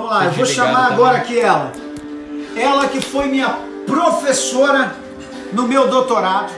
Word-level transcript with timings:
Vamos 0.00 0.16
lá, 0.16 0.24
eu 0.24 0.32
vou 0.32 0.46
chamar 0.46 0.92
agora 0.92 1.18
aqui 1.18 1.38
ela. 1.38 1.72
Ela 2.56 2.88
que 2.88 3.02
foi 3.02 3.26
minha 3.26 3.50
professora 3.86 4.96
no 5.52 5.68
meu 5.68 5.88
doutorado. 5.88 6.50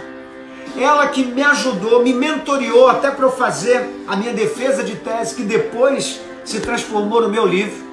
Ela 0.78 1.08
que 1.08 1.24
me 1.24 1.42
ajudou, 1.42 2.04
me 2.04 2.14
mentoreou 2.14 2.88
até 2.88 3.10
para 3.10 3.24
eu 3.26 3.32
fazer 3.32 3.84
a 4.06 4.14
minha 4.14 4.32
defesa 4.32 4.84
de 4.84 4.94
tese, 4.94 5.34
que 5.34 5.42
depois 5.42 6.20
se 6.44 6.60
transformou 6.60 7.20
no 7.20 7.28
meu 7.28 7.44
livro. 7.44 7.84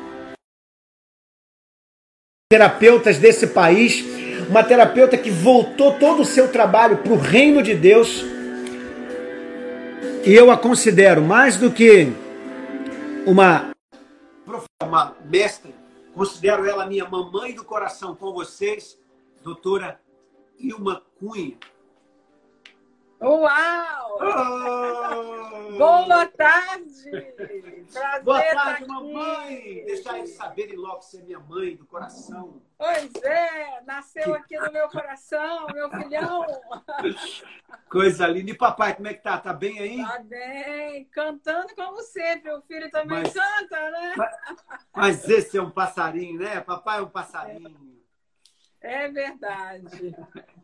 Terapeutas 2.52 3.18
desse 3.18 3.48
país, 3.48 4.06
uma 4.48 4.64
terapeuta 4.64 5.18
que 5.18 5.31
voltou 5.31 5.94
todo 5.94 6.22
o 6.22 6.26
seu 6.26 6.50
trabalho 6.50 6.98
para 6.98 7.12
o 7.12 7.18
reino 7.18 7.64
de 7.64 7.73
Deus. 7.73 8.23
E 10.23 10.31
eu 10.31 10.52
a 10.52 10.58
considero 10.58 11.23
mais 11.23 11.58
do 11.58 11.72
que 11.72 12.14
uma 13.26 13.70
uma 14.82 15.14
mestra, 15.26 15.74
considero 16.14 16.66
ela 16.66 16.86
minha 16.86 17.08
mamãe 17.08 17.54
do 17.54 17.66
coração 17.66 18.16
com 18.16 18.32
vocês, 18.32 18.98
doutora 19.44 20.00
Ilma 20.58 21.03
Cunha. 21.20 21.58
Uau! 23.22 24.17
Oh! 24.22 25.78
Boa 25.78 26.25
tarde! 26.25 27.12
Prazer 27.92 28.23
Boa 28.23 28.42
tarde, 28.42 28.88
mamãe! 28.88 29.84
Deixar 29.86 30.20
eles 30.20 30.36
saberem 30.36 30.78
logo 30.78 31.00
que 31.00 31.06
você 31.06 31.17
é 31.17 31.23
minha 31.23 31.40
mãe 31.40 31.75
do 31.75 31.86
coração. 31.86 32.62
Pois 32.78 33.14
é, 33.23 33.81
nasceu 33.81 34.34
aqui 34.34 34.58
no 34.58 34.72
meu 34.72 34.88
coração, 34.88 35.67
meu 35.73 35.90
filhão. 35.90 36.45
Coisa 37.92 38.25
linda. 38.25 38.52
E 38.52 38.58
papai, 38.58 38.95
como 38.95 39.09
é 39.09 39.14
que 39.14 39.22
tá? 39.22 39.38
Tá 39.38 39.52
bem 39.52 39.80
aí? 39.80 40.02
Tá 40.02 40.20
bem, 40.20 41.06
cantando 41.12 41.75
como 41.75 42.02
sempre. 42.02 42.52
O 42.53 42.62
filho 42.62 42.90
também 42.90 43.22
mas, 43.23 43.34
canta, 43.34 43.92
né? 43.92 44.16
Mas, 44.95 45.28
esse 45.28 45.58
é 45.58 45.62
um 45.62 45.72
passarinho, 45.72 46.40
né? 46.40 46.62
Papai 46.62 47.00
é 47.00 47.02
um 47.02 47.09
passarinho. 47.09 48.00
É, 48.80 49.06
é 49.06 49.08
verdade. 49.09 50.16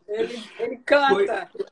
Ele, 0.08 0.50
ele 0.60 0.78
canta. 0.78 1.48
Foi... 1.48 1.66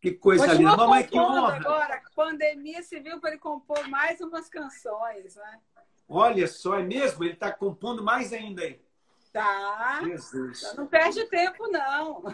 Que 0.00 0.12
coisa 0.12 0.46
Continua 0.46 0.70
linda. 0.70 0.84
Mamãe, 0.84 1.06
que 1.06 1.18
honra. 1.18 1.56
agora, 1.56 2.02
pandemia 2.16 2.82
serviu 2.82 3.20
para 3.20 3.30
ele 3.30 3.38
compor 3.38 3.86
mais 3.88 4.20
umas 4.20 4.48
canções, 4.48 5.36
né? 5.36 5.60
Olha 6.08 6.48
só, 6.48 6.78
é 6.78 6.82
mesmo? 6.82 7.22
Ele 7.22 7.34
está 7.34 7.52
compondo 7.52 8.02
mais 8.02 8.32
ainda 8.32 8.62
aí. 8.62 8.80
Tá. 9.32 10.00
Jesus. 10.02 10.74
Não 10.76 10.86
perde 10.86 11.24
tempo, 11.26 11.68
não. 11.68 12.24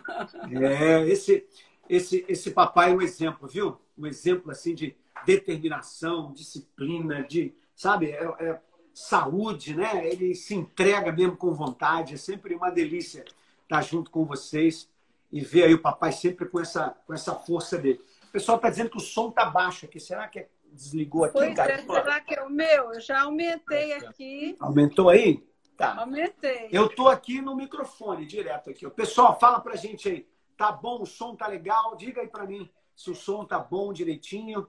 É, 0.63 1.07
esse, 1.09 1.47
esse, 1.89 2.25
esse 2.29 2.53
papai 2.53 2.93
é 2.93 2.95
um 2.95 3.03
exemplo, 3.03 3.49
viu? 3.49 3.79
Um 3.99 4.07
exemplo, 4.07 4.51
assim, 4.51 4.75
de 4.75 4.97
determinação, 5.27 6.33
disciplina, 6.33 7.23
de, 7.25 7.55
sabe, 7.75 8.11
é, 8.13 8.25
é 8.41 8.61
saúde, 8.95 9.75
né? 9.75 10.09
Ele 10.09 10.35
se 10.35 10.55
entrega 10.55 11.13
mesmo 11.13 11.37
com 11.37 11.53
vontade. 11.53 12.15
É 12.15 12.17
sempre 12.17 12.55
uma 12.55 12.71
delícia 12.71 13.25
estar 13.65 13.83
junto 13.83 14.11
com 14.11 14.25
vocês 14.25 14.89
e 15.31 15.41
ver 15.41 15.65
aí 15.65 15.75
o 15.75 15.83
papai 15.83 16.13
sempre 16.13 16.49
com 16.49 16.61
essa, 16.61 16.97
com 17.07 17.13
essa 17.13 17.35
força 17.35 17.79
dele. 17.79 18.01
O 18.29 18.33
pessoal 18.33 18.57
está 18.57 18.71
dizendo 18.71 18.91
que 18.91 18.97
o 18.97 19.01
som 19.01 19.29
está 19.29 19.47
baixo 19.47 19.87
aqui. 19.87 19.99
Será 19.99 20.29
que 20.29 20.47
desligou 20.73 21.25
aqui? 21.25 21.33
Pois 21.33 21.55
cara? 21.55 21.73
é, 21.73 21.79
será 21.79 22.21
que 22.21 22.35
é 22.35 22.43
o 22.43 22.51
meu? 22.51 22.93
Eu 22.93 23.01
já 23.01 23.23
aumentei 23.23 23.95
aqui. 23.95 24.57
Aumentou 24.61 25.09
aí? 25.09 25.45
Tá. 25.77 25.95
Aumentei. 26.01 26.69
Eu 26.73 26.89
tô 26.89 27.09
aqui 27.09 27.41
no 27.41 27.55
microfone, 27.55 28.25
direto 28.25 28.71
aqui. 28.71 28.87
O 28.87 28.91
pessoal, 28.91 29.39
fala 29.39 29.61
pra 29.61 29.77
gente 29.77 30.09
aí. 30.09 30.29
Tá 30.57 30.73
bom? 30.73 31.03
O 31.03 31.07
som 31.07 31.37
tá 31.37 31.47
legal? 31.47 31.97
Diga 31.97 32.23
aí 32.23 32.29
pra 32.29 32.47
mim 32.47 32.71
se 32.95 33.11
o 33.11 33.15
som 33.15 33.45
tá 33.45 33.59
bom 33.59 33.93
direitinho. 33.93 34.67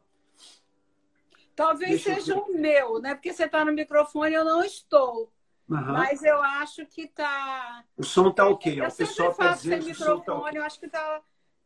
Talvez 1.56 2.04
Deixa 2.04 2.16
seja 2.16 2.36
o 2.36 2.54
meu, 2.54 3.00
né? 3.00 3.16
Porque 3.16 3.34
você 3.34 3.48
tá 3.48 3.64
no 3.64 3.72
microfone 3.72 4.32
e 4.32 4.36
eu 4.36 4.46
não 4.46 4.64
estou. 4.64 5.32
Uhum. 5.70 5.94
Mas 5.94 6.24
eu 6.24 6.42
acho 6.42 6.86
que 6.86 7.08
tá. 7.08 7.84
O 7.98 8.04
som 8.04 8.32
tá 8.32 8.48
ok. 8.48 8.80
Eu 8.80 8.88
o 8.88 8.96
pessoal 8.96 9.34
tá 9.34 9.54
dizendo 9.54 9.86
que 9.86 9.92
o 9.92 9.96
som 9.96 10.20
tá 10.20 10.34
okay. 10.36 10.58
eu 10.58 10.64
acho 10.64 10.80
que 10.80 10.88
tá, 10.88 11.22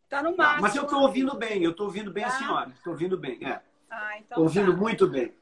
tá 0.10 0.24
no 0.24 0.36
máximo. 0.36 0.62
mas 0.62 0.76
eu 0.76 0.88
tô 0.88 1.00
ouvindo 1.00 1.38
bem, 1.38 1.64
eu 1.64 1.74
tô 1.74 1.86
ouvindo 1.86 2.12
bem 2.12 2.24
tá? 2.24 2.30
a 2.30 2.38
senhora. 2.38 2.74
Tô 2.84 2.90
ouvindo 2.92 3.18
bem, 3.18 3.38
é. 3.46 3.62
Ah, 3.90 4.18
então 4.18 4.38
tô 4.38 4.44
ouvindo 4.44 4.72
tá. 4.72 4.78
muito 4.78 5.08
bem. 5.08 5.34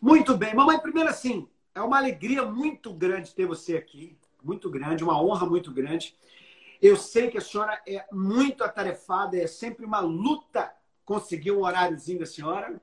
Muito 0.00 0.36
bem. 0.36 0.54
Mamãe, 0.54 0.78
primeiro 0.78 1.08
assim, 1.08 1.48
é 1.74 1.80
uma 1.80 1.96
alegria 1.96 2.44
muito 2.44 2.92
grande 2.92 3.34
ter 3.34 3.46
você 3.46 3.76
aqui. 3.76 4.16
Muito 4.42 4.68
grande, 4.70 5.02
uma 5.02 5.20
honra 5.22 5.46
muito 5.46 5.72
grande. 5.72 6.14
Eu 6.82 6.96
sei 6.96 7.30
que 7.30 7.38
a 7.38 7.42
senhora 7.42 7.80
é 7.86 8.06
muito 8.12 8.62
atarefada, 8.62 9.36
é 9.38 9.46
sempre 9.46 9.84
uma 9.84 10.00
luta 10.00 10.72
conseguir 11.04 11.52
um 11.52 11.62
horáriozinho 11.62 12.20
da 12.20 12.26
senhora. 12.26 12.80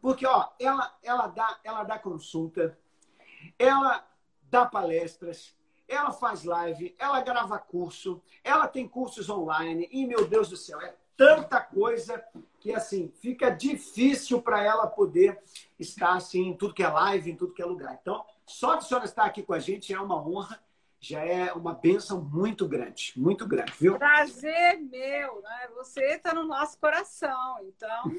Porque, 0.00 0.26
ó, 0.26 0.48
ela, 0.58 0.94
ela, 1.02 1.26
dá, 1.28 1.58
ela 1.64 1.82
dá 1.82 1.98
consulta, 1.98 2.78
ela 3.58 4.06
dá 4.54 4.64
palestras, 4.64 5.52
ela 5.88 6.12
faz 6.12 6.44
live, 6.44 6.94
ela 6.96 7.20
grava 7.20 7.58
curso, 7.58 8.22
ela 8.44 8.68
tem 8.68 8.86
cursos 8.86 9.28
online. 9.28 9.88
E, 9.90 10.06
meu 10.06 10.28
Deus 10.28 10.48
do 10.48 10.56
céu, 10.56 10.80
é 10.80 10.94
tanta 11.16 11.60
coisa 11.60 12.24
que, 12.60 12.72
assim, 12.72 13.12
fica 13.20 13.50
difícil 13.50 14.40
para 14.40 14.62
ela 14.62 14.86
poder 14.86 15.42
estar, 15.76 16.14
assim, 16.14 16.50
em 16.50 16.56
tudo 16.56 16.72
que 16.72 16.84
é 16.84 16.88
live, 16.88 17.32
em 17.32 17.36
tudo 17.36 17.52
que 17.52 17.60
é 17.60 17.66
lugar. 17.66 17.98
Então, 18.00 18.24
só 18.46 18.76
de 18.76 18.84
senhora 18.84 19.04
estar 19.04 19.24
aqui 19.24 19.42
com 19.42 19.54
a 19.54 19.58
gente 19.58 19.92
é 19.92 20.00
uma 20.00 20.24
honra 20.24 20.62
já 21.04 21.22
é 21.22 21.52
uma 21.52 21.74
benção 21.74 22.22
muito 22.22 22.66
grande, 22.66 23.12
muito 23.14 23.46
grande, 23.46 23.74
viu? 23.78 23.98
Prazer 23.98 24.80
meu, 24.80 25.42
né? 25.42 25.68
Você 25.76 26.02
está 26.02 26.32
no 26.32 26.44
nosso 26.44 26.78
coração, 26.80 27.58
então 27.62 28.10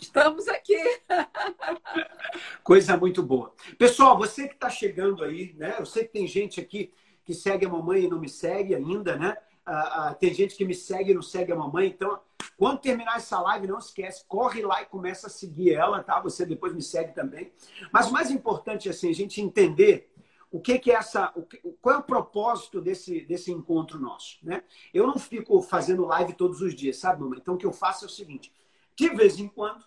estamos 0.00 0.46
aqui. 0.46 0.80
Coisa 2.62 2.96
muito 2.96 3.20
boa. 3.20 3.52
Pessoal, 3.76 4.16
você 4.16 4.46
que 4.46 4.54
está 4.54 4.70
chegando 4.70 5.24
aí, 5.24 5.54
né? 5.54 5.74
Eu 5.76 5.84
sei 5.84 6.04
que 6.04 6.12
tem 6.12 6.24
gente 6.24 6.60
aqui 6.60 6.94
que 7.24 7.34
segue 7.34 7.66
a 7.66 7.68
mamãe 7.68 8.04
e 8.04 8.08
não 8.08 8.20
me 8.20 8.28
segue 8.28 8.76
ainda, 8.76 9.16
né? 9.16 9.36
Ah, 9.66 10.10
ah, 10.10 10.14
tem 10.14 10.32
gente 10.32 10.54
que 10.54 10.64
me 10.64 10.74
segue 10.74 11.10
e 11.10 11.14
não 11.14 11.22
segue 11.22 11.50
a 11.50 11.56
mamãe, 11.56 11.88
então 11.88 12.20
quando 12.56 12.78
terminar 12.78 13.16
essa 13.16 13.40
live, 13.40 13.66
não 13.66 13.78
esquece, 13.78 14.24
corre 14.28 14.62
lá 14.62 14.82
e 14.82 14.86
começa 14.86 15.26
a 15.26 15.30
seguir 15.30 15.74
ela, 15.74 16.00
tá? 16.00 16.20
Você 16.20 16.46
depois 16.46 16.72
me 16.72 16.82
segue 16.82 17.12
também. 17.12 17.50
Mas 17.92 18.06
o 18.06 18.12
mais 18.12 18.30
importante 18.30 18.86
é 18.86 18.92
assim, 18.92 19.10
a 19.10 19.14
gente 19.14 19.40
entender 19.40 20.13
o 20.54 20.60
que, 20.60 20.78
que 20.78 20.92
é 20.92 20.94
essa. 20.94 21.34
Qual 21.82 21.96
é 21.96 21.98
o 21.98 22.02
propósito 22.04 22.80
desse, 22.80 23.22
desse 23.22 23.50
encontro 23.50 23.98
nosso? 23.98 24.38
Né? 24.40 24.62
Eu 24.92 25.04
não 25.04 25.18
fico 25.18 25.60
fazendo 25.60 26.06
live 26.06 26.32
todos 26.34 26.60
os 26.60 26.76
dias, 26.76 26.96
sabe, 26.96 27.20
mamãe? 27.22 27.40
Então 27.40 27.54
o 27.54 27.58
que 27.58 27.66
eu 27.66 27.72
faço 27.72 28.04
é 28.04 28.06
o 28.06 28.10
seguinte: 28.10 28.52
de 28.94 29.08
vez 29.08 29.40
em 29.40 29.48
quando, 29.48 29.84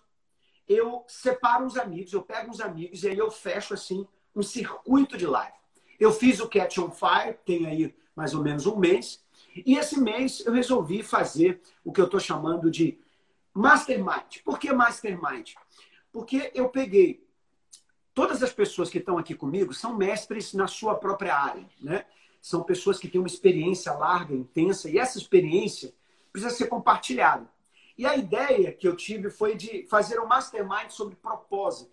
eu 0.68 1.06
separo 1.08 1.64
uns 1.64 1.78
amigos, 1.78 2.12
eu 2.12 2.22
pego 2.22 2.52
uns 2.52 2.60
amigos 2.60 3.02
e 3.02 3.08
aí 3.08 3.18
eu 3.18 3.32
fecho 3.32 3.74
assim 3.74 4.06
um 4.36 4.44
circuito 4.44 5.16
de 5.16 5.26
live. 5.26 5.56
Eu 5.98 6.12
fiz 6.12 6.42
o 6.42 6.50
Catch 6.50 6.80
on 6.80 6.92
Fire, 6.92 7.38
tem 7.46 7.66
aí 7.66 7.96
mais 8.14 8.34
ou 8.34 8.44
menos 8.44 8.66
um 8.66 8.76
mês, 8.76 9.24
e 9.66 9.78
esse 9.78 9.98
mês 9.98 10.46
eu 10.46 10.52
resolvi 10.52 11.02
fazer 11.02 11.62
o 11.82 11.94
que 11.94 12.02
eu 12.02 12.06
estou 12.06 12.20
chamando 12.20 12.70
de 12.70 13.00
Mastermind. 13.54 14.42
Por 14.44 14.60
que 14.60 14.74
Mastermind? 14.74 15.54
Porque 16.12 16.52
eu 16.54 16.68
peguei 16.68 17.26
todas 18.18 18.42
as 18.42 18.52
pessoas 18.52 18.90
que 18.90 18.98
estão 18.98 19.20
aqui 19.20 19.36
comigo 19.36 19.72
são 19.76 19.96
mestres 19.96 20.52
na 20.56 20.66
sua 20.66 20.96
própria 20.96 21.36
área, 21.36 21.64
né? 21.80 22.04
São 22.42 22.64
pessoas 22.64 22.98
que 22.98 23.08
têm 23.08 23.22
uma 23.22 23.28
experiência 23.28 23.94
larga, 23.94 24.34
intensa, 24.34 24.90
e 24.90 24.98
essa 24.98 25.20
experiência 25.20 25.94
precisa 26.32 26.52
ser 26.52 26.66
compartilhada. 26.66 27.48
E 27.96 28.08
a 28.08 28.18
ideia 28.18 28.74
que 28.74 28.88
eu 28.88 28.96
tive 28.96 29.30
foi 29.30 29.56
de 29.56 29.86
fazer 29.86 30.20
um 30.20 30.26
mastermind 30.26 30.90
sobre 30.90 31.16
propósito. 31.16 31.92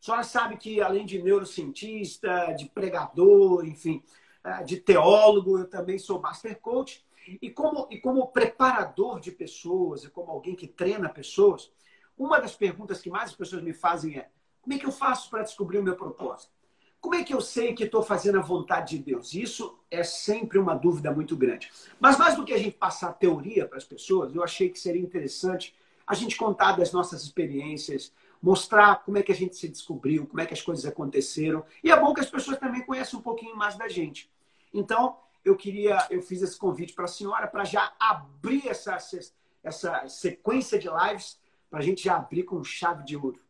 A 0.00 0.02
senhora 0.02 0.22
sabe 0.22 0.56
que, 0.56 0.80
além 0.80 1.04
de 1.04 1.22
neurocientista, 1.22 2.54
de 2.54 2.64
pregador, 2.70 3.66
enfim, 3.66 4.02
eh, 4.44 4.62
de 4.64 4.78
teólogo, 4.78 5.58
eu 5.58 5.68
também 5.68 5.98
sou 5.98 6.18
master 6.18 6.58
coach. 6.60 7.04
E 7.42 7.50
como, 7.50 7.86
e 7.90 8.00
como 8.00 8.28
preparador 8.28 9.20
de 9.20 9.30
pessoas, 9.30 10.02
e 10.02 10.08
como 10.08 10.30
alguém 10.30 10.54
que 10.54 10.66
treina 10.66 11.10
pessoas, 11.10 11.70
uma 12.16 12.40
das 12.40 12.56
perguntas 12.56 13.02
que 13.02 13.10
mais 13.10 13.28
as 13.28 13.36
pessoas 13.36 13.62
me 13.62 13.74
fazem 13.74 14.16
é: 14.16 14.30
como 14.62 14.74
é 14.74 14.78
que 14.78 14.86
eu 14.86 14.92
faço 14.92 15.30
para 15.30 15.42
descobrir 15.42 15.78
o 15.78 15.82
meu 15.82 15.96
propósito? 15.96 16.52
Como 17.00 17.14
é 17.14 17.22
que 17.22 17.32
eu 17.32 17.40
sei 17.40 17.74
que 17.74 17.84
estou 17.84 18.02
fazendo 18.02 18.38
a 18.38 18.42
vontade 18.42 18.96
de 18.96 19.02
Deus? 19.02 19.32
Isso 19.32 19.78
é 19.90 20.02
sempre 20.02 20.58
uma 20.58 20.74
dúvida 20.74 21.12
muito 21.12 21.36
grande. 21.36 21.70
Mas 22.00 22.18
mais 22.18 22.34
do 22.34 22.44
que 22.44 22.52
a 22.52 22.58
gente 22.58 22.76
passar 22.76 23.12
teoria 23.12 23.66
para 23.66 23.78
as 23.78 23.84
pessoas, 23.84 24.34
eu 24.34 24.42
achei 24.42 24.68
que 24.68 24.78
seria 24.78 25.00
interessante 25.00 25.74
a 26.06 26.14
gente 26.14 26.36
contar 26.36 26.72
das 26.72 26.90
nossas 26.90 27.22
experiências, 27.22 28.12
mostrar 28.42 29.04
como 29.04 29.18
é 29.18 29.22
que 29.22 29.30
a 29.30 29.34
gente 29.34 29.54
se 29.56 29.68
descobriu, 29.68 30.26
como 30.26 30.40
é 30.40 30.46
que 30.46 30.54
as 30.54 30.62
coisas 30.62 30.84
aconteceram. 30.86 31.64
E 31.84 31.90
é 31.90 31.98
bom 31.98 32.12
que 32.12 32.20
as 32.20 32.30
pessoas 32.30 32.58
também 32.58 32.84
conheçam 32.84 33.20
um 33.20 33.22
pouquinho 33.22 33.56
mais 33.56 33.76
da 33.76 33.88
gente. 33.88 34.30
Então, 34.74 35.16
eu 35.44 35.56
queria, 35.56 36.06
eu 36.10 36.20
fiz 36.20 36.42
esse 36.42 36.58
convite 36.58 36.92
para 36.92 37.04
a 37.04 37.08
senhora 37.08 37.46
para 37.46 37.64
já 37.64 37.92
abrir 37.98 38.66
essa, 38.68 38.98
essa 39.62 40.08
sequência 40.08 40.78
de 40.78 40.88
lives, 40.88 41.38
para 41.70 41.80
a 41.80 41.82
gente 41.82 42.02
já 42.02 42.16
abrir 42.16 42.44
com 42.44 42.62
chave 42.64 43.04
de 43.04 43.16
ouro. 43.16 43.40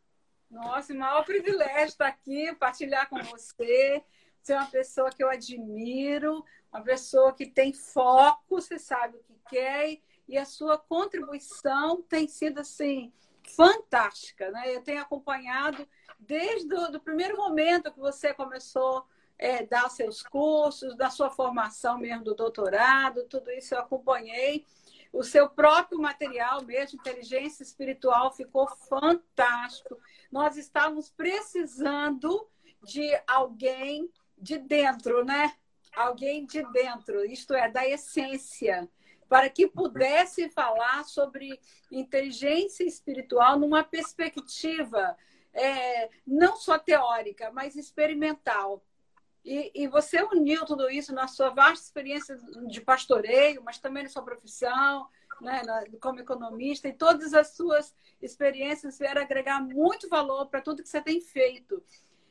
Nossa, 0.50 0.92
o 0.92 0.96
maior 0.96 1.24
privilégio 1.24 1.88
estar 1.88 2.06
aqui, 2.06 2.54
partilhar 2.54 3.08
com 3.08 3.22
você. 3.22 4.02
Você 4.42 4.52
é 4.52 4.56
uma 4.56 4.70
pessoa 4.70 5.10
que 5.10 5.22
eu 5.22 5.28
admiro, 5.28 6.44
uma 6.72 6.82
pessoa 6.82 7.34
que 7.34 7.46
tem 7.46 7.72
foco, 7.72 8.60
você 8.60 8.78
sabe 8.78 9.16
o 9.16 9.22
que 9.22 9.34
quer, 9.50 9.98
e 10.26 10.38
a 10.38 10.44
sua 10.44 10.78
contribuição 10.78 12.02
tem 12.02 12.26
sido 12.26 12.60
assim 12.60 13.12
fantástica. 13.54 14.50
Né? 14.50 14.74
Eu 14.74 14.82
tenho 14.82 15.02
acompanhado 15.02 15.86
desde 16.18 16.74
o 16.74 17.00
primeiro 17.00 17.36
momento 17.36 17.92
que 17.92 17.98
você 17.98 18.32
começou 18.34 19.06
é, 19.38 19.64
dar 19.64 19.88
seus 19.88 20.22
cursos, 20.22 20.96
da 20.96 21.10
sua 21.10 21.30
formação 21.30 21.96
mesmo 21.98 22.24
do 22.24 22.34
doutorado, 22.34 23.24
tudo 23.24 23.50
isso 23.50 23.74
eu 23.74 23.80
acompanhei. 23.80 24.66
O 25.12 25.22
seu 25.22 25.48
próprio 25.48 25.98
material 26.00 26.62
mesmo, 26.64 26.98
inteligência 26.98 27.62
espiritual, 27.62 28.32
ficou 28.32 28.68
fantástico. 28.68 29.98
Nós 30.30 30.56
estávamos 30.56 31.08
precisando 31.08 32.48
de 32.82 33.08
alguém 33.26 34.10
de 34.36 34.58
dentro, 34.58 35.24
né? 35.24 35.54
Alguém 35.96 36.46
de 36.46 36.62
dentro, 36.72 37.24
isto 37.24 37.54
é, 37.54 37.68
da 37.68 37.86
essência, 37.88 38.88
para 39.28 39.48
que 39.48 39.66
pudesse 39.66 40.48
falar 40.50 41.04
sobre 41.04 41.58
inteligência 41.90 42.84
espiritual 42.84 43.58
numa 43.58 43.82
perspectiva 43.82 45.16
é, 45.52 46.08
não 46.26 46.56
só 46.56 46.78
teórica, 46.78 47.50
mas 47.50 47.74
experimental. 47.74 48.84
E, 49.44 49.70
e, 49.74 49.88
você 49.88 50.22
uniu 50.22 50.66
tudo 50.66 50.90
isso 50.90 51.14
na 51.14 51.26
sua 51.26 51.50
vasta 51.50 51.84
experiência 51.84 52.36
de 52.66 52.80
pastoreio, 52.80 53.62
mas 53.64 53.78
também 53.78 54.02
na 54.02 54.08
sua 54.08 54.22
profissão, 54.22 55.08
né, 55.40 55.62
como 56.00 56.20
economista, 56.20 56.88
e 56.88 56.92
todas 56.92 57.32
as 57.32 57.54
suas 57.54 57.94
experiências 58.20 58.98
vieram 58.98 59.22
agregar 59.22 59.60
muito 59.60 60.08
valor 60.08 60.46
para 60.46 60.60
tudo 60.60 60.82
que 60.82 60.88
você 60.88 61.00
tem 61.00 61.20
feito. 61.20 61.82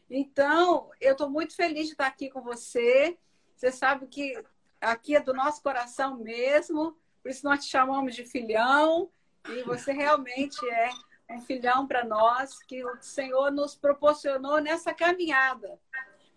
Então, 0.09 0.91
eu 1.01 1.13
estou 1.13 1.29
muito 1.29 1.55
feliz 1.55 1.87
de 1.87 1.93
estar 1.93 2.07
aqui 2.07 2.29
com 2.29 2.41
você. 2.41 3.17
Você 3.55 3.71
sabe 3.71 4.07
que 4.07 4.41
aqui 4.79 5.15
é 5.15 5.19
do 5.19 5.33
nosso 5.33 5.61
coração 5.61 6.17
mesmo, 6.17 6.95
por 7.21 7.29
isso 7.29 7.45
nós 7.45 7.65
te 7.65 7.71
chamamos 7.71 8.15
de 8.15 8.23
filhão, 8.23 9.09
e 9.49 9.63
você 9.63 9.91
realmente 9.91 10.63
é 10.69 10.89
um 11.31 11.41
filhão 11.41 11.87
para 11.87 12.05
nós 12.05 12.59
que 12.63 12.85
o 12.85 13.01
Senhor 13.01 13.51
nos 13.51 13.75
proporcionou 13.75 14.61
nessa 14.61 14.93
caminhada. 14.93 15.79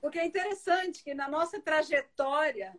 Porque 0.00 0.19
é 0.19 0.25
interessante 0.25 1.05
que 1.05 1.14
na 1.14 1.29
nossa 1.29 1.61
trajetória, 1.61 2.75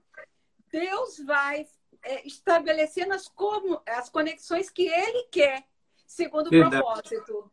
Deus 0.71 1.19
vai 1.19 1.67
é, 2.03 2.25
estabelecendo 2.27 3.13
as, 3.13 3.27
como, 3.27 3.81
as 3.85 4.09
conexões 4.09 4.69
que 4.69 4.87
Ele 4.87 5.23
quer, 5.31 5.65
segundo 6.07 6.47
o 6.47 6.49
Verdade. 6.49 6.77
propósito. 6.77 7.51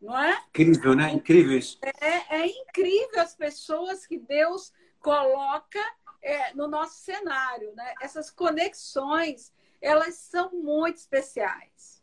Não 0.00 0.18
é? 0.18 0.38
Incrível, 0.48 0.94
né? 0.94 1.10
Incrível 1.10 1.58
isso. 1.58 1.78
É, 1.82 2.40
é 2.40 2.46
incrível 2.46 3.20
as 3.20 3.34
pessoas 3.34 4.06
que 4.06 4.18
Deus 4.18 4.72
coloca 5.00 5.80
é, 6.22 6.52
no 6.52 6.68
nosso 6.68 7.00
cenário. 7.00 7.74
Né? 7.74 7.94
Essas 8.02 8.30
conexões, 8.30 9.52
elas 9.80 10.16
são 10.16 10.50
muito 10.52 10.96
especiais. 10.98 12.02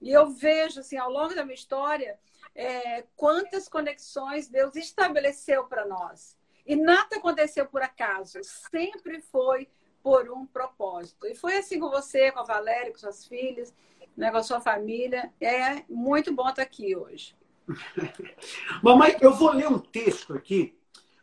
E 0.00 0.10
eu 0.10 0.28
vejo, 0.30 0.80
assim, 0.80 0.96
ao 0.96 1.10
longo 1.10 1.34
da 1.34 1.44
minha 1.44 1.54
história, 1.54 2.18
é, 2.54 3.04
quantas 3.16 3.68
conexões 3.68 4.48
Deus 4.48 4.76
estabeleceu 4.76 5.64
para 5.64 5.86
nós. 5.86 6.38
E 6.66 6.76
nada 6.76 7.16
aconteceu 7.16 7.66
por 7.66 7.82
acaso, 7.82 8.40
sempre 8.42 9.20
foi 9.20 9.68
por 10.02 10.30
um 10.30 10.46
propósito. 10.46 11.26
E 11.26 11.34
foi 11.34 11.56
assim 11.56 11.78
com 11.78 11.90
você, 11.90 12.30
com 12.32 12.40
a 12.40 12.44
Valéria, 12.44 12.92
com 12.92 12.98
suas 12.98 13.26
filhas, 13.26 13.74
né, 14.16 14.30
com 14.30 14.38
a 14.38 14.42
sua 14.42 14.60
família. 14.60 15.32
É 15.40 15.84
muito 15.88 16.32
bom 16.32 16.48
estar 16.48 16.62
aqui 16.62 16.96
hoje. 16.96 17.34
Mamãe, 18.82 19.16
eu 19.20 19.32
vou 19.32 19.52
ler 19.52 19.68
um 19.68 19.78
texto 19.78 20.34
aqui 20.34 20.76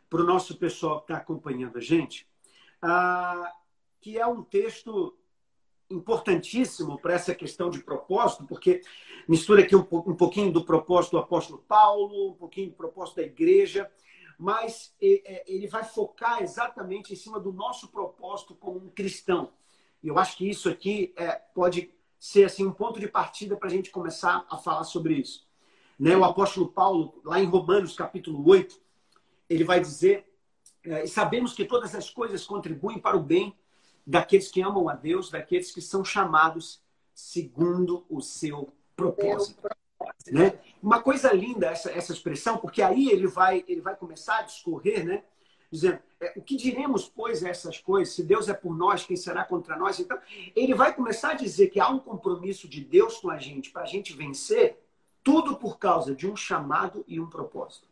para 0.08 0.22
o 0.22 0.24
nosso 0.24 0.56
pessoal 0.56 0.98
que 1.00 1.12
está 1.12 1.16
acompanhando 1.16 1.76
a 1.76 1.80
gente, 1.80 2.26
uh, 2.82 3.46
que 4.00 4.18
é 4.18 4.26
um 4.26 4.42
texto 4.42 5.14
importantíssimo 5.90 6.98
para 6.98 7.14
essa 7.14 7.34
questão 7.34 7.70
de 7.70 7.82
propósito, 7.82 8.46
porque 8.46 8.82
mistura 9.26 9.62
aqui 9.62 9.74
um, 9.74 9.86
um 9.90 10.14
pouquinho 10.14 10.52
do 10.52 10.64
propósito 10.64 11.12
do 11.12 11.18
apóstolo 11.18 11.64
Paulo, 11.66 12.30
um 12.30 12.34
pouquinho 12.34 12.70
do 12.70 12.76
propósito 12.76 13.16
da 13.16 13.22
igreja, 13.22 13.90
mas 14.38 14.94
é, 15.02 15.44
ele 15.46 15.66
vai 15.66 15.82
focar 15.82 16.42
exatamente 16.42 17.12
em 17.12 17.16
cima 17.16 17.40
do 17.40 17.52
nosso 17.52 17.88
propósito 17.88 18.54
como 18.54 18.78
um 18.78 18.88
cristão. 18.88 19.52
E 20.02 20.06
eu 20.06 20.16
acho 20.16 20.36
que 20.36 20.48
isso 20.48 20.68
aqui 20.68 21.12
é, 21.16 21.32
pode 21.32 21.92
ser 22.20 22.44
assim 22.44 22.64
um 22.64 22.72
ponto 22.72 23.00
de 23.00 23.08
partida 23.08 23.56
para 23.56 23.68
a 23.68 23.70
gente 23.70 23.90
começar 23.90 24.46
a 24.48 24.56
falar 24.56 24.84
sobre 24.84 25.14
isso. 25.14 25.46
Né? 25.98 26.16
O 26.16 26.24
apóstolo 26.24 26.68
Paulo, 26.68 27.20
lá 27.24 27.40
em 27.40 27.46
Romanos 27.46 27.96
capítulo 27.96 28.48
8, 28.48 28.80
ele 29.50 29.64
vai 29.64 29.80
dizer: 29.80 30.32
é, 30.84 31.04
sabemos 31.06 31.52
que 31.52 31.64
todas 31.64 31.94
as 31.96 32.08
coisas 32.08 32.46
contribuem 32.46 33.00
para 33.00 33.16
o 33.16 33.22
bem 33.22 33.56
daqueles 34.06 34.50
que 34.50 34.62
amam 34.62 34.88
a 34.88 34.94
Deus, 34.94 35.30
daqueles 35.30 35.72
que 35.72 35.82
são 35.82 36.04
chamados 36.04 36.80
segundo 37.12 38.06
o 38.08 38.20
seu 38.20 38.72
propósito. 38.94 39.68
Né? 40.30 40.58
Uma 40.82 41.02
coisa 41.02 41.32
linda 41.32 41.66
essa, 41.66 41.90
essa 41.90 42.12
expressão, 42.12 42.58
porque 42.58 42.82
aí 42.82 43.08
ele 43.08 43.26
vai, 43.26 43.64
ele 43.66 43.80
vai 43.80 43.96
começar 43.96 44.38
a 44.38 44.42
discorrer, 44.42 45.04
né? 45.04 45.22
dizendo: 45.70 45.98
é, 46.20 46.32
o 46.36 46.42
que 46.42 46.56
diremos, 46.56 47.08
pois, 47.08 47.44
a 47.44 47.48
essas 47.48 47.78
coisas? 47.78 48.14
Se 48.14 48.22
Deus 48.22 48.48
é 48.48 48.54
por 48.54 48.76
nós, 48.76 49.04
quem 49.04 49.16
será 49.16 49.44
contra 49.44 49.76
nós? 49.76 49.98
Então, 49.98 50.18
ele 50.54 50.74
vai 50.74 50.94
começar 50.94 51.30
a 51.30 51.34
dizer 51.34 51.68
que 51.68 51.80
há 51.80 51.88
um 51.88 51.98
compromisso 51.98 52.68
de 52.68 52.80
Deus 52.80 53.18
com 53.18 53.30
a 53.30 53.38
gente 53.38 53.70
para 53.70 53.82
a 53.82 53.86
gente 53.86 54.12
vencer, 54.12 54.78
tudo 55.22 55.56
por 55.56 55.78
causa 55.78 56.14
de 56.14 56.26
um 56.26 56.36
chamado 56.36 57.04
e 57.06 57.20
um 57.20 57.26
propósito. 57.26 57.86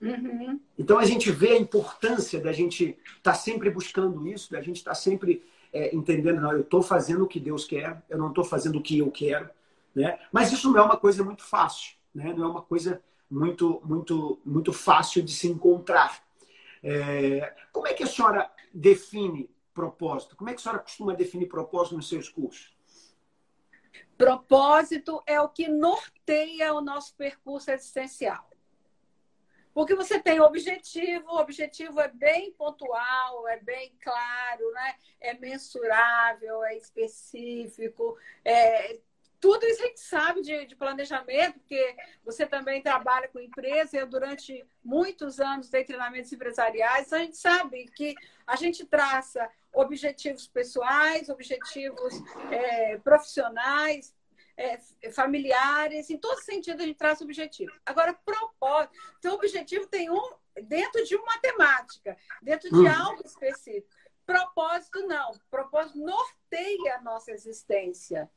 Uhum. 0.00 0.58
Então 0.78 0.98
a 0.98 1.04
gente 1.04 1.30
vê 1.30 1.50
a 1.50 1.58
importância 1.58 2.40
da 2.40 2.52
gente 2.52 2.98
estar 3.18 3.32
tá 3.32 3.34
sempre 3.34 3.68
buscando 3.68 4.26
isso, 4.26 4.50
da 4.50 4.60
gente 4.62 4.76
estar 4.76 4.92
tá 4.92 4.94
sempre 4.94 5.42
é, 5.72 5.94
entendendo, 5.94 6.40
não, 6.40 6.52
eu 6.52 6.62
estou 6.62 6.82
fazendo 6.82 7.24
o 7.24 7.28
que 7.28 7.38
Deus 7.38 7.64
quer, 7.66 8.02
eu 8.08 8.16
não 8.16 8.28
estou 8.28 8.44
fazendo 8.44 8.78
o 8.78 8.82
que 8.82 8.98
eu 8.98 9.10
quero. 9.10 9.48
Né? 9.94 10.18
Mas 10.32 10.52
isso 10.52 10.70
não 10.70 10.80
é 10.80 10.82
uma 10.82 10.96
coisa 10.96 11.24
muito 11.24 11.42
fácil, 11.44 11.96
né? 12.14 12.32
não 12.32 12.44
é 12.44 12.48
uma 12.48 12.62
coisa 12.62 13.02
muito, 13.30 13.80
muito, 13.84 14.40
muito 14.44 14.72
fácil 14.72 15.22
de 15.22 15.32
se 15.32 15.48
encontrar. 15.48 16.22
É... 16.82 17.54
Como 17.72 17.86
é 17.86 17.94
que 17.94 18.02
a 18.02 18.06
senhora 18.06 18.50
define 18.72 19.50
propósito? 19.74 20.36
Como 20.36 20.50
é 20.50 20.52
que 20.52 20.60
a 20.60 20.62
senhora 20.62 20.82
costuma 20.82 21.14
definir 21.14 21.46
propósito 21.46 21.96
nos 21.96 22.08
seus 22.08 22.28
cursos? 22.28 22.76
Propósito 24.16 25.22
é 25.26 25.40
o 25.40 25.48
que 25.48 25.68
norteia 25.68 26.74
o 26.74 26.80
nosso 26.80 27.14
percurso 27.16 27.70
existencial. 27.70 28.50
Porque 29.72 29.94
você 29.94 30.20
tem 30.20 30.40
objetivo, 30.40 31.28
o 31.28 31.40
objetivo 31.40 32.00
é 32.00 32.08
bem 32.08 32.52
pontual, 32.52 33.48
é 33.48 33.58
bem 33.60 33.94
claro, 34.00 34.70
né? 34.72 34.94
é 35.20 35.34
mensurável, 35.34 36.64
é 36.64 36.76
específico, 36.76 38.16
é, 38.44 38.98
tudo 39.40 39.64
isso 39.66 39.82
a 39.82 39.86
gente 39.86 40.00
sabe 40.00 40.42
de, 40.42 40.66
de, 40.66 40.76
planejamento, 40.76 41.58
porque 41.60 41.96
você 42.22 42.46
também 42.46 42.82
trabalha 42.82 43.26
com 43.28 43.40
empresa. 43.40 43.96
Eu, 43.96 44.06
durante 44.06 44.64
muitos 44.84 45.40
anos, 45.40 45.70
dei 45.70 45.82
treinamentos 45.82 46.32
empresariais. 46.32 47.12
A 47.12 47.18
gente 47.18 47.38
sabe 47.38 47.86
que 47.86 48.14
a 48.46 48.54
gente 48.54 48.84
traça 48.84 49.48
objetivos 49.72 50.46
pessoais, 50.46 51.30
objetivos 51.30 52.14
é, 52.50 52.98
profissionais, 52.98 54.14
é, 54.56 55.10
familiares, 55.10 56.10
em 56.10 56.18
todo 56.18 56.38
sentido 56.42 56.82
a 56.82 56.86
gente 56.86 56.98
traça 56.98 57.24
objetivo. 57.24 57.72
Agora, 57.86 58.12
propósito. 58.12 58.94
Então, 59.18 59.34
objetivo 59.34 59.86
tem 59.86 60.10
um 60.10 60.34
dentro 60.64 61.02
de 61.04 61.16
uma 61.16 61.24
matemática, 61.24 62.16
dentro 62.42 62.68
de 62.68 62.76
uhum. 62.76 62.92
algo 62.92 63.22
específico. 63.24 63.88
Propósito 64.26 65.06
não. 65.06 65.32
Propósito 65.50 65.98
norteia 65.98 66.96
a 66.96 67.00
nossa 67.00 67.32
existência. 67.32 68.30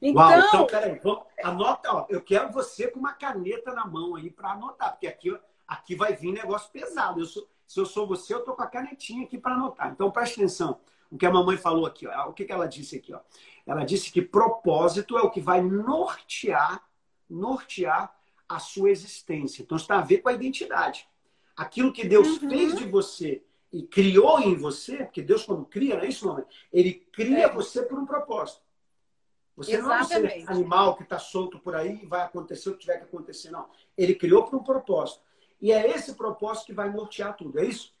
Então, 0.00 0.22
Uau, 0.22 0.38
então 0.38 0.66
peraí, 0.66 0.98
vamos, 1.02 1.24
anota, 1.42 1.92
ó, 1.92 2.06
eu 2.08 2.20
quero 2.20 2.52
você 2.52 2.88
com 2.88 3.00
uma 3.00 3.12
caneta 3.12 3.74
na 3.74 3.84
mão 3.84 4.14
aí 4.14 4.30
para 4.30 4.52
anotar, 4.52 4.92
porque 4.92 5.08
aqui, 5.08 5.36
aqui 5.66 5.96
vai 5.96 6.14
vir 6.14 6.32
negócio 6.32 6.70
pesado. 6.70 7.20
Eu 7.20 7.26
sou, 7.26 7.48
se 7.66 7.80
eu 7.80 7.86
sou 7.86 8.06
você, 8.06 8.32
eu 8.32 8.44
tô 8.44 8.54
com 8.54 8.62
a 8.62 8.66
canetinha 8.66 9.24
aqui 9.24 9.36
para 9.36 9.54
anotar. 9.54 9.90
Então 9.90 10.10
preste 10.10 10.34
atenção. 10.34 10.78
O 11.10 11.16
que 11.16 11.26
a 11.26 11.30
mamãe 11.30 11.56
falou 11.56 11.86
aqui, 11.86 12.06
ó, 12.06 12.28
o 12.28 12.32
que, 12.32 12.44
que 12.44 12.52
ela 12.52 12.68
disse 12.68 12.96
aqui, 12.96 13.12
ó? 13.12 13.20
Ela 13.66 13.84
disse 13.84 14.12
que 14.12 14.22
propósito 14.22 15.18
é 15.18 15.22
o 15.22 15.30
que 15.30 15.40
vai 15.40 15.60
nortear, 15.60 16.82
nortear 17.28 18.14
a 18.48 18.58
sua 18.58 18.90
existência. 18.90 19.62
Então 19.62 19.76
está 19.76 19.98
a 19.98 20.02
ver 20.02 20.18
com 20.18 20.28
a 20.28 20.32
identidade. 20.32 21.08
Aquilo 21.56 21.92
que 21.92 22.06
Deus 22.06 22.40
uhum. 22.40 22.48
fez 22.48 22.76
de 22.76 22.86
você 22.86 23.42
e 23.72 23.82
criou 23.82 24.40
em 24.40 24.54
você, 24.54 24.98
porque 24.98 25.22
Deus 25.22 25.44
quando 25.44 25.64
cria, 25.64 25.96
não 25.96 26.04
é 26.04 26.08
isso, 26.08 26.26
mamãe? 26.26 26.44
Ele 26.72 26.94
cria 27.12 27.46
é. 27.46 27.52
você 27.52 27.82
por 27.82 27.98
um 27.98 28.06
propósito. 28.06 28.62
Você 29.58 29.74
Exatamente. 29.74 30.20
não 30.20 30.28
é 30.28 30.36
um 30.36 30.46
ser 30.46 30.50
animal 30.52 30.96
que 30.96 31.02
está 31.02 31.18
solto 31.18 31.58
por 31.58 31.74
aí 31.74 32.00
e 32.00 32.06
vai 32.06 32.22
acontecer 32.22 32.70
o 32.70 32.74
que 32.74 32.78
tiver 32.78 32.98
que 32.98 33.04
acontecer, 33.04 33.50
não. 33.50 33.68
Ele 33.96 34.14
criou 34.14 34.44
para 34.44 34.56
um 34.56 34.62
propósito. 34.62 35.20
E 35.60 35.72
é 35.72 35.90
esse 35.90 36.14
propósito 36.14 36.66
que 36.66 36.72
vai 36.72 36.88
nortear 36.88 37.36
tudo, 37.36 37.58
é 37.58 37.64
isso? 37.64 37.92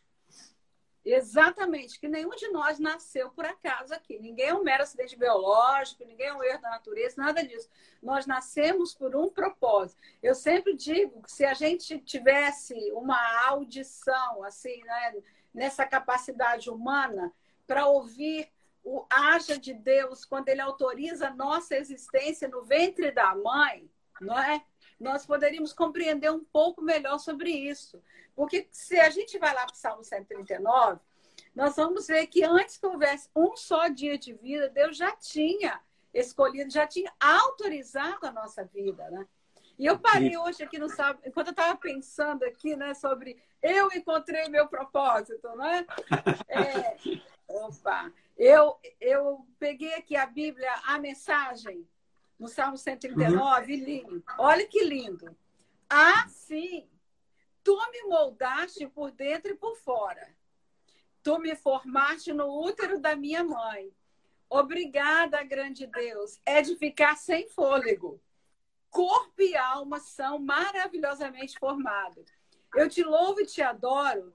Exatamente, 1.04 1.98
que 1.98 2.06
nenhum 2.06 2.30
de 2.30 2.46
nós 2.48 2.78
nasceu 2.78 3.30
por 3.30 3.44
acaso 3.44 3.92
aqui. 3.92 4.20
Ninguém 4.20 4.48
é 4.50 4.54
um 4.54 4.62
mero 4.62 4.84
acidente 4.84 5.18
biológico, 5.18 6.04
ninguém 6.04 6.28
é 6.28 6.34
um 6.34 6.44
erro 6.44 6.62
da 6.62 6.70
natureza, 6.70 7.20
nada 7.20 7.42
disso. 7.42 7.68
Nós 8.00 8.24
nascemos 8.24 8.94
por 8.94 9.16
um 9.16 9.28
propósito. 9.28 10.00
Eu 10.22 10.36
sempre 10.36 10.76
digo 10.76 11.22
que 11.22 11.32
se 11.32 11.44
a 11.44 11.54
gente 11.54 11.98
tivesse 11.98 12.74
uma 12.92 13.18
audição, 13.48 14.44
assim, 14.44 14.80
né, 14.84 15.14
nessa 15.52 15.84
capacidade 15.84 16.70
humana, 16.70 17.32
para 17.66 17.88
ouvir 17.88 18.48
o 18.88 19.06
haja 19.10 19.58
de 19.58 19.74
Deus 19.74 20.24
quando 20.24 20.48
ele 20.48 20.62
autoriza 20.62 21.28
a 21.28 21.34
nossa 21.34 21.76
existência 21.76 22.48
no 22.48 22.62
ventre 22.62 23.10
da 23.10 23.34
mãe, 23.34 23.88
não 24.18 24.38
é? 24.38 24.64
Nós 24.98 25.26
poderíamos 25.26 25.74
compreender 25.74 26.30
um 26.30 26.42
pouco 26.42 26.80
melhor 26.80 27.18
sobre 27.18 27.50
isso. 27.50 28.02
Porque 28.34 28.66
se 28.72 28.98
a 28.98 29.10
gente 29.10 29.38
vai 29.38 29.54
lá 29.54 29.66
para 29.66 29.74
o 29.74 29.76
Salmo 29.76 30.02
139, 30.02 31.00
nós 31.54 31.76
vamos 31.76 32.06
ver 32.06 32.26
que 32.28 32.42
antes 32.42 32.78
que 32.78 32.86
houvesse 32.86 33.28
um 33.36 33.54
só 33.56 33.88
dia 33.88 34.16
de 34.16 34.32
vida, 34.32 34.70
Deus 34.70 34.96
já 34.96 35.14
tinha 35.14 35.80
escolhido, 36.14 36.70
já 36.70 36.86
tinha 36.86 37.12
autorizado 37.20 38.26
a 38.26 38.32
nossa 38.32 38.64
vida, 38.64 39.10
né? 39.10 39.26
E 39.78 39.84
eu 39.86 39.98
parei 39.98 40.36
hoje 40.36 40.62
aqui 40.62 40.78
no 40.78 40.88
sábado, 40.88 41.20
enquanto 41.24 41.48
eu 41.48 41.52
estava 41.52 41.76
pensando 41.76 42.42
aqui, 42.44 42.74
né, 42.74 42.94
sobre 42.94 43.40
eu 43.62 43.88
encontrei 43.92 44.48
meu 44.48 44.66
propósito, 44.66 45.46
né? 45.56 45.86
É, 46.48 46.96
opa, 47.46 48.10
eu, 48.38 48.78
eu 49.00 49.44
peguei 49.58 49.94
aqui 49.94 50.14
a 50.14 50.24
Bíblia, 50.24 50.72
a 50.84 50.98
mensagem, 50.98 51.84
no 52.38 52.46
Salmo 52.46 52.78
139, 52.78 53.74
uhum. 53.74 53.84
lindo. 53.84 54.24
Olha 54.38 54.64
que 54.66 54.84
lindo. 54.84 55.36
Assim, 55.90 56.88
tu 57.64 57.76
me 57.90 58.02
moldaste 58.04 58.86
por 58.86 59.10
dentro 59.10 59.50
e 59.50 59.56
por 59.56 59.76
fora. 59.76 60.34
Tu 61.20 61.36
me 61.40 61.56
formaste 61.56 62.32
no 62.32 62.62
útero 62.64 63.00
da 63.00 63.16
minha 63.16 63.42
mãe. 63.42 63.92
Obrigada, 64.48 65.42
grande 65.42 65.86
Deus. 65.86 66.40
É 66.46 66.62
de 66.62 66.76
ficar 66.76 67.16
sem 67.16 67.48
fôlego. 67.48 68.22
Corpo 68.88 69.42
e 69.42 69.56
alma 69.56 69.98
são 69.98 70.38
maravilhosamente 70.38 71.58
formados. 71.58 72.24
Eu 72.74 72.88
te 72.88 73.02
louvo 73.02 73.40
e 73.40 73.46
te 73.46 73.60
adoro. 73.60 74.32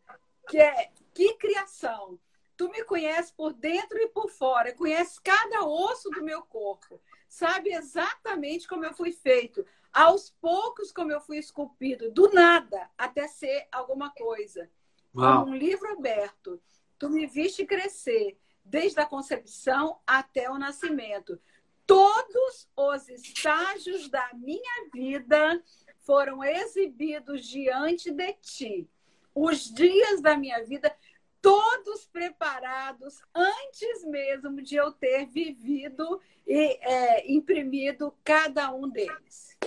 Que, 0.49 0.57
é, 0.57 0.91
que 1.13 1.35
criação. 1.35 2.19
Tu 2.55 2.69
me 2.69 2.83
conheces 2.83 3.31
por 3.31 3.53
dentro 3.53 3.97
e 3.97 4.07
por 4.09 4.29
fora. 4.29 4.73
Conheces 4.73 5.19
cada 5.19 5.65
osso 5.65 6.09
do 6.09 6.23
meu 6.23 6.41
corpo 6.43 7.01
sabe 7.33 7.73
exatamente 7.73 8.67
como 8.67 8.85
eu 8.85 8.93
fui 8.93 9.11
feito. 9.11 9.65
Aos 9.91 10.29
poucos, 10.39 10.91
como 10.91 11.11
eu 11.11 11.19
fui 11.19 11.39
esculpido, 11.39 12.11
do 12.11 12.31
nada 12.31 12.89
até 12.95 13.27
ser 13.27 13.67
alguma 13.71 14.11
coisa. 14.11 14.69
Uau. 15.15 15.39
Como 15.39 15.51
um 15.51 15.57
livro 15.57 15.91
aberto. 15.91 16.61
Tu 16.99 17.09
me 17.09 17.25
viste 17.25 17.65
crescer, 17.65 18.37
desde 18.63 18.99
a 18.99 19.05
concepção 19.05 19.99
até 20.05 20.49
o 20.49 20.59
nascimento. 20.59 21.39
Todos 21.87 22.69
os 22.75 23.09
estágios 23.09 24.09
da 24.09 24.29
minha 24.35 24.89
vida 24.93 25.61
foram 26.01 26.43
exibidos 26.43 27.47
diante 27.47 28.11
de 28.11 28.33
ti. 28.33 28.89
Os 29.33 29.73
dias 29.73 30.21
da 30.21 30.37
minha 30.37 30.63
vida 30.63 30.95
todos 31.43 32.05
preparados 32.05 33.21
antes 33.35 34.05
mesmo 34.05 34.61
de 34.61 34.77
eu 34.77 34.93
ter 34.93 35.25
vivido 35.25 36.21
e 36.47 36.79
é, 36.81 37.29
imprimido 37.29 38.15
cada 38.23 38.73
um 38.73 38.89
deles. 38.89 39.57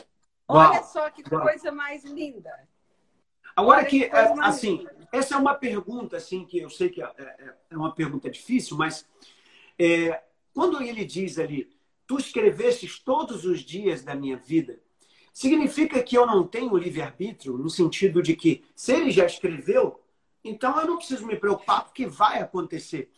Uau, 0.50 0.70
Olha 0.70 0.82
só 0.82 1.10
que 1.10 1.22
uau. 1.30 1.42
coisa 1.42 1.70
mais 1.70 2.02
linda. 2.02 2.50
Agora 3.54 3.80
Olha 3.80 3.86
que, 3.86 4.00
que 4.00 4.04
é, 4.06 4.34
assim, 4.40 4.78
linda. 4.78 5.08
essa 5.12 5.34
é 5.34 5.38
uma 5.38 5.54
pergunta 5.54 6.16
assim 6.16 6.46
que 6.46 6.58
eu 6.58 6.70
sei 6.70 6.88
que 6.88 7.02
é, 7.02 7.12
é, 7.18 7.54
é 7.70 7.76
uma 7.76 7.94
pergunta 7.94 8.30
difícil, 8.30 8.74
mas 8.74 9.06
é, 9.78 10.22
quando 10.54 10.80
ele 10.82 11.04
diz 11.04 11.38
ali, 11.38 11.70
tu 12.06 12.16
escrevestes 12.16 12.98
todos 12.98 13.44
os 13.44 13.60
dias 13.60 14.02
da 14.02 14.14
minha 14.14 14.38
vida, 14.38 14.80
significa 15.30 16.02
que 16.02 16.16
eu 16.16 16.26
não 16.26 16.46
tenho 16.46 16.74
livre-arbítrio 16.74 17.58
no 17.58 17.68
sentido 17.68 18.22
de 18.22 18.34
que 18.34 18.64
se 18.74 18.94
ele 18.94 19.10
já 19.10 19.26
escreveu, 19.26 20.00
então 20.48 20.78
eu 20.80 20.86
não 20.86 20.96
preciso 20.96 21.26
me 21.26 21.36
preocupar 21.36 21.84
porque 21.84 22.06
vai 22.06 22.40
acontecer. 22.40 23.10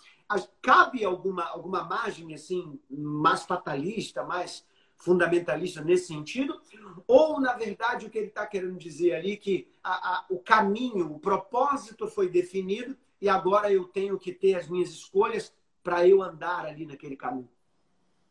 Cabe 0.61 1.05
alguma, 1.05 1.45
alguma 1.45 1.85
margem 1.85 2.35
assim 2.35 2.79
mais 2.91 3.45
fatalista, 3.45 4.23
mais 4.23 4.65
fundamentalista 4.97 5.81
nesse 5.81 6.09
sentido? 6.09 6.61
Ou, 7.07 7.41
na 7.41 7.55
verdade, 7.55 8.07
o 8.07 8.11
que 8.11 8.19
ele 8.19 8.27
está 8.29 8.47
querendo 8.47 8.77
dizer 8.77 9.15
ali 9.15 9.37
que 9.37 9.69
a, 9.83 10.17
a, 10.17 10.27
o 10.29 10.39
caminho, 10.39 11.13
o 11.13 11.19
propósito 11.19 12.09
foi 12.09 12.29
definido 12.29 12.97
e 13.21 13.29
agora 13.29 13.73
eu 13.73 13.85
tenho 13.85 14.19
que 14.19 14.33
ter 14.33 14.55
as 14.57 14.69
minhas 14.69 14.91
escolhas 14.91 15.55
para 15.83 16.07
eu 16.07 16.23
andar 16.23 16.67
ali 16.67 16.85
naquele 16.85 17.17
caminho? 17.17 17.49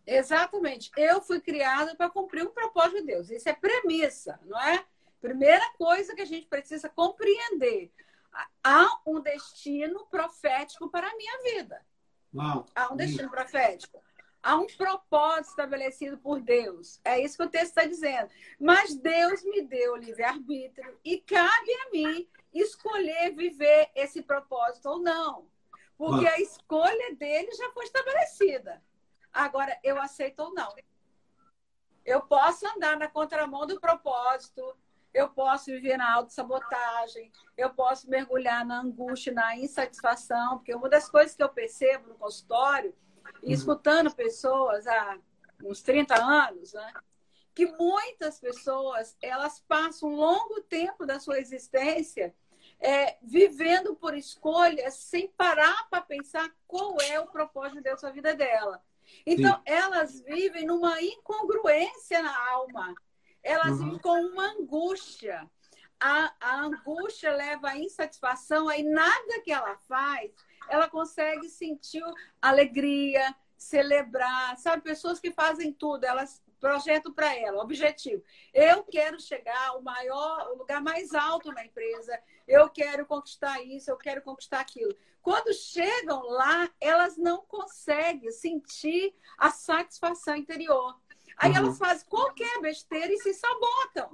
Exatamente. 0.06 0.92
Eu 0.96 1.22
fui 1.22 1.40
criada 1.40 1.96
para 1.96 2.10
cumprir 2.10 2.46
o 2.46 2.52
propósito 2.52 2.98
de 2.98 3.08
Deus. 3.08 3.30
Isso 3.30 3.50
é 3.50 3.54
premissa, 3.54 4.40
não 4.46 4.60
é? 4.60 4.86
Primeira 5.20 5.68
coisa 5.78 6.14
que 6.14 6.22
a 6.22 6.26
gente 6.26 6.46
precisa 6.46 6.88
compreender 6.88 7.92
há 8.64 9.00
um 9.06 9.20
destino 9.20 10.06
profético 10.08 10.90
para 10.90 11.08
a 11.08 11.16
minha 11.16 11.42
vida. 11.44 11.86
Uau. 12.34 12.66
Há 12.76 12.94
um 12.94 12.96
destino 12.96 13.30
profético. 13.30 14.04
Há 14.42 14.56
um 14.56 14.68
propósito 14.68 15.50
estabelecido 15.50 16.18
por 16.18 16.40
Deus. 16.40 17.02
É 17.04 17.20
isso 17.20 17.38
que 17.38 17.44
o 17.44 17.50
texto 17.50 17.70
está 17.70 17.86
dizendo. 17.86 18.30
Mas 18.60 18.96
Deus 18.96 19.44
me 19.44 19.62
deu 19.64 19.96
livre-arbítrio 19.96 20.98
e 21.04 21.20
cabe 21.20 21.74
a 21.74 21.92
mim 21.92 22.30
escolher 22.54 23.36
viver 23.36 23.90
esse 23.96 24.22
propósito 24.22 24.90
ou 24.90 25.00
não. 25.00 25.50
Porque 25.98 26.26
Uau. 26.26 26.34
a 26.34 26.40
escolha 26.40 27.16
dele 27.16 27.52
já 27.54 27.72
foi 27.72 27.86
estabelecida. 27.86 28.82
Agora, 29.34 29.78
eu 29.84 30.00
aceito 30.00 30.40
ou 30.40 30.54
não. 30.54 30.74
Eu 32.06 32.22
posso 32.22 32.66
andar 32.68 32.98
na 32.98 33.08
contramão 33.08 33.68
do 33.68 33.80
propósito, 33.80 34.78
eu 35.14 35.30
posso 35.30 35.66
viver 35.66 35.98
na 35.98 36.14
autossabotagem, 36.14 37.32
eu 37.58 37.70
posso 37.72 38.10
mergulhar 38.10 38.66
na 38.66 38.82
angústia, 38.82 39.34
na 39.34 39.58
insatisfação, 39.58 40.58
porque 40.58 40.76
uma 40.76 40.90
das 40.90 41.10
coisas 41.10 41.36
que 41.36 41.44
eu 41.44 41.50
percebo 41.50 42.10
no 42.10 42.16
consultório, 42.16 42.94
e 43.42 43.48
uhum. 43.48 43.54
escutando 43.54 44.14
pessoas 44.14 44.88
há 44.88 45.18
uns 45.64 45.82
30 45.82 46.16
anos, 46.16 46.74
né, 46.74 46.94
que 47.54 47.66
muitas 47.66 48.40
pessoas 48.40 49.18
elas 49.22 49.60
passam 49.68 50.10
um 50.10 50.16
longo 50.16 50.62
tempo 50.62 51.06
da 51.06 51.20
sua 51.20 51.40
existência 51.40 52.36
é, 52.80 53.18
vivendo 53.22 53.96
por 53.96 54.16
escolhas 54.16 54.94
sem 54.96 55.28
parar 55.30 55.90
para 55.90 56.02
pensar 56.02 56.50
qual 56.68 56.96
é 57.02 57.20
o 57.20 57.28
propósito 57.28 57.82
Deus 57.82 58.02
na 58.02 58.12
vida 58.12 58.36
dela. 58.36 58.82
Então, 59.26 59.56
Sim. 59.56 59.62
elas 59.66 60.22
vivem 60.22 60.66
numa 60.66 61.02
incongruência 61.02 62.22
na 62.22 62.52
alma 62.52 62.94
elas 63.48 63.80
uhum. 63.80 63.98
com 64.00 64.20
uma 64.22 64.52
angústia. 64.52 65.50
A, 66.00 66.34
a 66.40 66.62
angústia 66.62 67.32
leva 67.32 67.70
à 67.70 67.78
insatisfação, 67.78 68.68
aí 68.68 68.84
nada 68.84 69.42
que 69.44 69.52
ela 69.52 69.76
faz, 69.88 70.32
ela 70.70 70.88
consegue 70.88 71.50
sentir 71.50 72.04
alegria, 72.42 73.36
celebrar, 73.58 74.56
sabe? 74.58 74.84
Pessoas 74.84 75.20
que 75.20 75.32
fazem 75.32 75.74
tudo, 75.74 76.04
elas 76.04 76.44
projeto 76.60 77.14
para 77.14 77.36
ela, 77.36 77.64
objetivo. 77.64 78.24
Eu 78.54 78.84
quero 78.84 79.20
chegar 79.20 79.70
ao 79.70 79.82
maior, 79.82 80.50
o 80.52 80.58
lugar 80.58 80.82
mais 80.82 81.14
alto 81.14 81.52
na 81.52 81.66
empresa. 81.66 82.20
Eu 82.48 82.70
quero 82.70 83.06
conquistar 83.06 83.62
isso, 83.62 83.90
eu 83.90 83.98
quero 83.98 84.22
conquistar 84.22 84.60
aquilo. 84.60 84.96
Quando 85.22 85.54
chegam 85.54 86.22
lá, 86.30 86.70
elas 86.80 87.18
não 87.18 87.44
conseguem 87.46 88.32
sentir 88.32 89.14
a 89.38 89.52
satisfação 89.52 90.36
interior. 90.36 91.00
Aí 91.38 91.52
uhum. 91.52 91.58
elas 91.58 91.78
fazem 91.78 92.08
qualquer 92.08 92.60
besteira 92.62 93.14
e 93.14 93.18
se 93.20 93.34
sabotam. 93.34 94.12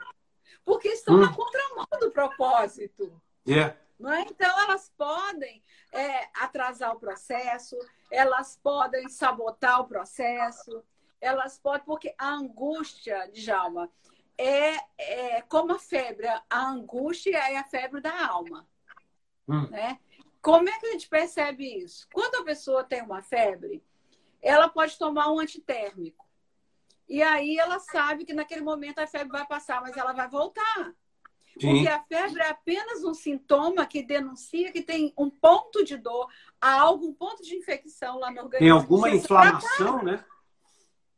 Porque 0.66 0.90
estão 0.90 1.16
uhum. 1.16 1.22
na 1.22 1.34
contramão 1.34 1.88
do 2.00 2.12
propósito. 2.12 3.22
Yeah. 3.48 3.78
Não 4.00 4.12
é? 4.12 4.22
Então, 4.22 4.60
elas 4.62 4.92
podem 4.98 5.64
é, 5.92 6.30
atrasar 6.36 6.94
o 6.94 7.00
processo, 7.00 7.78
elas 8.12 8.60
podem 8.62 9.08
sabotar 9.08 9.82
o 9.82 9.88
processo, 9.88 10.84
elas 11.22 11.58
podem, 11.58 11.86
porque 11.86 12.14
a 12.18 12.30
angústia, 12.30 13.30
Djalma, 13.32 13.90
é, 14.38 14.78
é 14.98 15.42
como 15.44 15.74
a 15.74 15.80
febre. 15.80 16.28
A 16.50 16.70
angústia 16.70 17.38
é 17.38 17.58
a 17.58 17.64
febre 17.64 18.02
da 18.02 18.28
alma. 18.28 18.68
Hum. 19.48 19.68
Né? 19.70 20.00
Como 20.42 20.68
é 20.68 20.80
que 20.80 20.88
a 20.88 20.92
gente 20.92 21.08
percebe 21.08 21.84
isso? 21.84 22.08
Quando 22.14 22.36
a 22.36 22.44
pessoa 22.44 22.84
tem 22.84 23.02
uma 23.02 23.22
febre, 23.22 23.82
ela 24.42 24.68
pode 24.68 24.98
tomar 24.98 25.32
um 25.32 25.40
antitérmico. 25.40 26.26
E 27.14 27.22
aí 27.22 27.60
ela 27.60 27.78
sabe 27.78 28.26
que 28.26 28.34
naquele 28.34 28.62
momento 28.62 28.98
a 28.98 29.06
febre 29.06 29.30
vai 29.32 29.46
passar, 29.46 29.80
mas 29.82 29.96
ela 29.96 30.14
vai 30.14 30.28
voltar. 30.28 30.96
Sim. 31.62 31.76
Porque 31.76 31.88
a 31.88 32.04
febre 32.06 32.42
é 32.42 32.50
apenas 32.50 33.04
um 33.04 33.14
sintoma 33.14 33.86
que 33.86 34.02
denuncia 34.02 34.72
que 34.72 34.82
tem 34.82 35.14
um 35.16 35.30
ponto 35.30 35.86
de 35.86 35.96
dor, 35.96 36.28
há 36.60 36.82
algum 36.82 37.14
ponto 37.14 37.44
de 37.44 37.56
infecção 37.56 38.18
lá 38.18 38.32
no 38.32 38.42
organismo. 38.42 38.66
Tem 38.66 38.70
alguma 38.72 39.12
inflamação, 39.12 40.02
né? 40.02 40.26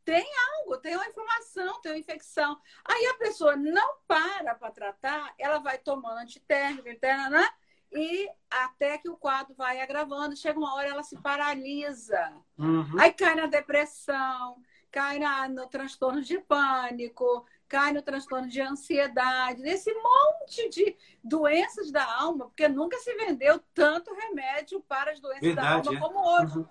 tem 0.04 0.26
algo, 0.58 0.76
tem 0.76 0.94
uma 0.96 1.06
inflamação, 1.06 1.80
tem 1.80 1.92
uma 1.92 1.98
infecção. 1.98 2.60
Aí 2.84 3.06
a 3.06 3.14
pessoa 3.14 3.56
não 3.56 3.96
para 4.06 4.54
para 4.54 4.70
tratar, 4.70 5.32
ela 5.38 5.60
vai 5.60 5.78
tomando 5.78 6.18
antitérmico, 6.18 6.86
né? 7.30 7.48
e 7.90 8.28
até 8.50 8.98
que 8.98 9.08
o 9.08 9.16
quadro 9.16 9.54
vai 9.54 9.80
agravando, 9.80 10.36
chega 10.36 10.58
uma 10.58 10.74
hora 10.74 10.88
ela 10.88 11.02
se 11.02 11.16
paralisa. 11.22 12.36
Uhum. 12.58 13.00
Aí 13.00 13.14
cai 13.14 13.34
na 13.34 13.46
depressão, 13.46 14.58
cai 14.90 15.18
na, 15.18 15.48
no 15.48 15.66
transtorno 15.66 16.22
de 16.22 16.38
pânico, 16.38 17.44
cai 17.68 17.92
no 17.92 18.02
transtorno 18.02 18.48
de 18.48 18.60
ansiedade, 18.60 19.60
nesse 19.60 19.92
monte 19.92 20.68
de 20.68 20.96
doenças 21.22 21.90
da 21.90 22.04
alma, 22.04 22.46
porque 22.46 22.68
nunca 22.68 22.96
se 22.98 23.14
vendeu 23.14 23.60
tanto 23.74 24.14
remédio 24.14 24.80
para 24.82 25.12
as 25.12 25.20
doenças 25.20 25.42
Verdade, 25.42 25.66
da 25.66 25.90
alma 25.90 25.94
é. 25.94 26.00
como 26.00 26.36
hoje. 26.36 26.58
Uhum. 26.58 26.68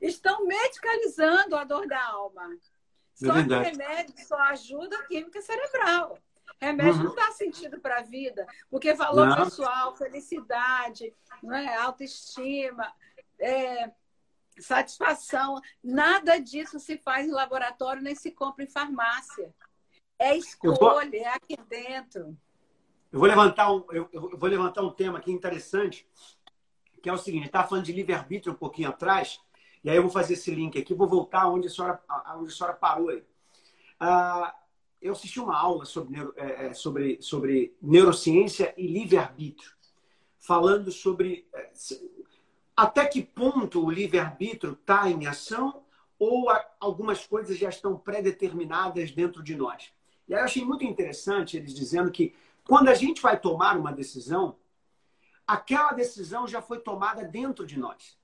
Estão 0.00 0.46
medicalizando 0.46 1.56
a 1.56 1.64
dor 1.64 1.86
da 1.86 2.02
alma. 2.02 2.42
É 3.22 3.26
só 3.26 3.36
é 3.36 3.44
que 3.44 3.52
o 3.52 3.60
remédio 3.60 4.14
só 4.26 4.38
ajuda 4.44 4.96
a 4.98 5.06
química 5.06 5.42
cerebral. 5.42 6.18
Remédio 6.58 7.00
uhum. 7.00 7.04
não 7.08 7.14
dá 7.14 7.30
sentido 7.32 7.80
para 7.80 7.98
a 7.98 8.02
vida, 8.02 8.46
porque 8.70 8.94
valor 8.94 9.28
não. 9.28 9.44
pessoal, 9.44 9.96
felicidade, 9.96 11.14
não 11.42 11.54
é? 11.54 11.74
autoestima, 11.76 12.92
é, 13.38 13.90
satisfação, 14.60 15.60
nada 15.82 16.38
disso 16.38 16.78
se 16.78 16.96
faz 16.98 17.26
em 17.26 17.32
laboratório 17.32 18.02
nem 18.02 18.14
se 18.14 18.30
compra 18.30 18.64
em 18.64 18.68
farmácia. 18.68 19.54
É 20.18 20.36
escolha, 20.36 20.76
vou... 20.78 21.00
é 21.00 21.28
aqui 21.28 21.56
dentro. 21.68 22.36
Eu 23.12 23.18
vou 23.18 23.28
levantar 23.28 23.72
um, 23.72 23.84
eu, 23.90 24.08
eu 24.12 24.38
vou 24.38 24.48
levantar 24.48 24.82
um 24.82 24.90
tema 24.90 25.18
aqui 25.18 25.32
interessante, 25.32 26.06
que 27.02 27.08
é 27.08 27.12
o 27.12 27.18
seguinte: 27.18 27.46
estava 27.46 27.68
falando 27.68 27.84
de 27.84 27.92
livre-arbítrio 27.92 28.52
um 28.52 28.56
pouquinho 28.56 28.88
atrás, 28.88 29.40
e 29.82 29.90
aí 29.90 29.96
eu 29.96 30.02
vou 30.02 30.10
fazer 30.10 30.34
esse 30.34 30.54
link 30.54 30.78
aqui, 30.78 30.94
vou 30.94 31.08
voltar 31.08 31.48
onde 31.48 31.66
a 31.66 31.70
senhora, 31.70 32.00
onde 32.36 32.52
a 32.52 32.56
senhora 32.56 32.74
parou 32.74 33.08
aí. 33.08 33.24
Ah, 33.98 34.54
eu 35.00 35.12
assisti 35.12 35.40
uma 35.40 35.56
aula 35.56 35.84
sobre, 35.84 36.20
é, 36.36 36.66
é, 36.66 36.74
sobre, 36.74 37.20
sobre 37.22 37.74
neurociência 37.80 38.74
e 38.76 38.86
livre-arbítrio, 38.86 39.72
falando 40.38 40.92
sobre 40.92 41.48
é, 41.54 41.70
até 42.76 43.06
que 43.06 43.22
ponto 43.22 43.84
o 43.84 43.90
livre-arbítrio 43.90 44.72
está 44.72 45.08
em 45.08 45.26
ação 45.26 45.82
ou 46.18 46.48
algumas 46.78 47.26
coisas 47.26 47.56
já 47.56 47.68
estão 47.68 47.96
pré-determinadas 47.96 49.10
dentro 49.10 49.42
de 49.42 49.56
nós. 49.56 49.92
E 50.28 50.34
aí 50.34 50.40
eu 50.40 50.44
achei 50.44 50.64
muito 50.64 50.84
interessante 50.84 51.56
eles 51.56 51.74
dizendo 51.74 52.10
que 52.10 52.34
quando 52.64 52.88
a 52.88 52.94
gente 52.94 53.20
vai 53.20 53.38
tomar 53.38 53.76
uma 53.76 53.92
decisão, 53.92 54.56
aquela 55.46 55.92
decisão 55.92 56.46
já 56.46 56.62
foi 56.62 56.78
tomada 56.78 57.24
dentro 57.24 57.66
de 57.66 57.78
nós. 57.78 58.18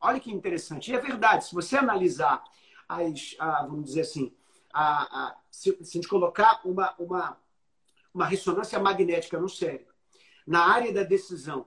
Olha 0.00 0.20
que 0.20 0.30
interessante. 0.30 0.90
E 0.90 0.94
é 0.94 1.00
verdade, 1.00 1.46
se 1.46 1.54
você 1.54 1.76
analisar 1.76 2.44
as, 2.88 3.36
vamos 3.66 3.84
dizer 3.84 4.02
assim, 4.02 4.32
a, 4.72 5.02
a, 5.02 5.36
se, 5.50 5.76
se 5.82 5.98
a 5.98 6.00
gente 6.00 6.08
colocar 6.08 6.60
uma, 6.64 6.94
uma, 6.98 7.36
uma 8.14 8.26
ressonância 8.26 8.78
magnética 8.78 9.40
no 9.40 9.48
cérebro, 9.48 9.92
na 10.46 10.66
área 10.66 10.92
da 10.92 11.02
decisão 11.02 11.66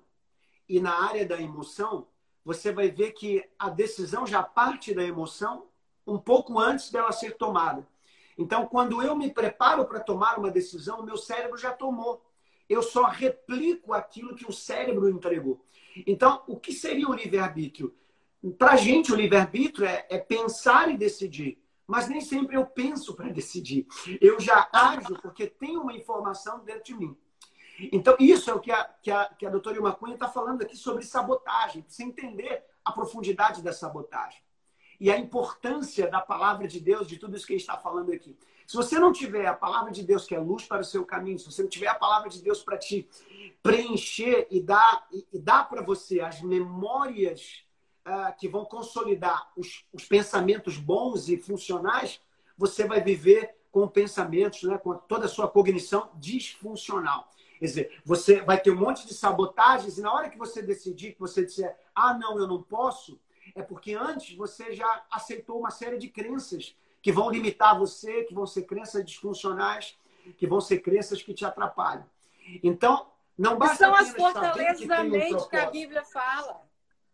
e 0.75 0.79
na 0.79 1.03
área 1.03 1.25
da 1.25 1.41
emoção, 1.41 2.07
você 2.43 2.71
vai 2.71 2.89
ver 2.89 3.11
que 3.11 3.43
a 3.59 3.69
decisão 3.69 4.25
já 4.25 4.41
parte 4.41 4.93
da 4.93 5.03
emoção 5.03 5.67
um 6.07 6.17
pouco 6.17 6.59
antes 6.59 6.89
dela 6.89 7.11
ser 7.11 7.37
tomada. 7.37 7.87
Então, 8.37 8.65
quando 8.65 9.01
eu 9.01 9.15
me 9.15 9.31
preparo 9.31 9.85
para 9.85 9.99
tomar 9.99 10.39
uma 10.39 10.49
decisão, 10.49 11.01
o 11.01 11.05
meu 11.05 11.17
cérebro 11.17 11.57
já 11.57 11.71
tomou. 11.71 12.25
Eu 12.69 12.81
só 12.81 13.03
replico 13.03 13.93
aquilo 13.93 14.35
que 14.35 14.49
o 14.49 14.53
cérebro 14.53 15.09
entregou. 15.09 15.63
Então, 16.07 16.41
o 16.47 16.57
que 16.57 16.71
seria 16.71 17.07
o 17.07 17.13
livre-arbítrio? 17.13 17.93
Para 18.57 18.71
a 18.71 18.77
gente, 18.77 19.11
o 19.11 19.15
livre-arbítrio 19.15 19.85
é, 19.85 20.07
é 20.09 20.17
pensar 20.17 20.89
e 20.89 20.97
decidir 20.97 21.61
mas 21.91 22.07
nem 22.07 22.21
sempre 22.21 22.55
eu 22.55 22.65
penso 22.65 23.13
para 23.13 23.27
decidir. 23.33 23.85
Eu 24.21 24.39
já 24.39 24.69
ajo 24.71 25.13
porque 25.21 25.45
tem 25.45 25.75
uma 25.75 25.93
informação 25.93 26.63
dentro 26.63 26.85
de 26.85 26.95
mim. 26.95 27.17
Então, 27.91 28.15
isso 28.19 28.49
é 28.49 28.53
o 28.53 28.59
que 28.59 28.71
a, 28.71 28.83
que 29.01 29.09
a, 29.09 29.25
que 29.25 29.45
a 29.45 29.49
doutora 29.49 29.77
Ilma 29.77 29.93
Cunha 29.93 30.13
está 30.13 30.27
falando 30.27 30.61
aqui 30.61 30.75
sobre 30.75 31.03
sabotagem, 31.03 31.83
você 31.87 32.03
entender 32.03 32.63
a 32.83 32.91
profundidade 32.91 33.61
da 33.61 33.73
sabotagem 33.73 34.41
e 34.99 35.09
a 35.09 35.17
importância 35.17 36.07
da 36.07 36.21
palavra 36.21 36.67
de 36.67 36.79
Deus, 36.79 37.07
de 37.07 37.17
tudo 37.17 37.35
isso 37.35 37.47
que 37.47 37.53
a 37.53 37.57
gente 37.57 37.67
está 37.67 37.77
falando 37.77 38.11
aqui. 38.11 38.37
Se 38.67 38.77
você 38.77 38.99
não 38.99 39.11
tiver 39.11 39.47
a 39.47 39.53
palavra 39.53 39.91
de 39.91 40.03
Deus, 40.03 40.25
que 40.25 40.35
é 40.35 40.39
luz 40.39 40.65
para 40.65 40.81
o 40.81 40.85
seu 40.85 41.03
caminho, 41.03 41.39
se 41.39 41.45
você 41.45 41.63
não 41.63 41.69
tiver 41.69 41.87
a 41.87 41.95
palavra 41.95 42.29
de 42.29 42.41
Deus 42.41 42.63
para 42.63 42.77
te 42.77 43.09
preencher 43.63 44.47
e 44.51 44.61
dar, 44.61 45.07
e, 45.11 45.27
e 45.33 45.39
dar 45.39 45.67
para 45.67 45.81
você 45.81 46.21
as 46.21 46.41
memórias 46.41 47.65
uh, 48.05 48.37
que 48.37 48.47
vão 48.47 48.63
consolidar 48.63 49.51
os, 49.57 49.83
os, 49.91 50.05
pensamentos 50.05 50.77
bons 50.77 51.29
e 51.29 51.37
funcionais, 51.37 52.21
você 52.57 52.85
vai 52.85 53.01
viver 53.01 53.55
com 53.71 53.87
pensamentos, 53.87 54.63
né, 54.63 54.77
com 54.77 54.93
toda 54.95 55.25
a 55.25 55.29
sua 55.29 55.47
cognição 55.47 56.11
disfuncional. 56.15 57.27
Quer 57.61 57.65
dizer, 57.67 58.01
você 58.03 58.41
vai 58.41 58.59
ter 58.59 58.71
um 58.71 58.75
monte 58.75 59.05
de 59.05 59.13
sabotagens 59.13 59.99
e 59.99 60.01
na 60.01 60.11
hora 60.11 60.31
que 60.31 60.37
você 60.37 60.63
decidir, 60.63 61.13
que 61.13 61.19
você 61.19 61.45
disser, 61.45 61.77
ah, 61.93 62.11
não, 62.11 62.39
eu 62.39 62.47
não 62.47 62.59
posso, 62.59 63.21
é 63.53 63.61
porque 63.61 63.93
antes 63.93 64.35
você 64.35 64.73
já 64.73 65.05
aceitou 65.11 65.59
uma 65.59 65.69
série 65.69 65.99
de 65.99 66.09
crenças 66.09 66.75
que 67.03 67.11
vão 67.11 67.29
limitar 67.29 67.77
você, 67.77 68.23
que 68.23 68.33
vão 68.33 68.47
ser 68.47 68.63
crenças 68.63 69.05
disfuncionais, 69.05 69.95
que 70.39 70.47
vão 70.47 70.59
ser 70.59 70.79
crenças 70.79 71.21
que 71.21 71.35
te 71.35 71.45
atrapalham. 71.45 72.03
Então, 72.63 73.05
não 73.37 73.59
basta 73.59 73.75
São 73.75 73.93
as 73.93 74.09
fortalezas 74.09 74.87
da 74.87 75.03
mente 75.03 75.35
um 75.35 75.47
que 75.47 75.55
a 75.55 75.69
Bíblia 75.69 76.03
fala. 76.03 76.63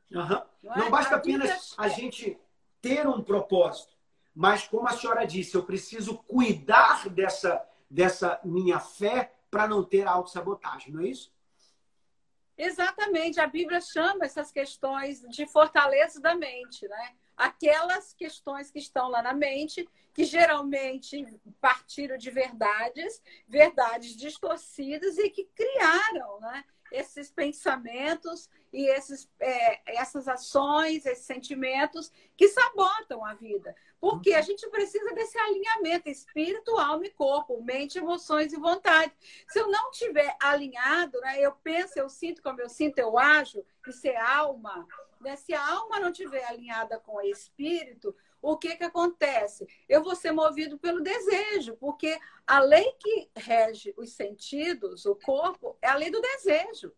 Uhum. 0.09 0.41
Não, 0.63 0.77
não 0.77 0.89
basta 0.89 1.17
apenas 1.17 1.75
a 1.77 1.89
gente 1.89 2.39
ter 2.81 3.05
um 3.05 3.21
propósito, 3.21 3.97
mas 4.33 4.65
como 4.65 4.87
a 4.87 4.93
senhora 4.93 5.27
disse, 5.27 5.55
eu 5.55 5.63
preciso 5.63 6.19
cuidar 6.19 7.09
dessa, 7.09 7.61
dessa 7.89 8.39
minha 8.45 8.79
fé 8.79 9.33
para 9.49 9.67
não 9.67 9.83
ter 9.83 10.07
autossabotagem, 10.07 10.93
não 10.93 11.01
é 11.01 11.07
isso? 11.07 11.31
Exatamente. 12.57 13.39
A 13.39 13.47
Bíblia 13.47 13.79
chama 13.79 14.25
essas 14.25 14.51
questões 14.51 15.21
de 15.29 15.45
fortaleza 15.45 16.19
da 16.19 16.35
mente, 16.35 16.87
né? 16.87 17.15
Aquelas 17.35 18.13
questões 18.13 18.71
que 18.71 18.79
estão 18.79 19.09
lá 19.09 19.21
na 19.21 19.33
mente, 19.33 19.87
que 20.11 20.23
geralmente 20.23 21.23
partiram 21.61 22.17
de 22.17 22.31
verdades, 22.31 23.21
verdades 23.47 24.17
distorcidas 24.17 25.19
e 25.19 25.29
que 25.29 25.45
criaram, 25.53 26.39
né? 26.39 26.65
Esses 26.91 27.31
pensamentos 27.31 28.49
e 28.71 28.89
esses, 28.89 29.29
é, 29.39 29.99
essas 29.99 30.27
ações, 30.27 31.05
esses 31.05 31.25
sentimentos 31.25 32.11
que 32.35 32.47
sabotam 32.47 33.25
a 33.25 33.33
vida. 33.33 33.75
Porque 33.99 34.33
a 34.33 34.41
gente 34.41 34.67
precisa 34.69 35.13
desse 35.13 35.37
alinhamento 35.39 36.09
espírito, 36.09 36.77
alma 36.77 37.05
e 37.05 37.09
corpo, 37.09 37.61
mente, 37.63 37.97
emoções 37.97 38.53
e 38.53 38.57
vontade. 38.57 39.11
Se 39.47 39.59
eu 39.59 39.67
não 39.69 39.89
tiver 39.91 40.35
alinhado, 40.39 41.19
né, 41.21 41.39
eu 41.39 41.51
penso, 41.63 41.97
eu 41.97 42.09
sinto 42.09 42.41
como 42.41 42.61
eu 42.61 42.69
sinto, 42.69 42.99
eu 42.99 43.17
ajo, 43.17 43.65
isso 43.87 44.07
é 44.07 44.17
alma. 44.17 44.87
Né? 45.19 45.35
Se 45.35 45.53
a 45.53 45.67
alma 45.73 45.99
não 45.99 46.11
tiver 46.11 46.43
alinhada 46.45 46.99
com 46.99 47.15
o 47.15 47.21
espírito, 47.21 48.15
o 48.41 48.57
que, 48.57 48.75
que 48.75 48.83
acontece? 48.83 49.67
Eu 49.87 50.03
vou 50.03 50.15
ser 50.15 50.31
movido 50.31 50.77
pelo 50.77 51.01
desejo, 51.01 51.75
porque 51.77 52.19
a 52.45 52.59
lei 52.59 52.93
que 52.99 53.29
rege 53.35 53.93
os 53.97 54.11
sentidos, 54.13 55.05
o 55.05 55.15
corpo, 55.15 55.77
é 55.81 55.87
a 55.89 55.95
lei 55.95 56.09
do 56.09 56.21
desejo. 56.21 56.93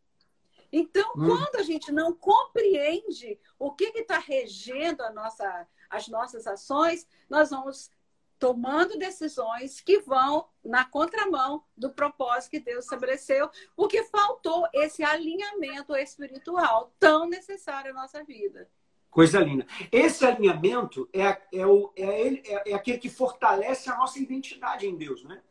Então, 0.71 1.11
hum. 1.15 1.27
quando 1.27 1.55
a 1.55 1.63
gente 1.63 1.91
não 1.91 2.13
compreende 2.13 3.39
o 3.57 3.71
que 3.71 3.85
está 3.85 4.19
regendo 4.19 5.01
a 5.01 5.11
nossa, 5.11 5.67
as 5.89 6.07
nossas 6.07 6.45
ações, 6.45 7.07
nós 7.29 7.49
vamos 7.49 7.89
tomando 8.37 8.97
decisões 8.97 9.81
que 9.81 9.99
vão 9.99 10.47
na 10.63 10.85
contramão 10.85 11.63
do 11.75 11.89
propósito 11.89 12.51
que 12.51 12.59
Deus 12.59 12.85
estabeleceu, 12.85 13.49
porque 13.75 14.03
faltou 14.05 14.65
esse 14.73 15.03
alinhamento 15.03 15.95
espiritual 15.95 16.93
tão 16.97 17.27
necessário 17.27 17.91
à 17.91 17.93
nossa 17.93 18.23
vida. 18.23 18.69
Coisa 19.09 19.39
linda. 19.39 19.65
Esse 19.91 20.25
alinhamento 20.25 21.09
é, 21.11 21.41
é, 21.51 21.65
o, 21.65 21.91
é, 21.95 22.21
ele, 22.21 22.43
é, 22.45 22.71
é 22.71 22.73
aquele 22.75 22.99
que 22.99 23.09
fortalece 23.09 23.89
a 23.89 23.97
nossa 23.97 24.19
identidade 24.19 24.85
em 24.85 24.95
Deus, 24.95 25.23
né? 25.23 25.41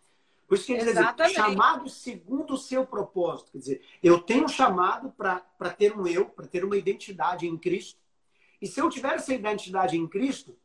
Por 0.46 0.54
isso 0.54 0.66
que 0.66 0.76
quer 0.76 0.84
dizer, 0.84 1.34
chamado 1.34 1.88
segundo 1.90 2.54
o 2.54 2.58
seu 2.58 2.86
propósito. 2.86 3.52
Quer 3.52 3.58
dizer, 3.58 3.82
eu 4.02 4.18
tenho 4.18 4.44
um 4.44 4.48
chamado 4.48 5.10
para 5.10 5.70
ter 5.76 5.94
um 5.94 6.06
eu, 6.06 6.24
para 6.24 6.46
ter 6.46 6.64
uma 6.64 6.76
identidade 6.76 7.46
em 7.46 7.58
Cristo. 7.58 8.00
E 8.60 8.66
se 8.66 8.80
eu 8.80 8.88
tiver 8.88 9.14
essa 9.14 9.34
identidade 9.34 9.98
em 9.98 10.06
Cristo, 10.06 10.56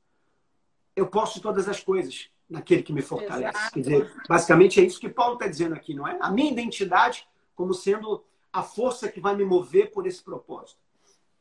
eu 0.96 1.08
posso 1.08 1.42
todas 1.42 1.68
as 1.68 1.84
coisas 1.84 2.30
naquele 2.50 2.84
que 2.84 2.94
me 2.94 3.02
fortalece. 3.02 3.58
Exato. 3.58 3.74
Quer 3.74 3.80
dizer, 3.82 4.14
basicamente 4.30 4.80
é 4.80 4.84
isso 4.84 5.00
que 5.00 5.10
Paulo 5.10 5.34
está 5.34 5.48
dizendo 5.48 5.76
aqui, 5.76 5.94
não 5.94 6.08
é? 6.08 6.18
A 6.22 6.32
minha 6.32 6.52
identidade 6.52 7.28
como 7.56 7.74
sendo 7.74 8.24
a 8.52 8.64
força 8.64 9.10
que 9.10 9.20
vai 9.20 9.36
me 9.36 9.44
mover 9.44 9.92
por 9.92 10.08
esse 10.08 10.24
propósito. 10.24 10.80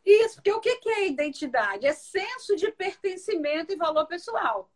Isso, 0.05 0.37
porque 0.37 0.53
o 0.53 0.61
que 0.61 0.89
é 0.89 1.07
identidade? 1.07 1.87
É 1.87 1.93
senso 1.93 2.57
de 2.57 2.71
pertencimento 2.73 3.73
e 3.73 3.77
valor 3.77 4.07
pessoal. 4.07 4.71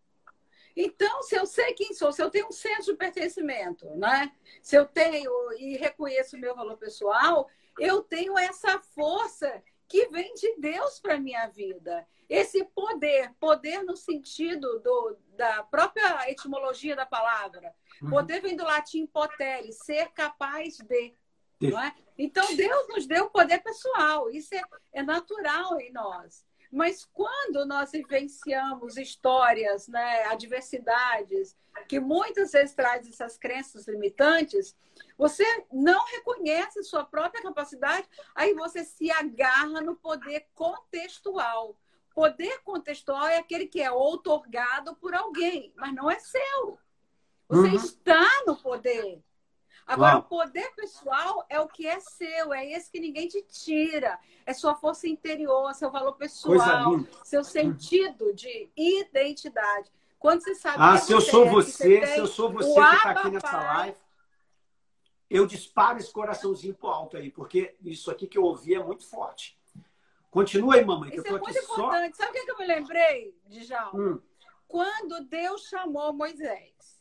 Então, 0.77 1.23
se 1.23 1.35
eu 1.35 1.47
sei 1.47 1.73
quem 1.73 1.95
sou, 1.95 2.13
se 2.13 2.23
eu 2.23 2.31
tenho 2.31 2.49
um 2.49 2.53
senso 2.53 2.93
de 2.93 2.99
pertencimento, 2.99 3.89
né? 3.97 4.33
se 4.61 4.77
eu 4.77 4.85
tenho 4.85 5.33
e 5.59 5.77
reconheço 5.77 6.37
o 6.37 6.39
meu 6.39 6.55
valor 6.55 6.77
pessoal, 6.77 7.49
eu 7.79 8.03
tenho 8.03 8.39
essa 8.39 8.79
força 8.79 9.63
que 9.89 10.07
vem 10.09 10.35
de 10.35 10.57
Deus 10.59 11.01
para 11.01 11.19
minha 11.19 11.47
vida. 11.49 12.07
Esse 12.29 12.65
poder, 12.65 13.33
poder 13.39 13.85
no 13.85 13.97
sentido 13.97 14.81
do, 14.81 15.17
da 15.37 15.63
própria 15.63 16.29
etimologia 16.31 16.97
da 16.97 17.07
palavra. 17.07 17.73
Uhum. 18.03 18.11
Poder 18.11 18.41
vem 18.41 18.57
do 18.57 18.65
latim 18.65 19.07
potere, 19.07 19.73
ser 19.73 20.09
capaz 20.13 20.77
de. 20.79 21.15
É? 21.63 21.93
Então, 22.19 22.55
Deus 22.55 22.89
nos 22.89 23.07
deu 23.07 23.31
poder 23.31 23.63
pessoal, 23.63 24.31
isso 24.31 24.55
é, 24.55 24.63
é 24.93 25.03
natural 25.03 25.81
em 25.81 25.93
nós. 25.93 26.45
Mas 26.71 27.05
quando 27.05 27.65
nós 27.65 27.93
vivenciamos 27.93 28.97
histórias, 28.97 29.89
né, 29.89 30.25
adversidades, 30.25 31.57
que 31.89 32.01
muitas 32.01 32.53
vezes 32.53 32.75
traz 32.75 33.09
essas 33.09 33.39
crenças 33.39 33.87
limitantes, 33.87 34.75
você 35.17 35.45
não 35.73 36.05
reconhece 36.07 36.83
sua 36.83 37.05
própria 37.05 37.43
capacidade, 37.43 38.09
aí 38.35 38.55
você 38.55 38.85
se 38.85 39.11
agarra 39.11 39.81
no 39.81 39.97
poder 39.97 40.47
contextual. 40.55 41.79
Poder 42.15 42.63
contextual 42.63 43.27
é 43.27 43.39
aquele 43.39 43.67
que 43.67 43.81
é 43.81 43.91
outorgado 43.91 44.97
por 44.97 45.15
alguém, 45.15 45.73
mas 45.77 45.95
não 45.95 46.11
é 46.11 46.19
seu. 46.19 46.79
Você 47.49 47.69
uhum. 47.69 47.75
está 47.75 48.27
no 48.47 48.57
poder. 48.57 49.23
Agora, 49.87 50.15
Uau. 50.15 50.21
o 50.21 50.25
poder 50.25 50.75
pessoal 50.75 51.47
é 51.49 51.61
o 51.61 51.69
que 51.69 51.87
é 51.87 52.01
seu, 52.01 52.53
é 52.53 52.67
esse 52.73 52.91
que 52.91 52.99
ninguém 52.99 53.29
te 53.29 53.41
tira. 53.43 54.19
É 54.45 54.53
sua 54.53 54.75
força 54.75 55.07
interior, 55.07 55.73
seu 55.75 55.91
valor 55.91 56.15
pessoal, 56.15 56.99
seu 57.23 57.45
sentido 57.45 58.35
de 58.35 58.69
identidade. 58.77 59.91
Quando 60.19 60.43
você 60.43 60.57
sabe. 60.57 60.77
Ah, 60.81 60.99
se 60.99 61.13
eu 61.13 61.21
sou 61.21 61.49
você, 61.49 62.01
você 62.01 62.07
se 62.07 62.19
eu 62.19 62.27
sou 62.27 62.51
você 62.51 62.75
que 62.75 62.81
está 62.81 63.11
aqui 63.11 63.31
nessa 63.31 63.59
live, 63.59 63.97
eu 65.31 65.47
disparo 65.47 65.99
esse 65.99 66.13
coraçãozinho 66.13 66.75
pro 66.75 66.89
alto 66.89 67.17
aí, 67.17 67.31
porque 67.31 67.77
isso 67.81 68.11
aqui 68.11 68.27
que 68.27 68.39
eu 68.39 68.43
ouvi 68.43 68.75
é 68.75 68.83
muito 68.83 69.09
forte. 69.09 69.57
Continua 70.31 70.75
aí, 70.75 70.85
mamãe, 70.85 71.11
que 71.11 71.17
isso 71.19 71.27
eu 71.29 71.31
tô 71.31 71.37
é 71.37 71.41
muito 71.41 71.59
aqui 71.59 71.73
importante. 71.73 72.17
Só... 72.17 72.25
Sabe 72.25 72.39
o 72.41 72.45
que 72.45 72.51
eu 72.51 72.59
me 72.59 72.67
lembrei, 72.67 73.39
Djalma? 73.47 74.01
Hum. 74.01 74.21
Quando 74.67 75.25
Deus 75.25 75.63
chamou 75.69 76.13
Moisés. 76.13 76.96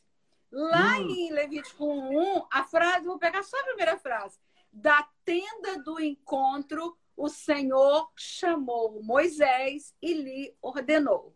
Lá 0.52 1.00
hum. 1.00 1.10
em 1.10 1.32
Levítico 1.32 1.86
1, 1.86 2.48
a 2.52 2.64
frase, 2.64 3.06
vou 3.06 3.20
pegar 3.20 3.44
só 3.44 3.60
a 3.60 3.64
primeira 3.64 3.98
frase. 3.98 4.40
Da 4.72 5.08
tenda 5.24 5.82
do 5.84 6.00
encontro, 6.02 6.98
o 7.16 7.30
Senhor 7.30 8.10
chamou 8.16 9.02
Moisés 9.02 9.94
e 10.02 10.14
lhe 10.14 10.56
ordenou. 10.62 11.36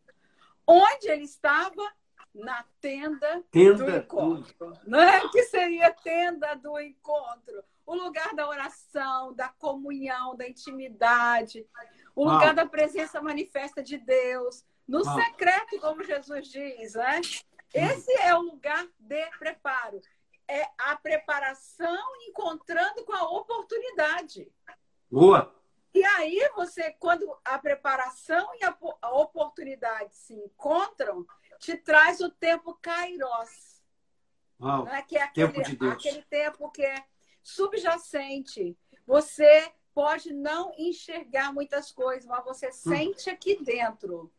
Onde 0.67 1.09
ele 1.09 1.23
estava? 1.23 1.81
Na 2.33 2.63
tenda, 2.79 3.43
tenda 3.49 3.83
do 3.85 3.97
encontro. 3.97 4.73
Né? 4.85 5.27
Que 5.31 5.43
seria 5.43 5.91
tenda 5.91 6.53
do 6.55 6.79
encontro. 6.79 7.63
O 7.85 7.95
lugar 7.95 8.35
da 8.35 8.47
oração, 8.47 9.33
da 9.33 9.47
comunhão, 9.49 10.35
da 10.35 10.47
intimidade. 10.47 11.65
O 12.15 12.23
lugar 12.29 12.53
da 12.53 12.67
presença 12.67 13.19
manifesta 13.19 13.81
de 13.81 13.97
Deus. 13.97 14.63
No 14.87 15.03
secreto, 15.03 15.79
como 15.79 16.03
Jesus 16.03 16.47
diz, 16.47 16.93
né? 16.93 17.21
Esse 17.73 18.11
é 18.19 18.35
o 18.35 18.41
lugar 18.41 18.87
de 18.97 19.25
preparo. 19.37 20.01
É 20.47 20.67
a 20.77 20.95
preparação 20.95 22.03
encontrando 22.27 23.05
com 23.05 23.13
a 23.13 23.29
oportunidade. 23.29 24.51
Boa. 25.09 25.55
E 25.93 26.03
aí 26.03 26.49
você, 26.55 26.91
quando 26.99 27.35
a 27.43 27.57
preparação 27.57 28.49
e 28.55 28.63
a 28.63 29.11
oportunidade 29.11 30.15
se 30.15 30.33
encontram, 30.33 31.25
te 31.59 31.75
traz 31.75 32.19
o 32.19 32.29
tempo 32.29 32.77
kairos. 32.81 33.81
Uau, 34.59 34.85
né? 34.85 35.01
Que 35.03 35.17
é 35.17 35.23
aquele 35.23 35.51
tempo, 35.51 35.69
de 35.69 35.75
Deus. 35.75 35.93
aquele 35.93 36.21
tempo 36.23 36.71
que 36.71 36.83
é 36.83 37.05
subjacente. 37.41 38.77
Você 39.05 39.71
pode 39.93 40.33
não 40.33 40.71
enxergar 40.77 41.53
muitas 41.53 41.91
coisas, 41.91 42.25
mas 42.25 42.43
você 42.43 42.67
hum. 42.67 42.71
sente 42.71 43.29
aqui 43.29 43.61
dentro. 43.63 44.31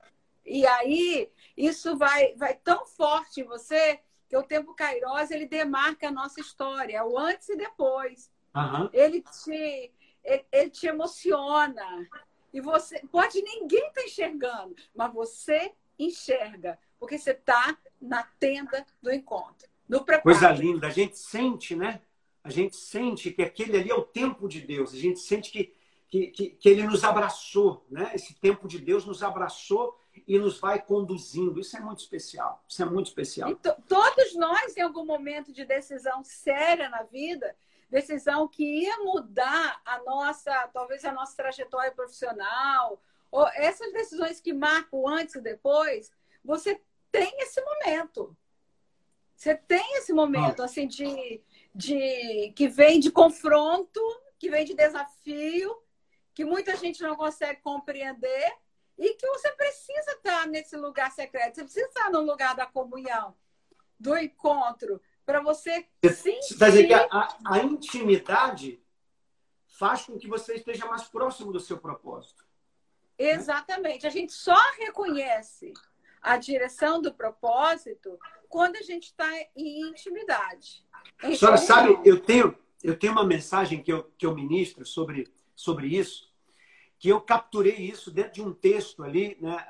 E 0.51 0.67
aí, 0.67 1.31
isso 1.57 1.97
vai, 1.97 2.35
vai 2.35 2.55
tão 2.57 2.85
forte 2.85 3.41
em 3.41 3.45
você 3.45 4.01
que 4.29 4.37
o 4.37 4.43
tempo 4.43 4.75
Kairos, 4.75 5.31
ele 5.31 5.47
demarca 5.47 6.09
a 6.09 6.11
nossa 6.11 6.41
história, 6.41 7.05
o 7.05 7.17
antes 7.17 7.49
e 7.51 7.57
depois. 7.57 8.29
Uhum. 8.53 8.91
Ele, 8.93 9.23
te, 9.23 9.93
ele, 10.25 10.45
ele, 10.51 10.71
te 10.71 10.89
emociona. 10.89 12.09
E 12.53 12.61
você, 12.61 12.99
pode 13.13 13.41
ninguém 13.41 13.79
estar 13.79 14.01
tá 14.01 14.03
enxergando, 14.05 14.75
mas 14.93 15.13
você 15.13 15.73
enxerga, 15.97 16.77
porque 16.99 17.17
você 17.17 17.31
está 17.31 17.79
na 18.01 18.25
tenda 18.41 18.85
do 19.01 19.13
encontro. 19.13 19.69
No 19.89 20.05
preparo. 20.05 20.37
Coisa 20.37 20.51
linda, 20.51 20.89
a 20.89 20.91
gente 20.91 21.17
sente, 21.17 21.77
né? 21.77 22.01
A 22.43 22.51
gente 22.51 22.75
sente 22.75 23.31
que 23.31 23.43
aquele 23.43 23.77
ali 23.77 23.91
é 23.91 23.95
o 23.95 24.03
tempo 24.03 24.49
de 24.49 24.61
Deus, 24.61 24.95
a 24.95 24.99
gente 24.99 25.21
sente 25.21 25.53
que, 25.53 25.73
que, 26.09 26.27
que, 26.27 26.51
que 26.51 26.69
ele 26.69 26.83
nos 26.83 27.05
abraçou, 27.05 27.87
né? 27.89 28.11
Esse 28.15 28.35
tempo 28.35 28.67
de 28.67 28.81
Deus 28.81 29.05
nos 29.07 29.23
abraçou 29.23 29.97
e 30.27 30.39
nos 30.39 30.59
vai 30.59 30.81
conduzindo. 30.81 31.61
Isso 31.61 31.77
é 31.77 31.81
muito 31.81 32.01
especial. 32.01 32.65
Isso 32.69 32.83
é 32.83 32.85
muito 32.85 33.07
especial. 33.07 33.55
todos 33.89 34.35
nós, 34.35 34.77
em 34.77 34.81
algum 34.81 35.05
momento 35.05 35.53
de 35.53 35.65
decisão 35.65 36.23
séria 36.25 36.89
na 36.89 37.03
vida, 37.03 37.57
decisão 37.91 38.47
que 38.47 38.65
ia 38.83 38.99
mudar 38.99 39.81
a 39.85 40.03
nossa, 40.03 40.69
talvez 40.69 41.05
a 41.05 41.13
nossa 41.13 41.37
trajetória 41.37 41.91
profissional, 41.91 43.03
ou 43.31 43.47
essas 43.49 43.93
decisões 43.93 44.41
que 44.41 44.53
marcam 44.53 45.07
antes 45.07 45.35
e 45.35 45.41
depois, 45.41 46.11
você 46.45 46.81
tem 47.11 47.33
esse 47.41 47.61
momento. 47.61 48.37
Você 49.37 49.55
tem 49.55 49.97
esse 49.97 50.13
momento, 50.13 50.63
assim, 50.63 50.87
de, 50.87 51.41
de 51.75 52.53
que 52.55 52.69
vem 52.69 53.01
de 53.01 53.11
confronto, 53.11 54.01
que 54.39 54.51
vem 54.51 54.65
de 54.65 54.75
desafio, 54.75 55.75
que 56.35 56.45
muita 56.45 56.77
gente 56.77 57.03
não 57.03 57.17
consegue 57.17 57.61
compreender, 57.63 58.53
e 59.01 59.15
que 59.15 59.27
você 59.27 59.51
precisa 59.53 60.13
estar 60.13 60.47
nesse 60.47 60.77
lugar 60.77 61.11
secreto, 61.11 61.55
você 61.55 61.65
precisa 61.65 61.87
estar 61.87 62.11
no 62.11 62.21
lugar 62.21 62.55
da 62.55 62.67
comunhão, 62.67 63.35
do 63.99 64.15
encontro, 64.17 65.01
para 65.25 65.41
você 65.41 65.87
sentir... 66.05 66.55
Você 66.55 66.67
dizer 66.67 66.87
que 66.87 66.93
a, 66.93 67.39
a, 67.47 67.59
intimidade 67.61 68.79
faz 69.67 70.05
com 70.05 70.19
que 70.19 70.29
você 70.29 70.57
esteja 70.57 70.85
mais 70.85 71.05
próximo 71.05 71.51
do 71.51 71.59
seu 71.59 71.79
propósito. 71.79 72.45
Exatamente. 73.19 74.07
A 74.07 74.11
gente 74.11 74.35
só 74.35 74.57
reconhece 74.79 75.73
a 76.21 76.37
direção 76.37 77.01
do 77.01 77.15
propósito 77.15 78.19
quando 78.51 78.77
a 78.77 78.83
gente 78.83 79.05
está 79.05 79.31
em 79.57 79.89
intimidade. 79.89 80.85
A 81.23 81.35
senhora 81.35 81.57
sabe, 81.57 81.99
eu 82.05 82.21
tenho, 82.21 82.55
eu 82.83 82.99
tenho 82.99 83.15
uma 83.15 83.25
mensagem 83.25 83.83
que 83.83 83.91
eu, 83.91 84.13
que 84.19 84.27
eu 84.27 84.35
ministro 84.35 84.85
sobre, 84.85 85.27
sobre 85.57 85.87
isso, 85.87 86.30
que 87.01 87.09
eu 87.09 87.19
capturei 87.19 87.77
isso 87.77 88.11
dentro 88.11 88.35
de 88.35 88.43
um 88.43 88.53
texto 88.53 89.03
ali, 89.03 89.39
né, 89.41 89.67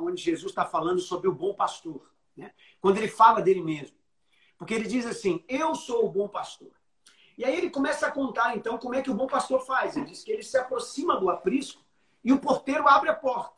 onde 0.00 0.22
Jesus 0.22 0.50
está 0.50 0.64
falando 0.64 1.00
sobre 1.00 1.28
o 1.28 1.34
bom 1.34 1.52
pastor. 1.52 2.10
Né? 2.34 2.50
Quando 2.80 2.96
ele 2.96 3.08
fala 3.08 3.42
dele 3.42 3.60
mesmo. 3.60 3.94
Porque 4.56 4.72
ele 4.72 4.88
diz 4.88 5.04
assim: 5.04 5.44
Eu 5.46 5.74
sou 5.74 6.06
o 6.06 6.08
bom 6.08 6.26
pastor. 6.26 6.70
E 7.36 7.44
aí 7.44 7.54
ele 7.54 7.68
começa 7.68 8.06
a 8.06 8.10
contar, 8.10 8.56
então, 8.56 8.78
como 8.78 8.94
é 8.94 9.02
que 9.02 9.10
o 9.10 9.14
bom 9.14 9.26
pastor 9.26 9.60
faz. 9.66 9.96
Ele 9.96 10.06
diz 10.06 10.24
que 10.24 10.32
ele 10.32 10.42
se 10.42 10.56
aproxima 10.56 11.20
do 11.20 11.28
aprisco 11.28 11.82
e 12.24 12.32
o 12.32 12.38
porteiro 12.38 12.88
abre 12.88 13.10
a 13.10 13.14
porta. 13.14 13.54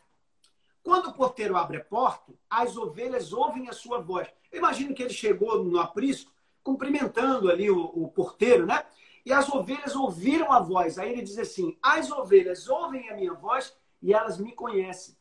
Quando 0.83 1.11
o 1.11 1.13
porteiro 1.13 1.57
abre 1.57 1.77
a 1.77 1.85
porta, 1.85 2.33
as 2.51 2.77
ovelhas 2.77 3.33
ouvem 3.33 3.69
a 3.69 3.73
sua 3.73 4.01
voz. 4.01 4.29
Eu 4.51 4.59
imagino 4.59 4.93
que 4.93 5.03
ele 5.03 5.15
chegou 5.15 5.63
no 5.63 5.79
aprisco, 5.79 6.33
cumprimentando 6.65 7.49
ali 7.49 7.71
o, 7.71 7.81
o 7.81 8.09
porteiro, 8.09 8.67
né? 8.67 8.85
E 9.25 9.33
as 9.33 9.49
ovelhas 9.49 9.97
ouviram 9.97 10.53
a 10.53 10.61
voz. 10.61 10.99
Aí 10.99 11.13
ele 11.13 11.23
diz 11.23 11.39
assim: 11.39 11.79
As 11.83 12.11
ovelhas 12.11 12.69
ouvem 12.69 13.09
a 13.11 13.17
minha 13.17 13.33
voz 13.33 13.77
e 14.03 14.13
elas 14.13 14.39
me 14.39 14.53
conhecem. 14.53 15.17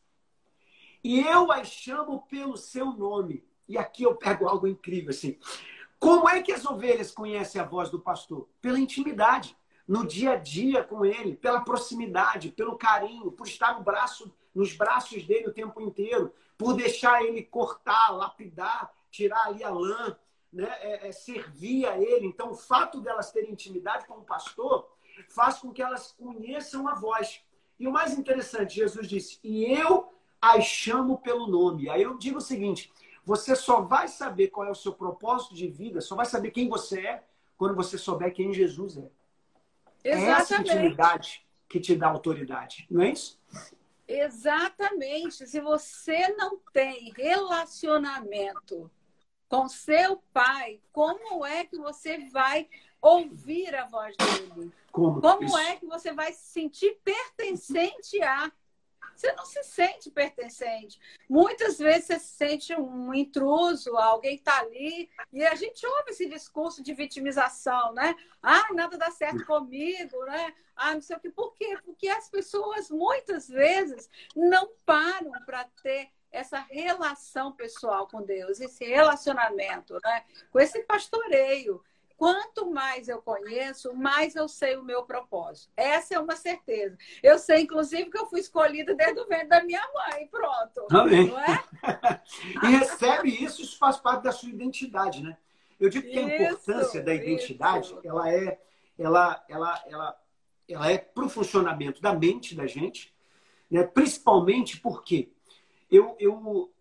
E 1.04 1.22
eu 1.22 1.52
as 1.52 1.68
chamo 1.68 2.22
pelo 2.28 2.58
seu 2.58 2.88
nome. 2.92 3.46
E 3.68 3.78
aqui 3.78 4.04
eu 4.04 4.16
pego 4.16 4.48
algo 4.48 4.68
incrível 4.68 5.12
assim. 5.12 5.38
Como 6.00 6.28
é 6.28 6.42
que 6.42 6.52
as 6.52 6.66
ovelhas 6.66 7.12
conhecem 7.12 7.62
a 7.62 7.64
voz 7.66 7.90
do 7.90 8.00
pastor? 8.00 8.50
Pela 8.62 8.78
intimidade, 8.78 9.56
no 9.88 10.06
dia 10.06 10.34
a 10.34 10.36
dia 10.36 10.84
com 10.84 11.06
ele, 11.06 11.36
pela 11.36 11.62
proximidade, 11.62 12.52
pelo 12.52 12.78
carinho, 12.78 13.32
por 13.32 13.48
estar 13.48 13.78
no 13.78 13.84
braço, 13.84 14.34
nos 14.54 14.76
braços 14.76 15.24
dele 15.26 15.48
o 15.48 15.54
tempo 15.54 15.80
inteiro, 15.82 16.34
por 16.58 16.74
deixar 16.74 17.24
ele 17.24 17.42
cortar, 17.42 18.10
lapidar, 18.12 18.92
tirar 19.10 19.48
ali 19.48 19.64
a 19.64 19.70
lã, 19.70 20.18
né, 20.54 20.70
é, 20.80 21.08
é, 21.08 21.12
servir 21.12 21.86
a 21.88 21.98
ele. 21.98 22.28
Então, 22.28 22.52
o 22.52 22.56
fato 22.56 23.02
delas 23.02 23.32
terem 23.32 23.52
intimidade 23.52 24.06
com 24.06 24.14
o 24.14 24.24
pastor 24.24 24.88
faz 25.30 25.58
com 25.58 25.74
que 25.74 25.82
elas 25.82 26.12
conheçam 26.12 26.88
a 26.88 26.94
voz. 26.94 27.42
E 27.80 27.88
o 27.88 27.92
mais 27.92 28.18
interessante, 28.18 28.76
Jesus 28.76 29.08
disse: 29.08 29.40
E 29.44 29.66
eu 29.74 30.14
as 30.40 30.66
chamo 30.66 31.18
pelo 31.18 31.48
nome. 31.48 31.90
Aí 31.90 32.04
eu 32.04 32.18
digo 32.18 32.38
o 32.38 32.42
seguinte: 32.42 32.94
você 33.26 33.56
só 33.56 33.82
vai 33.82 34.08
saber 34.08 34.50
qual 34.50 34.68
é 34.68 34.72
o 34.72 34.76
seu 34.76 34.94
propósito 34.94 35.56
de 35.56 35.68
vida, 35.68 36.02
só 36.02 36.16
vai 36.16 36.26
saber 36.26 36.52
quem 36.52 36.70
você 36.70 37.00
é 37.00 37.24
quando 37.58 37.76
você 37.76 37.98
souber 37.98 38.34
quem 38.34 38.54
Jesus 38.54 38.98
é. 38.98 39.10
Exatamente. 40.04 40.30
É 40.30 40.32
essa 40.32 40.62
intimidade 40.62 41.46
que 41.70 41.80
te 41.80 41.96
dá 41.96 42.10
autoridade, 42.10 42.86
não 42.92 43.02
é 43.02 43.12
isso? 43.12 43.40
Exatamente. 44.08 45.48
Se 45.48 45.60
você 45.62 46.28
não 46.36 46.60
tem 46.72 47.12
relacionamento 47.16 48.92
com 49.54 49.70
seu 49.70 50.18
pai, 50.34 50.82
como 50.92 51.46
é 51.46 51.64
que 51.64 51.78
você 51.78 52.18
vai 52.32 52.68
ouvir 53.00 53.76
a 53.76 53.86
voz 53.86 54.18
dele? 54.18 54.74
Como, 54.92 55.22
Como 55.22 55.56
é 55.60 55.76
que 55.76 55.86
você 55.86 56.12
vai 56.12 56.34
se 56.34 56.54
sentir 56.54 56.98
pertencente 57.04 58.20
a? 58.24 58.52
Você 59.16 59.32
não 59.34 59.46
se 59.46 59.64
sente 59.64 60.10
pertencente. 60.10 61.00
Muitas 61.30 61.78
vezes 61.78 62.06
você 62.06 62.20
se 62.20 62.34
sente 62.36 62.74
um 62.74 63.14
intruso, 63.14 63.96
alguém 63.96 64.38
está 64.38 64.58
ali, 64.58 65.08
e 65.32 65.46
a 65.46 65.54
gente 65.54 65.86
ouve 65.86 66.10
esse 66.10 66.28
discurso 66.28 66.82
de 66.82 66.92
vitimização, 66.96 67.94
né? 67.94 68.16
Ah, 68.42 68.74
nada 68.74 68.98
dá 68.98 69.12
certo 69.12 69.46
comigo, 69.46 70.26
né? 70.26 70.52
Ah, 70.76 70.96
não 70.96 71.02
sei 71.02 71.16
o 71.16 71.20
que. 71.20 71.30
Por 71.30 71.54
quê? 71.54 71.78
Porque 71.86 72.08
as 72.08 72.28
pessoas 72.28 72.90
muitas 72.90 73.48
vezes 73.48 74.10
não 74.36 74.72
param 74.84 75.32
para 75.46 75.66
ter 75.84 76.10
essa 76.34 76.60
relação 76.70 77.52
pessoal 77.52 78.08
com 78.08 78.24
Deus, 78.24 78.60
esse 78.60 78.84
relacionamento, 78.84 79.94
né? 80.04 80.24
com 80.52 80.60
esse 80.60 80.84
pastoreio. 80.84 81.82
Quanto 82.18 82.70
mais 82.72 83.08
eu 83.08 83.22
conheço, 83.22 83.94
mais 83.94 84.36
eu 84.36 84.48
sei 84.48 84.76
o 84.76 84.84
meu 84.84 85.04
propósito. 85.04 85.72
Essa 85.76 86.16
é 86.16 86.20
uma 86.20 86.36
certeza. 86.36 86.98
Eu 87.22 87.38
sei, 87.38 87.62
inclusive, 87.62 88.10
que 88.10 88.18
eu 88.18 88.26
fui 88.28 88.40
escolhida 88.40 88.96
desde 88.96 89.20
o 89.20 89.28
ventre 89.28 89.48
da 89.48 89.64
minha 89.64 89.82
mãe. 89.94 90.28
Pronto. 90.28 90.88
Amém. 90.92 91.28
Não 91.28 91.40
é? 91.40 91.64
e 92.64 92.68
recebe 92.78 93.30
isso, 93.30 93.62
isso 93.62 93.78
faz 93.78 93.98
parte 93.98 94.24
da 94.24 94.32
sua 94.32 94.50
identidade, 94.50 95.22
né? 95.22 95.38
Eu 95.80 95.90
digo 95.90 96.08
que 96.08 96.18
a 96.18 96.22
importância 96.22 97.02
da 97.02 97.14
identidade, 97.14 97.88
isso. 97.88 98.00
ela 98.06 98.32
é, 98.32 98.60
ela, 98.98 99.44
ela, 99.50 99.84
ela, 99.88 100.22
ela 100.70 100.92
é 100.92 100.98
para 100.98 101.26
o 101.26 101.30
funcionamento 101.30 102.02
da 102.02 102.14
mente 102.14 102.56
da 102.56 102.66
gente, 102.66 103.14
né? 103.70 103.84
principalmente 103.84 104.80
porque 104.80 105.34
eu, 105.96 106.16
eu, 106.20 106.74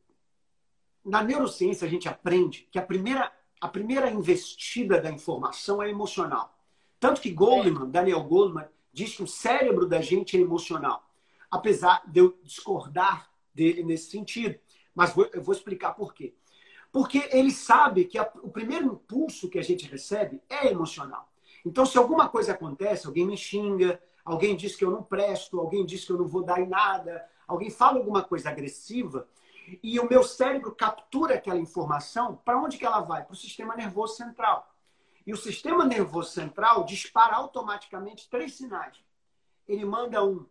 na 1.05 1.23
neurociência 1.23 1.87
a 1.87 1.91
gente 1.91 2.09
aprende 2.09 2.67
que 2.71 2.79
a 2.79 2.83
primeira 2.83 3.31
a 3.61 3.69
primeira 3.69 4.11
investida 4.11 5.01
da 5.01 5.09
informação 5.09 5.81
é 5.81 5.89
emocional. 5.89 6.59
Tanto 6.99 7.21
que 7.21 7.31
Goldman, 7.31 7.89
Daniel 7.91 8.25
Goldman, 8.25 8.67
diz 8.93 9.15
que 9.15 9.23
o 9.23 9.27
cérebro 9.27 9.87
da 9.87 10.01
gente 10.01 10.37
é 10.37 10.41
emocional. 10.41 11.09
Apesar 11.49 12.03
de 12.05 12.19
eu 12.19 12.37
discordar 12.43 13.31
dele 13.55 13.85
nesse 13.85 14.11
sentido. 14.11 14.59
Mas 14.93 15.15
vou, 15.15 15.31
eu 15.33 15.41
vou 15.41 15.55
explicar 15.55 15.93
por 15.93 16.13
quê. 16.13 16.35
Porque 16.91 17.29
ele 17.31 17.53
sabe 17.53 18.05
que 18.05 18.19
a, 18.19 18.29
o 18.43 18.51
primeiro 18.51 18.87
impulso 18.87 19.49
que 19.49 19.61
a 19.61 19.63
gente 19.63 19.87
recebe 19.87 20.43
é 20.49 20.67
emocional. 20.67 21.33
Então, 21.65 21.87
se 21.87 21.97
alguma 21.97 22.29
coisa 22.29 22.53
acontece, 22.53 23.07
alguém 23.07 23.25
me 23.25 23.37
xinga, 23.37 24.03
alguém 24.25 24.57
diz 24.57 24.75
que 24.75 24.85
eu 24.85 24.91
não 24.91 25.05
presto, 25.05 25.61
alguém 25.61 25.87
diz 25.87 26.05
que 26.05 26.11
eu 26.11 26.19
não 26.19 26.27
vou 26.27 26.43
dar 26.43 26.61
em 26.61 26.69
nada, 26.69 27.25
alguém 27.53 27.71
fala 27.71 27.99
alguma 27.99 28.23
coisa 28.23 28.51
agressiva, 28.51 29.29
e 29.83 29.99
o 30.01 30.09
meu 30.09 30.25
cérebro 30.25 30.75
captura 30.75 31.35
aquela 31.35 31.59
informação, 31.59 32.37
para 32.45 32.59
onde 32.59 32.79
que 32.79 32.85
ela 32.85 33.01
vai? 33.01 33.25
Para 33.25 33.33
o 33.33 33.37
sistema 33.37 33.77
nervoso 33.77 34.17
central. 34.17 34.75
E 35.27 35.33
o 35.33 35.37
sistema 35.37 35.85
nervoso 35.85 36.31
central 36.31 36.85
dispara 36.85 37.37
automaticamente 37.37 38.29
três 38.29 38.55
sinais. 38.55 38.97
Ele 39.69 39.85
manda 39.85 40.25
um 40.25 40.45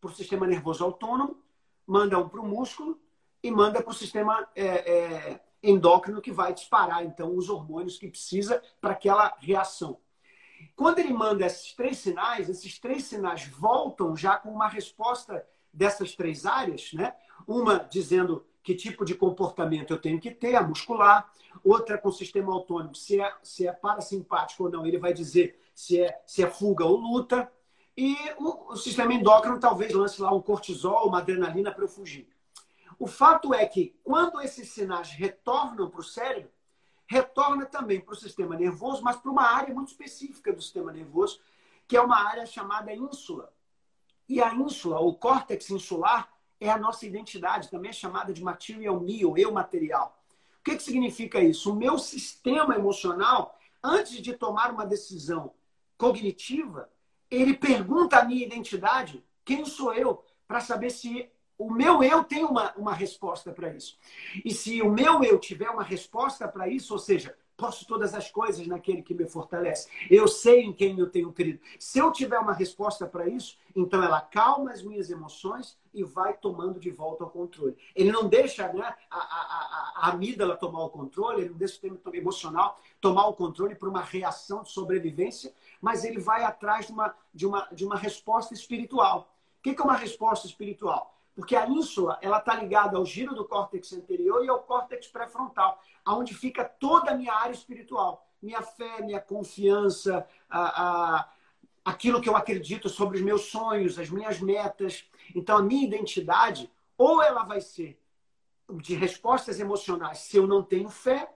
para 0.00 0.10
o 0.10 0.14
sistema 0.14 0.46
nervoso 0.46 0.84
autônomo, 0.84 1.42
manda 1.86 2.18
um 2.18 2.28
para 2.28 2.40
o 2.40 2.46
músculo 2.46 3.00
e 3.42 3.50
manda 3.50 3.82
para 3.82 3.90
o 3.90 3.94
sistema 3.94 4.48
é, 4.54 4.64
é, 4.64 5.40
endócrino 5.62 6.20
que 6.20 6.30
vai 6.30 6.54
disparar 6.54 7.04
então 7.04 7.36
os 7.36 7.48
hormônios 7.48 7.98
que 7.98 8.08
precisa 8.08 8.62
para 8.80 8.92
aquela 8.92 9.34
reação. 9.38 9.98
Quando 10.74 10.98
ele 10.98 11.12
manda 11.12 11.44
esses 11.44 11.72
três 11.72 11.98
sinais, 11.98 12.48
esses 12.48 12.78
três 12.78 13.04
sinais 13.04 13.46
voltam 13.46 14.16
já 14.16 14.36
com 14.36 14.50
uma 14.50 14.68
resposta 14.68 15.46
dessas 15.76 16.16
três 16.16 16.46
áreas, 16.46 16.92
né? 16.94 17.14
Uma 17.46 17.78
dizendo 17.78 18.44
que 18.62 18.74
tipo 18.74 19.04
de 19.04 19.14
comportamento 19.14 19.92
eu 19.92 20.00
tenho 20.00 20.18
que 20.18 20.30
ter, 20.30 20.56
a 20.56 20.62
muscular. 20.62 21.30
Outra 21.62 21.98
com 21.98 22.08
o 22.08 22.12
sistema 22.12 22.52
autônomo, 22.52 22.94
se 22.94 23.20
é, 23.20 23.32
se 23.42 23.66
é 23.66 23.72
parasimpático 23.72 24.64
ou 24.64 24.70
não, 24.70 24.86
ele 24.86 24.98
vai 24.98 25.12
dizer 25.12 25.58
se 25.74 26.00
é, 26.00 26.20
se 26.26 26.42
é 26.42 26.50
fuga 26.50 26.84
ou 26.84 26.96
luta. 26.96 27.50
E 27.96 28.16
o, 28.38 28.72
o 28.72 28.76
sistema 28.76 29.14
endócrino 29.14 29.60
talvez 29.60 29.92
lance 29.92 30.20
lá 30.20 30.32
um 30.32 30.40
cortisol, 30.40 31.08
uma 31.08 31.18
adrenalina 31.18 31.70
para 31.70 31.84
eu 31.84 31.88
fugir. 31.88 32.28
O 32.98 33.06
fato 33.06 33.52
é 33.52 33.64
que 33.66 33.94
quando 34.02 34.40
esses 34.40 34.70
sinais 34.70 35.10
retornam 35.10 35.90
para 35.90 36.00
o 36.00 36.04
cérebro, 36.04 36.50
retorna 37.06 37.66
também 37.66 38.00
para 38.00 38.12
o 38.12 38.16
sistema 38.16 38.56
nervoso, 38.56 39.02
mas 39.02 39.16
para 39.16 39.30
uma 39.30 39.44
área 39.44 39.72
muito 39.72 39.88
específica 39.88 40.52
do 40.52 40.62
sistema 40.62 40.92
nervoso, 40.92 41.40
que 41.86 41.96
é 41.96 42.00
uma 42.00 42.26
área 42.26 42.46
chamada 42.46 42.92
ínsula. 42.92 43.52
E 44.28 44.42
a 44.42 44.54
ínsula, 44.54 45.00
o 45.00 45.14
córtex 45.14 45.70
insular, 45.70 46.32
é 46.60 46.70
a 46.70 46.78
nossa 46.78 47.06
identidade, 47.06 47.70
também 47.70 47.90
é 47.90 47.92
chamada 47.92 48.32
de 48.32 48.42
material 48.42 48.98
me, 49.00 49.24
ou 49.24 49.36
eu 49.36 49.52
material. 49.52 50.18
O 50.60 50.64
que, 50.64 50.76
que 50.76 50.82
significa 50.82 51.40
isso? 51.40 51.70
O 51.70 51.76
meu 51.76 51.98
sistema 51.98 52.74
emocional, 52.74 53.56
antes 53.82 54.20
de 54.20 54.32
tomar 54.32 54.72
uma 54.72 54.86
decisão 54.86 55.52
cognitiva, 55.96 56.90
ele 57.30 57.54
pergunta 57.54 58.18
a 58.18 58.24
minha 58.24 58.44
identidade, 58.44 59.24
quem 59.44 59.64
sou 59.64 59.92
eu, 59.94 60.24
para 60.46 60.60
saber 60.60 60.90
se 60.90 61.30
o 61.58 61.70
meu 61.70 62.02
eu 62.02 62.24
tem 62.24 62.44
uma, 62.44 62.72
uma 62.76 62.92
resposta 62.92 63.52
para 63.52 63.72
isso. 63.72 63.98
E 64.44 64.52
se 64.52 64.82
o 64.82 64.90
meu 64.90 65.22
eu 65.22 65.38
tiver 65.38 65.70
uma 65.70 65.82
resposta 65.82 66.46
para 66.46 66.68
isso, 66.68 66.92
ou 66.92 66.98
seja, 66.98 67.36
Posso 67.56 67.86
todas 67.86 68.14
as 68.14 68.30
coisas 68.30 68.66
naquele 68.66 69.02
que 69.02 69.14
me 69.14 69.26
fortalece. 69.26 69.88
Eu 70.10 70.28
sei 70.28 70.60
em 70.62 70.72
quem 70.72 70.98
eu 70.98 71.08
tenho 71.08 71.32
crido. 71.32 71.58
Se 71.78 71.98
eu 71.98 72.12
tiver 72.12 72.38
uma 72.38 72.52
resposta 72.52 73.06
para 73.06 73.26
isso, 73.26 73.58
então 73.74 74.02
ela 74.02 74.20
calma 74.20 74.72
as 74.72 74.82
minhas 74.82 75.08
emoções 75.10 75.78
e 75.94 76.04
vai 76.04 76.36
tomando 76.36 76.78
de 76.78 76.90
volta 76.90 77.24
o 77.24 77.30
controle. 77.30 77.74
Ele 77.94 78.12
não 78.12 78.28
deixa 78.28 78.70
né, 78.74 78.94
a, 79.10 79.16
a, 79.16 79.20
a, 79.20 79.92
a 79.96 80.10
amígdala 80.10 80.54
tomar 80.54 80.84
o 80.84 80.90
controle, 80.90 81.42
ele 81.42 81.50
não 81.50 81.56
deixa 81.56 81.72
o 81.72 81.80
sistema 81.80 81.98
emocional 82.12 82.78
tomar 83.00 83.26
o 83.26 83.32
controle 83.32 83.74
por 83.74 83.88
uma 83.88 84.02
reação 84.02 84.62
de 84.62 84.70
sobrevivência, 84.70 85.54
mas 85.80 86.04
ele 86.04 86.20
vai 86.20 86.44
atrás 86.44 86.86
de 86.86 86.92
uma, 86.92 87.14
de 87.32 87.46
uma, 87.46 87.68
de 87.72 87.86
uma 87.86 87.96
resposta 87.96 88.52
espiritual. 88.52 89.32
O 89.58 89.62
que 89.62 89.80
é 89.80 89.82
uma 89.82 89.96
resposta 89.96 90.46
espiritual? 90.46 91.15
Porque 91.36 91.54
a 91.54 91.68
ínsula, 91.68 92.18
ela 92.22 92.38
está 92.38 92.54
ligada 92.54 92.96
ao 92.96 93.04
giro 93.04 93.34
do 93.34 93.44
córtex 93.44 93.92
anterior 93.92 94.42
e 94.42 94.48
ao 94.48 94.62
córtex 94.62 95.06
pré-frontal, 95.06 95.78
aonde 96.02 96.32
fica 96.32 96.64
toda 96.64 97.10
a 97.10 97.14
minha 97.14 97.34
área 97.34 97.52
espiritual. 97.52 98.26
Minha 98.40 98.62
fé, 98.62 99.02
minha 99.02 99.20
confiança, 99.20 100.26
a, 100.48 101.18
a, 101.18 101.28
aquilo 101.84 102.22
que 102.22 102.28
eu 102.28 102.34
acredito 102.34 102.88
sobre 102.88 103.18
os 103.18 103.22
meus 103.22 103.42
sonhos, 103.42 103.98
as 103.98 104.08
minhas 104.08 104.40
metas. 104.40 105.04
Então, 105.34 105.58
a 105.58 105.62
minha 105.62 105.86
identidade, 105.86 106.72
ou 106.96 107.22
ela 107.22 107.44
vai 107.44 107.60
ser 107.60 108.00
de 108.80 108.94
respostas 108.94 109.60
emocionais 109.60 110.20
se 110.20 110.38
eu 110.38 110.46
não 110.46 110.62
tenho 110.62 110.88
fé, 110.88 111.30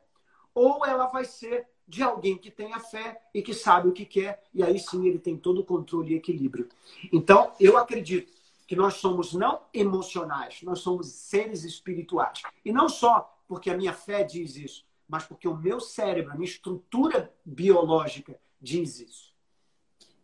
ou 0.55 0.85
ela 0.87 1.09
vai 1.09 1.27
ser 1.27 1.69
de 1.87 2.03
alguém 2.03 2.39
que 2.39 2.51
tenha 2.51 2.81
fé 2.81 3.21
e 3.35 3.43
que 3.43 3.53
sabe 3.53 3.89
o 3.89 3.93
que 3.93 4.07
quer, 4.07 4.43
e 4.55 4.63
aí 4.63 4.79
sim 4.79 5.07
ele 5.07 5.19
tem 5.19 5.37
todo 5.37 5.61
o 5.61 5.65
controle 5.65 6.15
e 6.15 6.17
equilíbrio. 6.17 6.69
Então, 7.13 7.53
eu 7.61 7.77
acredito 7.77 8.39
que 8.70 8.76
nós 8.76 8.94
somos 8.94 9.33
não 9.33 9.66
emocionais, 9.74 10.62
nós 10.62 10.78
somos 10.78 11.09
seres 11.09 11.64
espirituais. 11.64 12.40
E 12.64 12.72
não 12.72 12.88
só 12.88 13.37
porque 13.48 13.68
a 13.68 13.76
minha 13.76 13.92
fé 13.92 14.22
diz 14.22 14.54
isso, 14.54 14.87
mas 15.09 15.24
porque 15.24 15.48
o 15.48 15.56
meu 15.56 15.80
cérebro, 15.80 16.30
a 16.30 16.37
minha 16.37 16.48
estrutura 16.48 17.35
biológica 17.44 18.38
diz 18.61 19.00
isso. 19.00 19.35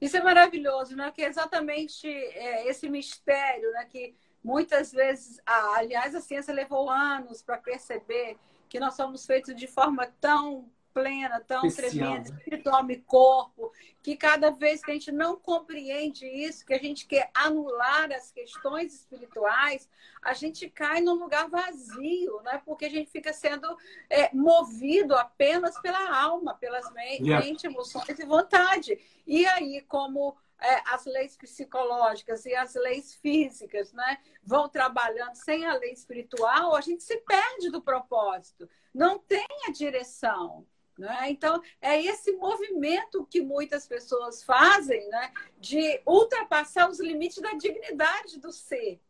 Isso 0.01 0.17
é 0.17 0.23
maravilhoso, 0.23 0.95
né? 0.95 1.11
Que 1.11 1.23
é 1.23 1.29
exatamente 1.29 2.07
é, 2.07 2.69
esse 2.69 2.89
mistério, 2.89 3.69
né? 3.73 3.85
Que 3.87 4.15
muitas 4.45 4.93
vezes, 4.93 5.41
aliás, 5.45 6.15
a 6.15 6.21
ciência 6.21 6.55
levou 6.55 6.89
anos 6.89 7.43
para 7.43 7.59
perceber 7.59 8.39
que 8.69 8.79
nós 8.79 8.95
somos 8.95 9.27
feitos 9.27 9.57
de 9.57 9.67
forma 9.67 10.07
tão 10.21 10.71
plena, 10.97 11.41
tão 11.47 11.67
Especial. 11.67 11.93
tremenda, 11.93 12.31
espiritual 12.31 12.91
e 12.91 12.97
corpo, 12.97 13.71
que 14.03 14.17
cada 14.17 14.51
vez 14.51 14.83
que 14.83 14.91
a 14.91 14.95
gente 14.95 15.13
não 15.13 15.37
compreende 15.37 16.27
isso, 16.27 16.65
que 16.65 16.73
a 16.73 16.79
gente 16.79 17.07
quer 17.07 17.31
anular 17.35 18.11
as 18.13 18.33
questões 18.33 18.95
espirituais, 18.95 19.87
a 20.23 20.33
gente 20.33 20.71
cai 20.71 21.03
num 21.03 21.13
lugar 21.13 21.51
vazio, 21.51 22.41
né? 22.43 22.63
porque 22.65 22.87
a 22.87 22.91
gente 22.91 23.11
fica 23.11 23.31
sendo 23.31 23.77
é, 24.09 24.35
movido 24.35 25.15
apenas 25.15 25.79
pela 25.81 26.19
alma, 26.19 26.55
pelas 26.55 26.91
mente, 26.95 27.25
yeah. 27.25 27.47
emoções 27.65 28.19
e 28.19 28.25
vontade. 28.25 28.99
E 29.27 29.45
aí, 29.45 29.83
como 29.83 30.35
é, 30.59 30.83
as 30.95 31.05
leis 31.05 31.37
psicológicas 31.37 32.47
e 32.47 32.55
as 32.55 32.75
leis 32.75 33.15
físicas 33.17 33.93
né, 33.93 34.19
vão 34.43 34.67
trabalhando 34.67 35.35
sem 35.35 35.67
a 35.67 35.75
lei 35.75 35.93
espiritual, 35.93 36.75
a 36.75 36.81
gente 36.81 37.03
se 37.03 37.19
perde 37.19 37.69
do 37.69 37.83
propósito, 37.83 38.67
não 38.95 39.19
tem 39.19 39.47
a 39.69 39.71
direção. 39.71 40.67
Né? 40.99 41.31
Então, 41.31 41.63
é 41.81 42.03
esse 42.03 42.33
movimento 42.33 43.27
que 43.27 43.43
muitas 43.43 43.87
pessoas 43.87 44.43
fazem 44.43 45.07
né, 45.09 45.33
de 45.59 46.01
ultrapassar 46.07 46.89
os 46.89 46.99
limites 46.99 47.43
da 47.43 47.53
dignidade 47.53 48.39
do 48.41 48.51
ser. 48.51 49.01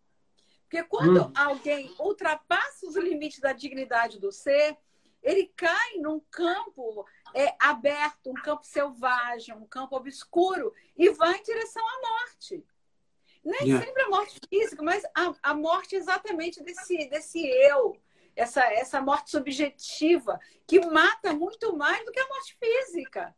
Porque 0.62 0.82
quando 0.82 1.26
hum. 1.26 1.32
alguém 1.34 1.94
ultrapassa 1.98 2.86
os 2.86 2.96
limites 2.96 3.38
da 3.38 3.52
dignidade 3.52 4.18
do 4.18 4.32
ser, 4.32 4.76
ele 5.22 5.52
cai 5.56 5.96
num 5.98 6.20
campo 6.30 7.06
é, 7.34 7.54
aberto, 7.58 8.30
um 8.30 8.34
campo 8.34 8.64
selvagem, 8.64 9.54
um 9.54 9.66
campo 9.66 9.96
obscuro, 9.96 10.72
e 10.96 11.10
vai 11.10 11.36
em 11.36 11.42
direção 11.42 11.82
à 11.86 12.00
morte. 12.08 12.64
Nem 13.44 13.68
yeah. 13.68 13.84
sempre 13.84 14.02
a 14.02 14.08
morte 14.08 14.40
física, 14.48 14.82
mas 14.82 15.04
a, 15.14 15.34
a 15.50 15.54
morte 15.54 15.94
exatamente 15.94 16.60
desse, 16.64 17.08
desse 17.08 17.46
eu, 17.46 17.96
essa, 18.36 18.62
essa 18.72 19.00
morte 19.00 19.30
subjetiva, 19.30 20.38
que 20.66 20.78
mata 20.86 21.32
muito 21.32 21.74
mais 21.76 22.04
do 22.04 22.12
que 22.12 22.20
a 22.20 22.28
morte 22.28 22.56
física. 22.60 23.34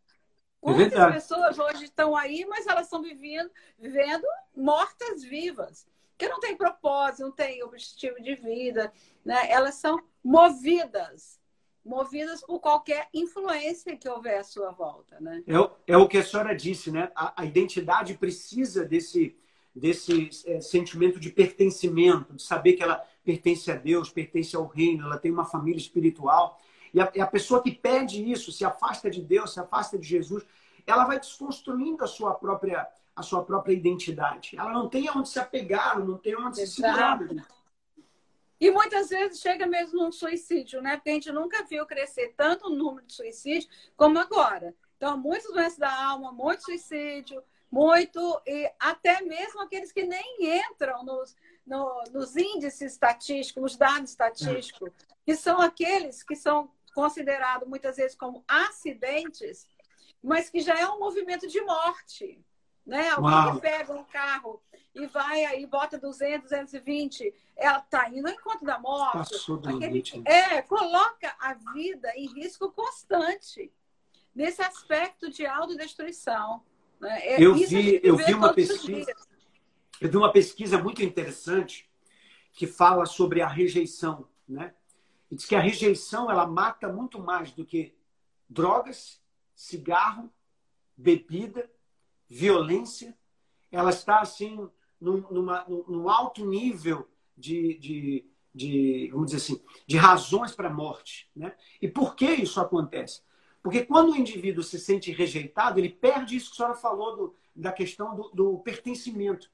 É 0.61 0.75
Quantas 0.75 0.99
é 0.99 1.13
pessoas 1.13 1.59
hoje 1.59 1.85
estão 1.85 2.17
aí, 2.17 2.45
mas 2.47 2.67
elas 2.67 2.85
estão 2.85 3.01
vivendo, 3.01 3.49
vivendo 3.79 4.27
mortas 4.55 5.23
vivas, 5.23 5.87
que 6.19 6.29
não 6.29 6.41
tem 6.41 6.57
propósito, 6.57 7.23
não 7.23 7.31
tem 7.31 7.63
objetivo 7.63 8.21
de 8.21 8.35
vida, 8.35 8.93
né? 9.25 9.49
Elas 9.49 9.77
são 9.77 10.03
movidas, 10.23 11.41
movidas 11.85 12.41
por 12.41 12.59
qualquer 12.59 13.09
influência 13.15 13.97
que 13.97 14.09
houver 14.09 14.41
à 14.41 14.45
sua 14.45 14.73
volta, 14.73 15.21
né? 15.21 15.45
É, 15.47 15.93
é 15.93 15.97
o 15.97 16.09
que 16.09 16.19
a 16.19 16.25
senhora 16.25 16.57
disse, 16.57 16.91
né? 16.91 17.13
A, 17.15 17.43
a 17.43 17.45
identidade 17.45 18.15
precisa 18.15 18.85
desse 18.85 19.39
desse 19.79 20.31
é, 20.47 20.61
sentimento 20.61 21.21
de 21.21 21.31
pertencimento, 21.31 22.35
de 22.35 22.43
saber 22.43 22.73
que 22.75 22.83
ela 22.83 23.03
pertence 23.29 23.71
a 23.71 23.75
Deus, 23.75 24.09
pertence 24.09 24.57
ao 24.57 24.65
reino, 24.67 25.05
ela 25.05 25.19
tem 25.19 25.31
uma 25.31 25.45
família 25.45 25.79
espiritual. 25.79 26.59
E 26.95 26.99
a, 26.99 27.13
e 27.15 27.21
a 27.21 27.27
pessoa 27.27 27.63
que 27.63 27.71
pede 27.71 28.25
isso, 28.33 28.51
se 28.51 28.65
afasta 28.65 29.11
de 29.11 29.21
Deus, 29.21 29.53
se 29.53 29.61
afasta 29.61 29.99
de 29.99 30.09
Jesus, 30.09 30.47
ela 30.87 31.05
vai 31.05 31.21
desconstruindo 31.21 32.03
a 32.03 32.07
sua 32.07 32.35
própria 32.35 32.89
a 33.15 33.23
sua 33.23 33.45
própria 33.45 33.73
identidade. 33.73 34.57
Ela 34.57 34.73
não 34.73 34.89
tem 34.89 35.09
aonde 35.09 35.29
se 35.29 35.41
apegar, 35.41 35.99
não 35.99 36.17
tem 36.17 36.37
onde 36.37 36.61
Exato. 36.61 36.69
se 36.69 36.77
segurar. 36.77 37.19
E 38.61 38.71
muitas 38.71 39.09
vezes 39.09 39.41
chega 39.41 39.67
mesmo 39.67 40.01
num 40.01 40.13
suicídio, 40.13 40.81
né? 40.81 40.97
Porque 40.97 41.11
a 41.11 41.15
gente 41.15 41.33
nunca 41.33 41.65
viu 41.65 41.85
crescer 41.85 42.33
tanto 42.37 42.69
o 42.69 42.75
número 42.75 43.05
de 43.05 43.13
suicídios 43.13 43.69
como 43.97 44.21
agora. 44.21 44.73
Então, 44.97 45.19
muitas 45.19 45.53
doenças 45.53 45.79
da 45.79 45.93
alma, 45.93 46.31
muito 46.31 46.63
suicídio, 46.63 47.43
muito, 47.71 48.41
e 48.47 48.71
até 48.79 49.21
mesmo 49.21 49.61
aqueles 49.63 49.91
que 49.91 50.05
nem 50.05 50.61
entram 50.71 51.05
nos, 51.05 51.37
no, 51.69 52.03
nos 52.13 52.37
índices 52.37 52.93
estatísticos, 52.93 53.63
nos 53.63 53.77
dados 53.77 54.11
estatísticos, 54.11 54.91
que 55.25 55.37
são 55.37 55.61
aqueles 55.61 56.23
que 56.23 56.35
são 56.35 56.71
considerados 56.95 57.69
muitas 57.69 57.97
vezes 57.97 58.17
como 58.17 58.43
acidentes, 58.49 59.67
mas 60.23 60.51
que 60.51 60.61
já 60.61 60.79
é 60.79 60.89
um 60.89 60.99
movimento 60.99 61.47
de 61.47 61.61
morte. 61.61 62.43
Né? 62.85 63.11
Alguém 63.11 63.31
Uau. 63.31 63.55
que 63.55 63.61
pega 63.61 63.93
um 63.93 64.05
carro 64.05 64.63
e 64.95 65.07
vai 65.07 65.45
aí, 65.45 65.67
bota 65.67 65.99
200, 65.99 66.45
220, 66.51 67.35
ela 67.55 67.79
está 67.79 68.09
indo 68.09 68.27
ao 68.27 68.35
encontro 68.35 68.65
da 68.65 68.79
morte. 68.79 69.35
Aquele, 69.77 70.03
é, 70.25 70.63
coloca 70.63 71.37
a 71.39 71.55
vida 71.75 72.11
em 72.17 72.27
risco 72.33 72.73
constante 72.73 73.71
nesse 74.35 74.63
aspecto 74.63 75.31
de 75.31 75.47
autodestruição. 75.47 76.63
Né? 76.99 77.21
É, 77.27 77.43
eu 77.43 77.55
vi, 77.55 78.01
eu 78.03 78.17
vi 78.17 78.33
uma 78.33 78.55
pesquisa, 78.55 79.13
eu 80.01 80.11
vi 80.11 80.17
uma 80.17 80.33
pesquisa 80.33 80.79
muito 80.79 81.03
interessante 81.03 81.89
que 82.53 82.67
fala 82.67 83.07
sobre 83.07 83.41
a 83.41 83.49
rejeição, 83.49 84.29
né? 84.49 84.75
E 85.31 85.37
diz 85.37 85.45
que 85.45 85.55
a 85.55 85.61
rejeição 85.61 86.31
ela 86.31 86.47
mata 86.47 86.91
muito 86.91 87.21
mais 87.21 87.53
do 87.53 87.65
que 87.65 87.95
drogas, 88.49 89.21
cigarro, 89.55 90.33
bebida, 90.97 91.71
violência. 92.29 93.17
Ela 93.71 93.91
está 93.91 94.21
assim 94.21 94.69
num, 95.01 95.19
numa, 95.31 95.65
num 95.69 96.09
alto 96.09 96.47
nível 96.47 97.09
de, 97.37 97.79
de, 97.79 98.31
de, 98.55 99.09
vamos 99.13 99.31
dizer 99.31 99.37
assim, 99.39 99.63
de 99.87 99.97
razões 99.97 100.55
para 100.55 100.69
a 100.69 100.73
morte, 100.73 101.31
né? 101.37 101.55
E 101.81 101.89
por 101.89 102.17
que 102.17 102.27
isso 102.27 102.61
acontece? 102.61 103.23
Porque 103.63 103.85
quando 103.85 104.13
o 104.13 104.17
indivíduo 104.17 104.63
se 104.63 104.79
sente 104.79 105.13
rejeitado, 105.13 105.79
ele 105.79 105.91
perde 105.91 106.37
isso 106.37 106.51
que 106.51 106.55
a 106.55 106.57
senhora 106.57 106.75
falou 106.75 107.17
do, 107.17 107.35
da 107.55 107.73
questão 107.73 108.15
do, 108.15 108.31
do, 108.31 108.59
pertencimento. 108.61 109.51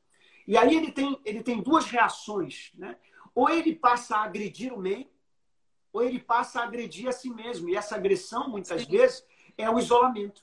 E 0.46 0.57
aí 0.57 0.76
ele 0.76 0.92
tem, 0.92 1.18
ele 1.24 1.42
tem 1.42 1.61
duas 1.61 1.87
reações. 1.87 2.72
Né? 2.74 2.96
Ou 3.35 3.48
ele 3.48 3.74
passa 3.74 4.16
a 4.16 4.24
agredir 4.24 4.72
o 4.72 4.78
meio, 4.78 5.07
ou 5.92 6.02
ele 6.02 6.18
passa 6.18 6.61
a 6.61 6.64
agredir 6.64 7.09
a 7.09 7.12
si 7.12 7.30
mesmo. 7.30 7.68
E 7.68 7.76
essa 7.76 7.94
agressão, 7.94 8.48
muitas 8.48 8.83
Sim. 8.83 8.90
vezes, 8.90 9.24
é 9.57 9.68
o 9.70 9.78
isolamento. 9.78 10.42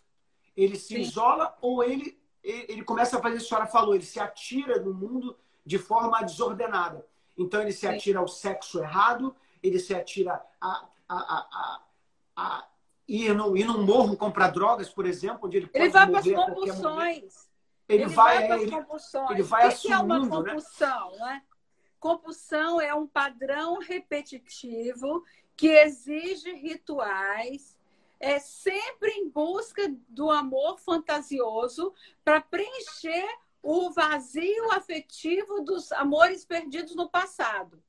Ele 0.55 0.75
se 0.75 0.95
Sim. 0.95 1.01
isola 1.01 1.57
ou 1.61 1.83
ele, 1.83 2.17
ele 2.43 2.83
começa 2.83 3.17
a 3.17 3.21
fazer 3.21 3.35
o 3.35 3.39
que 3.39 3.45
a 3.45 3.47
senhora 3.47 3.67
falou, 3.67 3.95
ele 3.95 4.03
se 4.03 4.19
atira 4.19 4.79
no 4.79 4.93
mundo 4.93 5.37
de 5.65 5.77
forma 5.77 6.21
desordenada. 6.21 7.05
Então 7.37 7.61
ele 7.61 7.71
se 7.71 7.87
atira 7.87 8.19
ao 8.19 8.27
sexo 8.27 8.79
errado, 8.79 9.35
ele 9.61 9.79
se 9.79 9.93
atira 9.93 10.41
a, 10.59 10.87
a, 11.07 11.15
a, 11.15 11.81
a 12.35 12.67
ir, 13.07 13.33
no, 13.33 13.55
ir 13.55 13.65
num 13.65 13.83
morro 13.83 14.17
comprar 14.17 14.49
drogas, 14.49 14.89
por 14.89 15.05
exemplo, 15.05 15.39
onde 15.43 15.57
ele 15.57 15.67
pode 15.67 15.83
ele 15.83 15.91
vai 15.91 16.09
para 16.09 16.19
as 16.19 16.31
compulsões. 16.31 17.50
Ele, 17.91 18.03
ele, 18.03 18.13
vai, 18.13 18.47
vai 18.47 18.65
compulsões. 18.67 19.31
Ele 19.31 19.43
vai 19.43 19.67
o 19.67 19.77
que 19.77 19.91
é 19.91 19.97
uma 19.97 20.19
né? 20.19 20.29
compulsão? 20.29 21.11
Né? 21.11 21.17
né? 21.19 21.43
Compulsão 21.99 22.81
é 22.81 22.93
um 22.93 23.05
padrão 23.05 23.79
repetitivo 23.79 25.23
que 25.57 25.67
exige 25.67 26.51
rituais, 26.53 27.77
é 28.19 28.39
sempre 28.39 29.11
em 29.11 29.29
busca 29.29 29.83
do 30.07 30.31
amor 30.31 30.79
fantasioso 30.79 31.93
para 32.23 32.39
preencher 32.39 33.27
o 33.61 33.91
vazio 33.91 34.71
afetivo 34.71 35.61
dos 35.61 35.91
amores 35.91 36.45
perdidos 36.45 36.95
no 36.95 37.09
passado. 37.09 37.83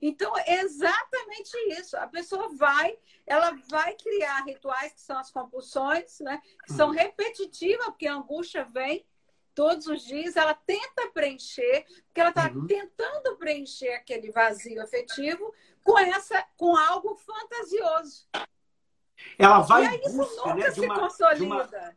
Então, 0.00 0.32
é 0.38 0.60
exatamente 0.60 1.54
isso. 1.78 1.96
A 1.96 2.06
pessoa 2.06 2.48
vai, 2.56 2.98
ela 3.26 3.50
vai 3.68 3.94
criar 3.94 4.44
rituais 4.44 4.94
que 4.94 5.00
são 5.00 5.18
as 5.18 5.30
compulsões, 5.30 6.20
né? 6.20 6.40
Que 6.64 6.72
são 6.72 6.88
uhum. 6.88 6.94
repetitivas, 6.94 7.86
porque 7.86 8.06
a 8.06 8.14
angústia 8.14 8.64
vem 8.64 9.04
todos 9.54 9.86
os 9.86 10.02
dias, 10.02 10.36
ela 10.36 10.54
tenta 10.54 11.08
preencher, 11.12 11.84
porque 12.06 12.20
ela 12.20 12.30
está 12.30 12.50
uhum. 12.50 12.66
tentando 12.66 13.36
preencher 13.36 13.92
aquele 13.94 14.30
vazio 14.30 14.82
afetivo 14.82 15.52
com 15.82 15.98
essa, 15.98 16.44
com 16.56 16.76
algo 16.76 17.14
fantasioso. 17.16 18.28
Ela 19.38 19.60
vai 19.60 19.84
e 19.84 19.86
aí, 19.88 20.00
isso 20.00 20.16
busca, 20.16 20.48
nunca 20.48 20.54
né, 20.54 20.70
se 20.70 20.80
uma, 20.80 20.98
consolida. 20.98 21.44
Uma, 21.44 21.96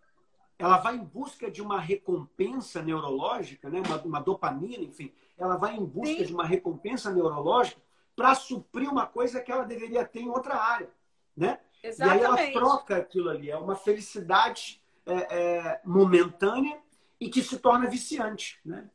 ela 0.60 0.78
vai 0.78 0.96
em 0.96 1.04
busca 1.04 1.50
de 1.50 1.62
uma 1.62 1.80
recompensa 1.80 2.82
neurológica, 2.82 3.70
né, 3.70 3.82
uma, 3.86 4.02
uma 4.02 4.20
dopamina, 4.20 4.84
enfim. 4.84 5.14
Ela 5.38 5.58
vai 5.58 5.76
em 5.76 5.86
busca 5.86 6.18
Sim. 6.18 6.26
de 6.26 6.34
uma 6.34 6.46
recompensa 6.46 7.12
neurológica 7.12 7.82
para 8.16 8.36
suprir 8.36 8.90
uma 8.90 9.08
coisa 9.08 9.42
que 9.42 9.52
ela 9.52 9.64
deveria 9.64 10.06
ter 10.06 10.22
em 10.22 10.30
outra 10.30 10.56
área, 10.56 10.90
né? 11.36 11.60
Exatamente. 11.82 12.22
E 12.22 12.26
aí 12.26 12.52
ela 12.52 12.52
troca 12.54 12.98
aquilo 12.98 13.30
ali, 13.30 13.50
é 13.50 13.58
uma 13.58 13.76
felicidade 13.76 14.82
é, 15.06 15.14
é, 15.14 15.82
momentânea 15.84 16.80
e 17.24 17.30
que 17.30 17.42
se 17.42 17.58
torna 17.60 17.90
viciante, 17.90 18.60
né? 18.66 18.90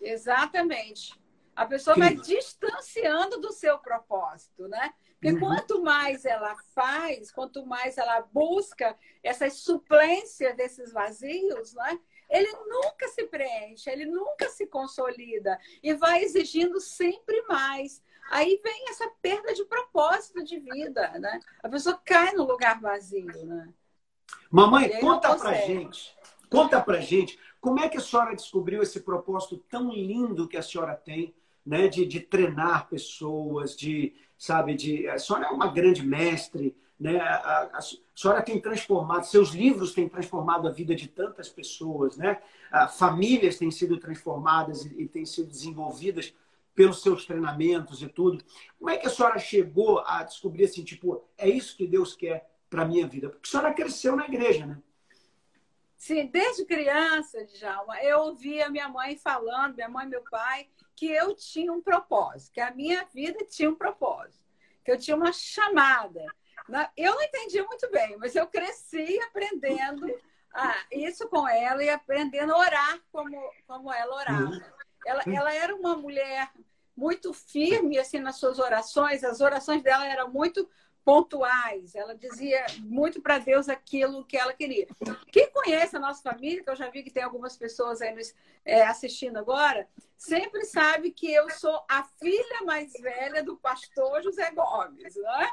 Exatamente. 0.00 1.20
A 1.54 1.66
pessoa 1.66 1.96
vai 1.96 2.14
distanciando 2.16 3.40
do 3.40 3.52
seu 3.52 3.78
propósito, 3.78 4.66
né? 4.68 4.92
Porque 5.12 5.34
uhum. 5.34 5.40
quanto 5.40 5.82
mais 5.82 6.24
ela 6.24 6.56
faz, 6.74 7.30
quanto 7.30 7.64
mais 7.66 7.98
ela 7.98 8.22
busca 8.22 8.96
essas 9.22 9.58
suplências 9.58 10.56
desses 10.56 10.92
vazios, 10.92 11.74
né? 11.74 12.00
ele 12.32 12.50
nunca 12.66 13.06
se 13.08 13.24
preenche, 13.24 13.90
ele 13.90 14.06
nunca 14.06 14.48
se 14.48 14.66
consolida 14.66 15.60
e 15.82 15.92
vai 15.92 16.22
exigindo 16.22 16.80
sempre 16.80 17.42
mais. 17.42 18.02
Aí 18.30 18.58
vem 18.64 18.88
essa 18.88 19.06
perda 19.20 19.52
de 19.52 19.64
propósito 19.66 20.42
de 20.42 20.58
vida, 20.58 21.10
né? 21.18 21.38
A 21.62 21.68
pessoa 21.68 22.00
cai 22.02 22.32
no 22.32 22.44
lugar 22.44 22.80
vazio, 22.80 23.44
né? 23.44 23.68
Mamãe, 24.50 24.98
conta 24.98 25.36
pra 25.36 25.52
gente, 25.52 26.16
conta 26.52 26.80
pra 26.80 27.00
gente, 27.00 27.38
como 27.60 27.80
é 27.80 27.88
que 27.88 27.96
a 27.96 28.00
senhora 28.00 28.36
descobriu 28.36 28.82
esse 28.82 29.00
propósito 29.00 29.56
tão 29.70 29.90
lindo 29.90 30.46
que 30.46 30.58
a 30.58 30.62
senhora 30.62 30.94
tem, 30.94 31.34
né? 31.64 31.88
De, 31.88 32.04
de 32.04 32.20
treinar 32.20 32.88
pessoas, 32.88 33.74
de, 33.74 34.14
sabe, 34.36 34.74
de... 34.74 35.08
A 35.08 35.18
senhora 35.18 35.46
é 35.46 35.50
uma 35.50 35.68
grande 35.68 36.04
mestre, 36.04 36.76
né? 37.00 37.18
A, 37.18 37.34
a, 37.34 37.78
a, 37.78 37.80
senhora 38.14 38.42
tem 38.42 38.60
transformado, 38.60 39.24
seus 39.24 39.50
livros 39.50 39.94
têm 39.94 40.08
transformado 40.08 40.68
a 40.68 40.70
vida 40.70 40.94
de 40.94 41.08
tantas 41.08 41.48
pessoas, 41.48 42.16
né? 42.16 42.40
famílias 42.96 43.58
têm 43.58 43.70
sido 43.70 43.98
transformadas 43.98 44.84
e, 44.84 45.02
e 45.02 45.08
têm 45.08 45.24
sido 45.24 45.48
desenvolvidas 45.48 46.34
pelos 46.74 47.02
seus 47.02 47.24
treinamentos 47.24 48.02
e 48.02 48.08
tudo. 48.08 48.42
Como 48.78 48.90
é 48.90 48.96
que 48.96 49.06
a 49.06 49.10
senhora 49.10 49.38
chegou 49.38 50.00
a 50.06 50.22
descobrir 50.22 50.64
assim, 50.64 50.84
tipo, 50.84 51.24
é 51.36 51.48
isso 51.48 51.76
que 51.76 51.86
Deus 51.86 52.14
quer 52.14 52.50
para 52.68 52.84
minha 52.84 53.06
vida? 53.06 53.28
Porque 53.28 53.48
a 53.48 53.50
senhora 53.50 53.74
cresceu 53.74 54.16
na 54.16 54.26
igreja, 54.26 54.66
né? 54.66 54.78
Sim, 56.02 56.26
desde 56.26 56.64
criança, 56.64 57.44
Djalma, 57.44 58.02
eu 58.02 58.18
ouvia 58.22 58.68
minha 58.68 58.88
mãe 58.88 59.16
falando, 59.16 59.76
minha 59.76 59.88
mãe 59.88 60.04
e 60.04 60.08
meu 60.08 60.24
pai, 60.28 60.68
que 60.96 61.06
eu 61.06 61.32
tinha 61.32 61.72
um 61.72 61.80
propósito, 61.80 62.54
que 62.54 62.60
a 62.60 62.72
minha 62.72 63.04
vida 63.14 63.38
tinha 63.48 63.70
um 63.70 63.76
propósito, 63.76 64.44
que 64.84 64.90
eu 64.90 64.98
tinha 64.98 65.16
uma 65.16 65.32
chamada. 65.32 66.26
Eu 66.96 67.14
não 67.14 67.22
entendia 67.22 67.62
muito 67.64 67.88
bem, 67.92 68.16
mas 68.16 68.34
eu 68.34 68.48
cresci 68.48 69.16
aprendendo 69.20 70.12
ah, 70.52 70.74
isso 70.90 71.28
com 71.28 71.46
ela 71.46 71.84
e 71.84 71.88
aprendendo 71.88 72.52
a 72.52 72.58
orar 72.58 73.00
como, 73.12 73.52
como 73.64 73.92
ela 73.92 74.16
orava. 74.16 74.60
Ela, 75.06 75.22
ela 75.28 75.54
era 75.54 75.72
uma 75.72 75.94
mulher 75.94 76.50
muito 76.96 77.32
firme 77.32 77.96
assim 77.96 78.18
nas 78.18 78.40
suas 78.40 78.58
orações. 78.58 79.22
As 79.22 79.40
orações 79.40 79.84
dela 79.84 80.04
eram 80.04 80.32
muito 80.32 80.68
pontuais. 81.04 81.94
Ela 81.94 82.14
dizia 82.14 82.64
muito 82.80 83.20
para 83.20 83.38
Deus 83.38 83.68
aquilo 83.68 84.24
que 84.24 84.36
ela 84.36 84.52
queria. 84.52 84.86
Quem 85.30 85.50
conhece 85.50 85.96
a 85.96 86.00
nossa 86.00 86.22
família, 86.22 86.62
que 86.62 86.70
eu 86.70 86.76
já 86.76 86.88
vi 86.88 87.02
que 87.02 87.10
tem 87.10 87.22
algumas 87.22 87.56
pessoas 87.56 88.00
aí 88.00 88.14
nos, 88.14 88.34
é, 88.64 88.82
assistindo 88.82 89.38
agora, 89.38 89.88
sempre 90.16 90.64
sabe 90.64 91.10
que 91.10 91.32
eu 91.32 91.50
sou 91.50 91.84
a 91.88 92.04
filha 92.04 92.62
mais 92.64 92.92
velha 92.92 93.42
do 93.42 93.56
pastor 93.56 94.22
José 94.22 94.50
Gomes, 94.52 95.16
não 95.16 95.42
é? 95.42 95.52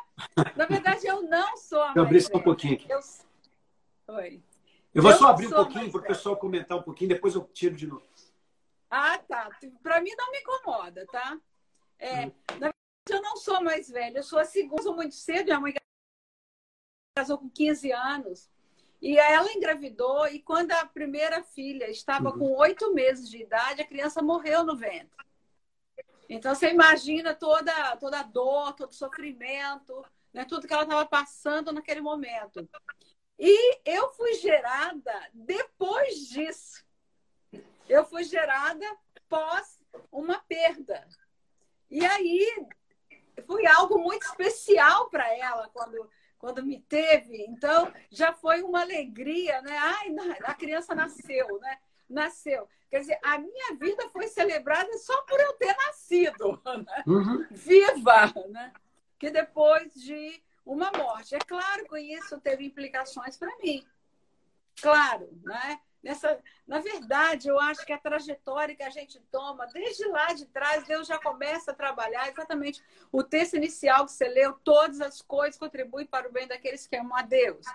Na 0.55 0.65
verdade, 0.65 1.07
eu 1.07 1.21
não 1.23 1.57
sou 1.57 1.81
a 1.81 1.93
eu 1.95 2.03
mais 2.03 2.27
velha. 2.27 2.37
um 2.37 2.43
pouquinho 2.43 2.73
aqui. 2.75 2.87
Eu... 2.89 2.99
Oi. 4.15 4.41
Eu 4.93 5.03
vou 5.03 5.11
eu 5.11 5.17
só 5.17 5.27
abrir 5.29 5.47
um 5.47 5.51
pouquinho 5.51 5.91
para 5.91 6.01
o 6.01 6.03
pessoal 6.03 6.37
comentar 6.37 6.77
um 6.77 6.81
pouquinho, 6.83 7.09
depois 7.09 7.35
eu 7.35 7.43
tiro 7.53 7.75
de 7.75 7.87
novo. 7.87 8.03
Ah, 8.89 9.19
tá. 9.19 9.49
Para 9.83 10.01
mim 10.01 10.11
não 10.17 10.31
me 10.31 10.39
incomoda, 10.39 11.05
tá? 11.11 11.37
É, 11.99 12.25
hum. 12.25 12.31
Na 12.59 12.73
eu 13.09 13.21
não 13.21 13.37
sou 13.37 13.61
mais 13.61 13.89
velha, 13.89 14.19
eu 14.19 14.23
sou 14.23 14.39
a 14.39 14.45
segunda, 14.45 14.83
sou 14.83 14.95
muito 14.95 15.15
cedo, 15.15 15.45
minha 15.45 15.59
mãe 15.59 15.73
casou 17.15 17.37
com 17.37 17.49
15 17.49 17.91
anos. 17.91 18.49
E 19.01 19.17
ela 19.17 19.51
engravidou, 19.53 20.27
e 20.27 20.41
quando 20.41 20.71
a 20.73 20.85
primeira 20.85 21.41
filha 21.41 21.89
estava 21.89 22.29
uhum. 22.31 22.39
com 22.39 22.57
oito 22.57 22.93
meses 22.93 23.29
de 23.29 23.41
idade, 23.41 23.81
a 23.81 23.87
criança 23.87 24.21
morreu 24.21 24.63
no 24.63 24.75
ventre. 24.75 25.25
Então 26.27 26.53
você 26.53 26.69
imagina 26.69 27.33
toda, 27.33 27.95
toda 27.97 28.19
a 28.19 28.23
dor, 28.23 28.73
todo 28.73 28.91
o 28.91 28.95
sofrimento, 28.95 30.05
né? 30.33 30.45
tudo 30.45 30.67
que 30.67 30.73
ela 30.73 30.83
estava 30.83 31.05
passando 31.05 31.71
naquele 31.71 32.01
momento. 32.01 32.69
E 33.37 33.79
eu 33.85 34.09
fui 34.11 34.33
gerada 34.35 35.13
depois 35.33 36.27
disso. 36.27 36.85
Eu 37.87 38.05
fui 38.05 38.23
gerada 38.23 38.85
pós 39.27 39.81
uma 40.11 40.39
perda. 40.39 41.07
E 41.89 42.05
aí 42.05 42.67
foi 43.49 43.65
algo 43.65 43.97
muito 43.97 44.27
especial 44.27 45.09
para 45.09 45.35
ela 45.35 45.67
quando 45.73 46.07
quando 46.37 46.63
me 46.63 46.79
teve. 46.79 47.43
Então, 47.49 47.91
já 48.09 48.31
foi 48.31 48.61
uma 48.61 48.79
alegria, 48.79 49.61
né? 49.61 49.77
Ai, 49.77 50.07
a 50.45 50.53
criança 50.53 50.95
nasceu, 50.95 51.59
né? 51.59 51.77
Nasceu. 52.09 52.65
Quer 52.89 53.01
dizer, 53.01 53.19
a 53.21 53.37
minha 53.37 53.75
vida 53.75 54.07
foi 54.09 54.27
celebrada 54.27 54.97
só 54.99 55.21
por 55.23 55.37
eu 55.37 55.51
ter 55.53 55.75
nascido, 55.75 56.61
né? 56.87 57.03
Uhum. 57.05 57.45
viva, 57.51 58.33
né? 58.51 58.71
Que 59.17 59.29
depois 59.29 59.93
de 59.93 60.41
uma 60.65 60.89
morte. 60.91 61.35
É 61.35 61.39
claro 61.39 61.85
que 61.89 61.99
isso 61.99 62.39
teve 62.39 62.65
implicações 62.65 63.35
para 63.35 63.53
mim. 63.57 63.85
Claro, 64.81 65.27
né? 65.43 65.81
Nessa, 66.01 66.39
na 66.65 66.79
verdade, 66.79 67.49
eu 67.49 67.59
acho 67.59 67.85
que 67.85 67.91
a 67.91 67.97
trajetória 67.97 68.75
que 68.75 68.83
a 68.83 68.89
gente 68.89 69.19
toma, 69.31 69.67
desde 69.67 70.07
lá 70.07 70.33
de 70.33 70.45
trás, 70.45 70.87
Deus 70.87 71.07
já 71.07 71.19
começa 71.19 71.71
a 71.71 71.75
trabalhar 71.75 72.29
exatamente 72.29 72.81
o 73.11 73.21
texto 73.21 73.57
inicial 73.57 74.05
que 74.05 74.13
você 74.13 74.27
leu, 74.29 74.53
todas 74.63 75.01
as 75.01 75.21
coisas 75.21 75.59
contribuem 75.59 76.05
para 76.05 76.27
o 76.27 76.31
bem 76.31 76.47
daqueles 76.47 76.87
que 76.87 76.95
amam 76.95 77.17
a 77.17 77.21
Deus, 77.21 77.65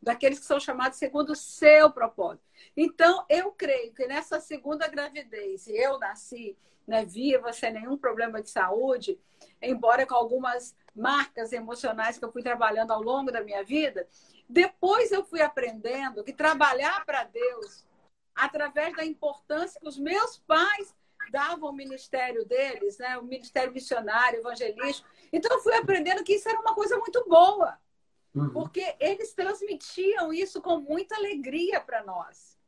daqueles 0.00 0.38
que 0.38 0.46
são 0.46 0.58
chamados 0.58 0.98
segundo 0.98 1.30
o 1.30 1.36
seu 1.36 1.90
propósito. 1.90 2.44
Então, 2.74 3.26
eu 3.28 3.52
creio 3.52 3.92
que 3.92 4.06
nessa 4.06 4.40
segunda 4.40 4.88
gravidez, 4.88 5.68
eu 5.68 5.98
nasci 5.98 6.56
né, 6.86 7.04
viva, 7.04 7.52
sem 7.52 7.72
nenhum 7.72 7.96
problema 7.96 8.42
de 8.42 8.50
saúde, 8.50 9.18
embora 9.60 10.06
com 10.06 10.14
algumas 10.14 10.74
marcas 10.94 11.52
emocionais 11.52 12.18
que 12.18 12.24
eu 12.24 12.32
fui 12.32 12.42
trabalhando 12.42 12.92
ao 12.92 13.02
longo 13.02 13.32
da 13.32 13.42
minha 13.42 13.64
vida, 13.64 14.06
depois 14.48 15.10
eu 15.10 15.24
fui 15.24 15.40
aprendendo 15.40 16.22
que 16.22 16.32
trabalhar 16.32 17.04
para 17.04 17.24
Deus, 17.24 17.86
através 18.34 18.94
da 18.96 19.04
importância 19.04 19.80
que 19.80 19.88
os 19.88 19.98
meus 19.98 20.38
pais 20.38 20.94
davam 21.30 21.68
ao 21.68 21.74
ministério 21.74 22.44
deles, 22.44 22.98
né? 22.98 23.16
o 23.18 23.24
ministério 23.24 23.72
missionário, 23.72 24.40
evangelístico. 24.40 25.08
Então 25.32 25.56
eu 25.56 25.62
fui 25.62 25.74
aprendendo 25.74 26.22
que 26.22 26.34
isso 26.34 26.48
era 26.48 26.60
uma 26.60 26.74
coisa 26.74 26.98
muito 26.98 27.24
boa, 27.28 27.78
uhum. 28.34 28.50
porque 28.50 28.94
eles 29.00 29.32
transmitiam 29.32 30.32
isso 30.32 30.60
com 30.60 30.78
muita 30.78 31.16
alegria 31.16 31.80
para 31.80 32.04
nós. 32.04 32.58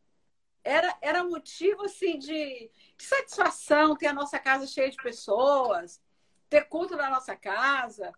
Era, 0.65 0.97
era 1.01 1.23
motivo 1.23 1.85
assim 1.85 2.19
de, 2.19 2.71
de 2.97 3.05
satisfação 3.05 3.95
ter 3.95 4.09
a 4.09 4.13
nossa 4.13 4.39
casa 4.39 4.67
cheia 4.67 4.91
de 4.91 4.97
pessoas, 4.97 6.01
ter 6.49 6.65
culto 6.69 6.97
na 6.97 7.09
nossa 7.11 7.37
casa, 7.37 8.13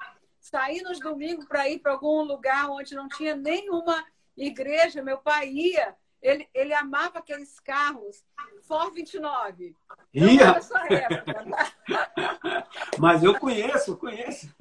sair 0.49 0.83
nos 0.83 0.99
domingos 0.99 1.47
para 1.47 1.69
ir 1.69 1.79
para 1.79 1.93
algum 1.93 2.23
lugar 2.23 2.71
onde 2.71 2.95
não 2.95 3.09
tinha 3.09 3.37
nenhuma 3.37 4.05
igreja. 4.37 5.03
Meu 5.03 5.19
pai 5.19 5.49
ia, 5.49 5.95
ele, 6.21 6.49
ele 6.55 6.75
amava 6.75 7.19
aqueles 7.19 7.61
carros 7.61 8.25
Ford 8.69 8.93
29. 8.95 9.75
Ia. 10.13 10.61
Época, 10.91 11.47
tá? 11.47 12.69
Mas 12.99 13.23
eu 13.23 13.39
conheço, 13.39 13.97
conheço. 13.97 14.55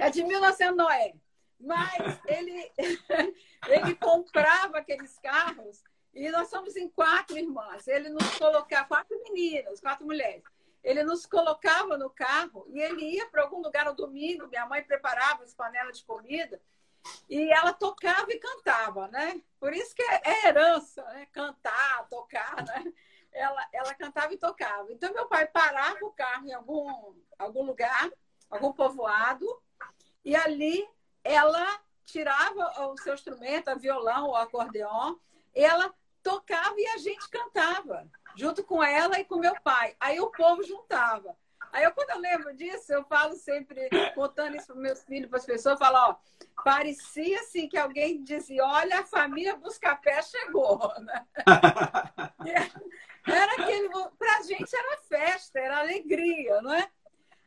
É 0.00 0.10
de 0.10 0.24
1900 0.24 0.76
Noé. 0.76 1.14
Mas 1.60 2.20
ele, 2.26 2.72
ele 3.68 3.94
comprava 3.94 4.78
aqueles 4.78 5.18
carros 5.20 5.82
e 6.12 6.28
nós 6.30 6.48
somos 6.48 6.76
em 6.76 6.88
quatro 6.88 7.38
irmãs. 7.38 7.86
Ele 7.86 8.08
nos 8.08 8.38
colocava, 8.38 8.86
quatro 8.86 9.16
meninas, 9.22 9.80
quatro 9.80 10.04
mulheres. 10.04 10.42
Ele 10.84 11.02
nos 11.02 11.24
colocava 11.24 11.96
no 11.96 12.10
carro 12.10 12.66
e 12.68 12.78
ele 12.78 13.16
ia 13.16 13.26
para 13.30 13.42
algum 13.42 13.62
lugar 13.62 13.86
no 13.86 13.94
domingo. 13.94 14.46
Minha 14.46 14.66
mãe 14.66 14.84
preparava 14.84 15.42
as 15.42 15.54
panelas 15.54 15.98
de 15.98 16.04
comida 16.04 16.60
e 17.28 17.50
ela 17.50 17.72
tocava 17.72 18.30
e 18.30 18.38
cantava, 18.38 19.08
né? 19.08 19.40
Por 19.58 19.72
isso 19.72 19.94
que 19.94 20.02
é, 20.02 20.46
herança, 20.46 21.02
né? 21.04 21.26
Cantar, 21.32 22.06
tocar, 22.08 22.62
né? 22.64 22.92
Ela, 23.32 23.66
ela 23.72 23.94
cantava 23.94 24.32
e 24.32 24.38
tocava. 24.38 24.92
Então, 24.92 25.12
meu 25.12 25.26
pai 25.26 25.46
parava 25.46 26.04
o 26.04 26.12
carro 26.12 26.46
em 26.46 26.52
algum, 26.52 27.14
algum 27.38 27.64
lugar, 27.64 28.10
algum 28.48 28.72
povoado, 28.72 29.46
e 30.24 30.36
ali 30.36 30.88
ela 31.24 31.80
tirava 32.04 32.88
o 32.92 32.96
seu 32.98 33.14
instrumento, 33.14 33.68
a 33.68 33.74
violão 33.74 34.26
ou 34.26 34.36
acordeon, 34.36 35.16
ela 35.54 35.92
tocava 36.22 36.74
e 36.78 36.86
a 36.88 36.98
gente 36.98 37.28
cantava 37.28 38.08
junto 38.36 38.62
com 38.64 38.82
ela 38.82 39.18
e 39.18 39.24
com 39.24 39.36
meu 39.36 39.54
pai. 39.62 39.94
Aí 40.00 40.20
o 40.20 40.30
povo 40.30 40.62
juntava. 40.62 41.36
Aí 41.74 41.82
eu, 41.82 41.90
quando 41.90 42.10
eu 42.10 42.20
lembro 42.20 42.54
disso, 42.54 42.92
eu 42.92 43.04
falo 43.04 43.34
sempre, 43.34 43.88
contando 44.14 44.56
isso 44.56 44.68
para 44.68 44.76
meus 44.76 45.02
filhos, 45.02 45.28
para 45.28 45.40
as 45.40 45.44
pessoas, 45.44 45.72
eu 45.72 45.84
falo, 45.84 45.96
ó, 46.10 46.62
parecia 46.62 47.40
assim 47.40 47.68
que 47.68 47.76
alguém 47.76 48.22
dizia, 48.22 48.64
olha, 48.64 49.00
a 49.00 49.04
família 49.04 49.56
Buscapé 49.56 50.22
chegou, 50.22 50.78
né? 51.00 51.26
era 53.26 53.52
aquele, 53.54 53.88
para 54.16 54.38
a 54.38 54.42
gente 54.42 54.76
era 54.76 54.98
festa, 54.98 55.58
era 55.58 55.80
alegria, 55.80 56.62
não 56.62 56.72
é? 56.72 56.88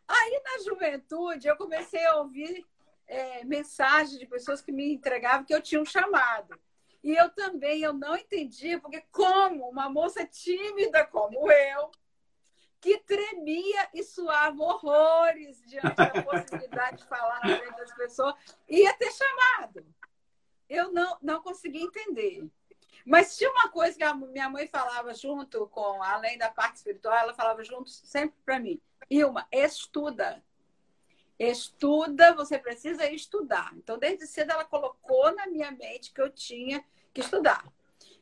Aí 0.05 0.41
na 0.43 0.63
juventude 0.63 1.47
eu 1.47 1.55
comecei 1.55 2.05
a 2.05 2.17
ouvir 2.17 2.65
é, 3.07 3.45
mensagens 3.45 4.19
de 4.19 4.25
pessoas 4.25 4.61
que 4.61 4.73
me 4.73 4.93
entregavam 4.93 5.45
que 5.45 5.55
eu 5.55 5.61
tinha 5.61 5.81
um 5.81 5.85
chamado. 5.85 6.59
E 7.07 7.15
eu 7.15 7.29
também, 7.29 7.83
eu 7.83 7.93
não 7.93 8.17
entendia, 8.17 8.81
porque 8.81 8.99
como 9.13 9.69
uma 9.69 9.89
moça 9.89 10.27
tímida 10.27 11.05
como 11.05 11.49
eu, 11.49 11.89
que 12.81 12.97
tremia 12.97 13.89
e 13.93 14.03
suava 14.03 14.61
horrores 14.61 15.63
diante 15.65 15.95
da 15.95 16.21
possibilidade 16.21 16.97
de 16.97 17.05
falar 17.05 17.39
na 17.45 17.57
frente 17.59 17.77
das 17.77 17.95
pessoas, 17.95 18.35
ia 18.67 18.93
ter 18.95 19.09
chamado. 19.13 19.85
Eu 20.69 20.91
não, 20.91 21.17
não 21.21 21.41
conseguia 21.41 21.85
entender. 21.85 22.45
Mas 23.05 23.37
tinha 23.37 23.51
uma 23.51 23.69
coisa 23.69 23.97
que 23.97 24.03
a 24.03 24.13
minha 24.13 24.49
mãe 24.49 24.67
falava 24.67 25.13
junto 25.13 25.65
com, 25.67 26.03
além 26.03 26.37
da 26.37 26.49
parte 26.49 26.75
espiritual, 26.75 27.15
ela 27.15 27.33
falava 27.33 27.63
junto 27.63 27.89
sempre 27.89 28.37
para 28.43 28.59
mim. 28.59 28.81
Ilma, 29.09 29.47
estuda. 29.49 30.43
Estuda, 31.39 32.35
você 32.35 32.59
precisa 32.59 33.09
estudar. 33.09 33.71
Então, 33.77 33.97
desde 33.97 34.27
cedo, 34.27 34.51
ela 34.51 34.65
colocou 34.65 35.33
na 35.33 35.47
minha 35.47 35.71
mente 35.71 36.11
que 36.11 36.19
eu 36.19 36.29
tinha 36.29 36.83
que 37.17 37.21
estudar. 37.21 37.65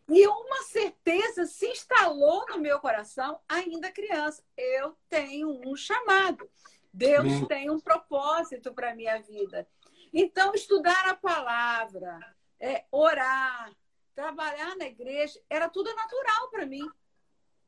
E 0.07 0.25
uma 0.25 0.61
certeza 0.63 1.45
se 1.45 1.67
instalou 1.67 2.45
no 2.47 2.59
meu 2.59 2.79
coração, 2.79 3.41
ainda 3.49 3.91
criança. 3.91 4.41
Eu 4.55 4.95
tenho 5.09 5.61
um 5.65 5.75
chamado. 5.75 6.49
Deus 6.93 7.45
tem 7.49 7.69
um 7.69 7.79
propósito 7.79 8.73
para 8.73 8.91
a 8.91 8.95
minha 8.95 9.21
vida. 9.21 9.67
Então, 10.13 10.53
estudar 10.53 11.09
a 11.09 11.15
palavra, 11.15 12.19
é, 12.57 12.85
orar, 12.89 13.69
trabalhar 14.13 14.77
na 14.77 14.85
igreja, 14.85 15.41
era 15.49 15.67
tudo 15.67 15.93
natural 15.93 16.49
para 16.49 16.65
mim. 16.65 16.87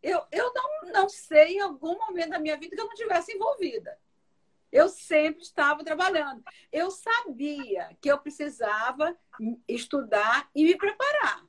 Eu, 0.01 0.23
eu 0.31 0.53
não, 0.53 0.91
não 0.93 1.09
sei 1.09 1.57
em 1.57 1.59
algum 1.59 1.97
momento 1.97 2.29
da 2.29 2.39
minha 2.39 2.55
vida 2.55 2.73
que 2.73 2.81
eu 2.81 2.85
não 2.87 2.93
tivesse 2.93 3.33
envolvida. 3.33 3.99
Eu 4.77 4.89
sempre 4.89 5.41
estava 5.41 5.83
trabalhando. 5.83 6.43
Eu 6.71 6.91
sabia 6.91 7.97
que 7.99 8.11
eu 8.11 8.19
precisava 8.19 9.17
estudar 9.67 10.47
e 10.53 10.63
me 10.65 10.77
preparar. 10.77 11.43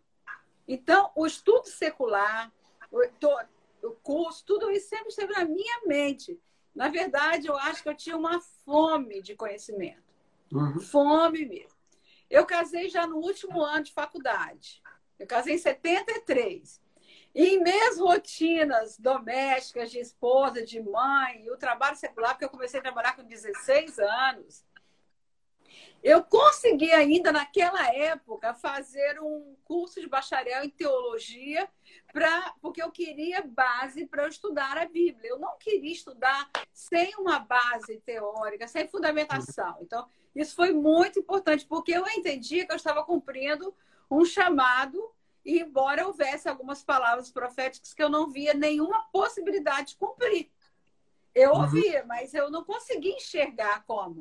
Então, 0.66 1.12
o 1.14 1.26
estudo 1.26 1.66
secular, 1.66 2.50
o, 2.90 3.90
curso, 4.02 4.42
tudo 4.46 4.70
isso 4.70 4.88
sempre 4.88 5.08
esteve 5.08 5.34
na 5.34 5.44
minha 5.44 5.80
mente. 5.84 6.40
Na 6.74 6.88
verdade, 6.88 7.48
eu 7.48 7.56
acho 7.58 7.82
que 7.82 7.90
eu 7.90 7.94
tinha 7.94 8.16
uma 8.16 8.40
fome 8.64 9.20
de 9.20 9.36
conhecimento. 9.36 10.08
Uhum. 10.50 10.80
Fome 10.80 11.44
mesmo. 11.44 11.78
Eu 12.30 12.46
casei 12.46 12.88
já 12.88 13.06
no 13.06 13.16
último 13.16 13.62
ano 13.62 13.84
de 13.84 13.92
faculdade. 13.92 14.82
Eu 15.18 15.26
casei 15.26 15.56
em 15.56 15.58
73. 15.58 16.80
E 17.38 17.54
em 17.54 17.62
minhas 17.62 18.00
rotinas 18.00 18.98
domésticas, 18.98 19.92
de 19.92 20.00
esposa, 20.00 20.60
de 20.60 20.82
mãe, 20.82 21.44
e 21.44 21.50
o 21.52 21.56
trabalho 21.56 21.96
secular, 21.96 22.32
porque 22.32 22.44
eu 22.44 22.50
comecei 22.50 22.80
a 22.80 22.82
trabalhar 22.82 23.14
com 23.14 23.22
16 23.22 23.96
anos, 24.00 24.64
eu 26.02 26.24
consegui 26.24 26.90
ainda 26.90 27.30
naquela 27.30 27.94
época 27.94 28.54
fazer 28.54 29.20
um 29.20 29.54
curso 29.62 30.00
de 30.00 30.08
bacharel 30.08 30.64
em 30.64 30.68
teologia, 30.68 31.68
pra, 32.12 32.56
porque 32.60 32.82
eu 32.82 32.90
queria 32.90 33.40
base 33.40 34.04
para 34.04 34.24
eu 34.24 34.28
estudar 34.28 34.76
a 34.76 34.86
Bíblia. 34.86 35.30
Eu 35.30 35.38
não 35.38 35.56
queria 35.58 35.92
estudar 35.92 36.50
sem 36.72 37.14
uma 37.18 37.38
base 37.38 38.00
teórica, 38.04 38.66
sem 38.66 38.88
fundamentação. 38.88 39.78
Então, 39.80 40.08
isso 40.34 40.56
foi 40.56 40.72
muito 40.72 41.20
importante, 41.20 41.64
porque 41.64 41.92
eu 41.92 42.04
entendia 42.08 42.66
que 42.66 42.72
eu 42.72 42.76
estava 42.76 43.04
cumprindo 43.04 43.72
um 44.10 44.24
chamado 44.24 45.14
e 45.44 45.60
embora 45.60 46.06
houvesse 46.06 46.48
algumas 46.48 46.82
palavras 46.82 47.30
proféticas 47.30 47.94
que 47.94 48.02
eu 48.02 48.08
não 48.08 48.30
via 48.30 48.54
nenhuma 48.54 49.04
possibilidade 49.12 49.90
de 49.90 49.96
cumprir. 49.96 50.50
Eu 51.34 51.52
uhum. 51.52 51.60
ouvia, 51.62 52.04
mas 52.06 52.34
eu 52.34 52.50
não 52.50 52.64
conseguia 52.64 53.14
enxergar 53.14 53.84
como. 53.86 54.20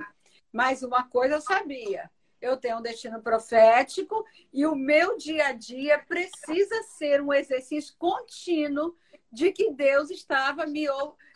Mas 0.51 0.84
uma 0.84 1.03
coisa 1.03 1.36
eu 1.36 1.41
sabia: 1.41 2.09
eu 2.41 2.57
tenho 2.57 2.78
um 2.78 2.82
destino 2.82 3.22
profético 3.22 4.26
e 4.53 4.65
o 4.65 4.76
meu 4.76 5.18
dia 5.18 5.47
a 5.47 5.51
dia 5.51 5.99
precisa 5.99 6.84
ser 6.97 7.22
um 7.22 7.34
exercício 7.34 7.95
contínuo 7.97 8.95
de 9.32 9.51
que 9.51 9.72
Deus 9.72 10.09
estava 10.09 10.65
me, 10.65 10.86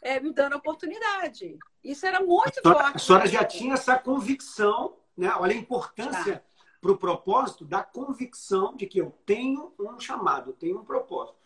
é, 0.02 0.20
me 0.20 0.32
dando 0.32 0.56
oportunidade. 0.56 1.58
Isso 1.84 2.06
era 2.06 2.20
muito 2.20 2.60
a 2.60 2.62
senhora, 2.62 2.84
forte. 2.84 2.96
A 2.96 3.00
senhora 3.00 3.28
já 3.28 3.44
tinha 3.44 3.74
essa 3.74 3.98
convicção, 3.98 4.98
né? 5.18 5.34
olha 5.36 5.54
a 5.54 5.58
importância 5.58 6.44
para 6.82 6.92
o 6.92 6.98
propósito 6.98 7.64
da 7.64 7.84
convicção 7.84 8.76
de 8.76 8.88
que 8.88 9.00
eu 9.00 9.16
tenho 9.26 9.72
um 9.80 10.00
chamado, 10.00 10.52
tenho 10.52 10.80
um 10.80 10.84
propósito. 10.84 11.40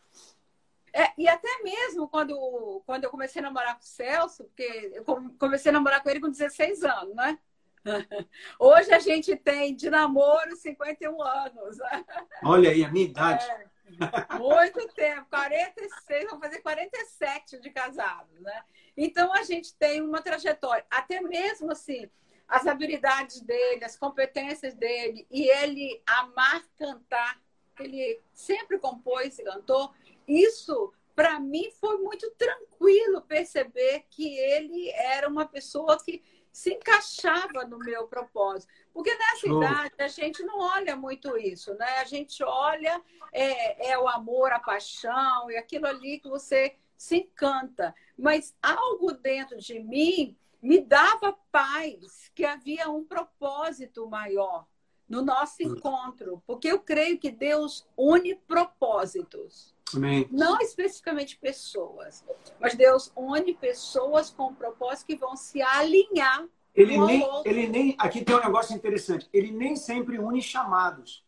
É, 0.93 1.11
e 1.17 1.27
até 1.27 1.61
mesmo 1.61 2.07
quando, 2.07 2.81
quando 2.85 3.03
eu 3.03 3.09
comecei 3.09 3.41
a 3.41 3.43
namorar 3.43 3.75
com 3.75 3.81
o 3.81 3.85
Celso, 3.85 4.45
porque 4.45 4.93
eu 4.93 5.03
comecei 5.37 5.69
a 5.69 5.73
namorar 5.73 6.01
com 6.01 6.09
ele 6.09 6.21
com 6.21 6.29
16 6.29 6.85
anos, 6.85 7.13
né? 7.13 7.37
Hoje 8.57 8.93
a 8.93 8.99
gente 8.99 9.35
tem 9.35 9.75
de 9.75 9.89
namoro 9.89 10.55
51 10.55 11.21
anos. 11.21 11.77
Olha 12.45 12.69
aí, 12.71 12.85
a 12.85 12.89
minha 12.89 13.05
idade. 13.05 13.45
É, 13.45 14.37
muito 14.39 14.87
tempo, 14.93 15.27
46, 15.29 16.25
vamos 16.27 16.39
fazer 16.39 16.61
47 16.61 17.59
de 17.59 17.69
casados, 17.71 18.39
né? 18.39 18.63
Então 18.95 19.33
a 19.33 19.43
gente 19.43 19.75
tem 19.75 20.01
uma 20.01 20.21
trajetória, 20.21 20.85
até 20.89 21.19
mesmo 21.19 21.71
assim, 21.73 22.09
as 22.47 22.67
habilidades 22.67 23.41
dele, 23.41 23.83
as 23.83 23.97
competências 23.97 24.73
dele, 24.73 25.27
e 25.31 25.49
ele 25.49 26.01
amar 26.05 26.63
cantar, 26.77 27.41
ele 27.79 28.21
sempre 28.33 28.77
compôs 28.77 29.37
e 29.39 29.43
cantou, 29.43 29.91
isso 30.27 30.93
para 31.15 31.39
mim 31.39 31.71
foi 31.79 31.97
muito 31.97 32.29
tranquilo 32.31 33.21
perceber 33.21 34.05
que 34.09 34.37
ele 34.37 34.89
era 34.91 35.29
uma 35.29 35.45
pessoa 35.45 35.97
que 36.03 36.21
se 36.51 36.73
encaixava 36.73 37.65
no 37.65 37.77
meu 37.79 38.07
propósito. 38.07 38.71
Porque 38.93 39.13
nessa 39.13 39.47
Show. 39.47 39.61
idade 39.61 39.93
a 39.99 40.07
gente 40.07 40.43
não 40.43 40.59
olha 40.59 40.95
muito 40.95 41.37
isso, 41.37 41.73
né? 41.75 41.97
A 41.99 42.05
gente 42.05 42.43
olha 42.43 43.01
é, 43.31 43.91
é 43.91 43.97
o 43.97 44.07
amor, 44.07 44.51
a 44.51 44.59
paixão 44.59 45.51
e 45.51 45.57
aquilo 45.57 45.85
ali 45.87 46.19
que 46.19 46.29
você 46.29 46.75
se 46.97 47.17
encanta. 47.17 47.93
Mas 48.17 48.55
algo 48.61 49.11
dentro 49.13 49.57
de 49.57 49.79
mim 49.79 50.37
me 50.65 50.81
dava 50.81 51.37
paz, 51.51 52.31
que 52.33 52.43
havia 52.43 52.89
um 52.89 53.03
propósito 53.03 54.09
maior 54.09 54.65
no 55.07 55.21
nosso 55.21 55.57
hum. 55.61 55.67
encontro, 55.67 56.41
porque 56.47 56.67
eu 56.67 56.79
creio 56.79 57.19
que 57.19 57.29
Deus 57.29 57.87
une 57.95 58.33
propósitos. 58.33 59.75
Amém. 59.95 60.27
Não 60.31 60.57
especificamente 60.59 61.37
pessoas, 61.37 62.25
mas 62.59 62.73
Deus 62.73 63.11
une 63.15 63.53
pessoas 63.53 64.31
com 64.31 64.55
propósitos 64.55 65.03
que 65.03 65.15
vão 65.15 65.35
se 65.35 65.61
alinhar. 65.61 66.47
Ele 66.73 66.97
nem, 66.97 67.23
ele 67.45 67.67
nem, 67.67 67.95
aqui 67.99 68.25
tem 68.25 68.35
um 68.35 68.43
negócio 68.43 68.75
interessante. 68.75 69.29
Ele 69.31 69.51
nem 69.51 69.75
sempre 69.75 70.17
une 70.17 70.41
chamados, 70.41 71.23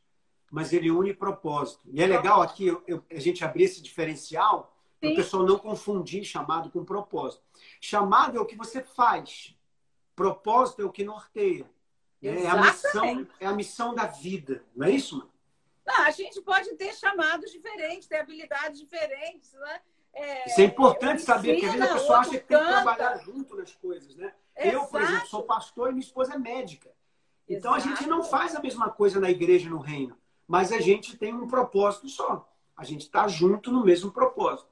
mas 0.51 0.73
ele 0.73 0.89
une 0.89 1.13
propósito. 1.13 1.81
E 1.85 2.01
é 2.01 2.07
legal 2.07 2.41
aqui 2.41 2.65
eu, 2.65 2.81
eu, 2.87 3.03
a 3.11 3.19
gente 3.19 3.45
abrir 3.45 3.65
esse 3.65 3.83
diferencial 3.83 4.75
para 4.99 5.11
o 5.11 5.15
pessoal 5.15 5.45
não 5.45 5.59
confundir 5.59 6.23
chamado 6.23 6.71
com 6.71 6.83
propósito. 6.83 7.43
Chamado 7.79 8.37
é 8.37 8.41
o 8.41 8.45
que 8.45 8.55
você 8.55 8.81
faz. 8.81 9.55
Propósito 10.15 10.81
é 10.81 10.85
o 10.85 10.91
que 10.91 11.03
norteia. 11.03 11.69
É 12.21 12.47
a, 12.47 12.57
missão, 12.57 13.27
é 13.39 13.45
a 13.45 13.53
missão 13.53 13.93
da 13.93 14.05
vida. 14.05 14.63
Não 14.75 14.87
é 14.87 14.91
isso, 14.91 15.17
mano? 15.17 15.31
Não, 15.85 16.03
a 16.03 16.11
gente 16.11 16.41
pode 16.41 16.73
ter 16.75 16.93
chamados 16.93 17.51
diferentes, 17.51 18.07
ter 18.07 18.17
habilidades 18.17 18.79
diferentes, 18.79 19.53
né? 19.53 19.81
É, 20.13 20.49
isso 20.49 20.61
é 20.61 20.63
importante 20.63 21.21
saber, 21.21 21.53
porque 21.53 21.65
às 21.67 21.73
vezes 21.73 21.89
a 21.89 21.93
pessoa 21.93 22.17
acha 22.17 22.29
que 22.31 22.39
tem 22.39 22.57
que 22.57 22.65
trabalhar 22.65 23.17
junto 23.19 23.55
nas 23.55 23.73
coisas, 23.75 24.15
né? 24.15 24.33
Exato. 24.57 24.75
Eu, 24.75 24.85
por 24.87 25.01
exemplo, 25.01 25.27
sou 25.27 25.43
pastor 25.43 25.89
e 25.89 25.91
minha 25.93 26.03
esposa 26.03 26.33
é 26.33 26.37
médica. 26.39 26.91
Então 27.47 27.75
Exato. 27.75 27.93
a 27.93 27.95
gente 27.95 28.09
não 28.09 28.23
faz 28.23 28.55
a 28.55 28.61
mesma 28.61 28.89
coisa 28.89 29.19
na 29.19 29.29
igreja 29.29 29.69
no 29.69 29.77
reino, 29.77 30.17
mas 30.47 30.71
a 30.71 30.79
gente 30.79 31.15
tem 31.15 31.33
um 31.33 31.47
propósito 31.47 32.09
só. 32.09 32.51
A 32.75 32.83
gente 32.83 33.01
está 33.01 33.27
junto 33.27 33.71
no 33.71 33.85
mesmo 33.85 34.11
propósito. 34.11 34.69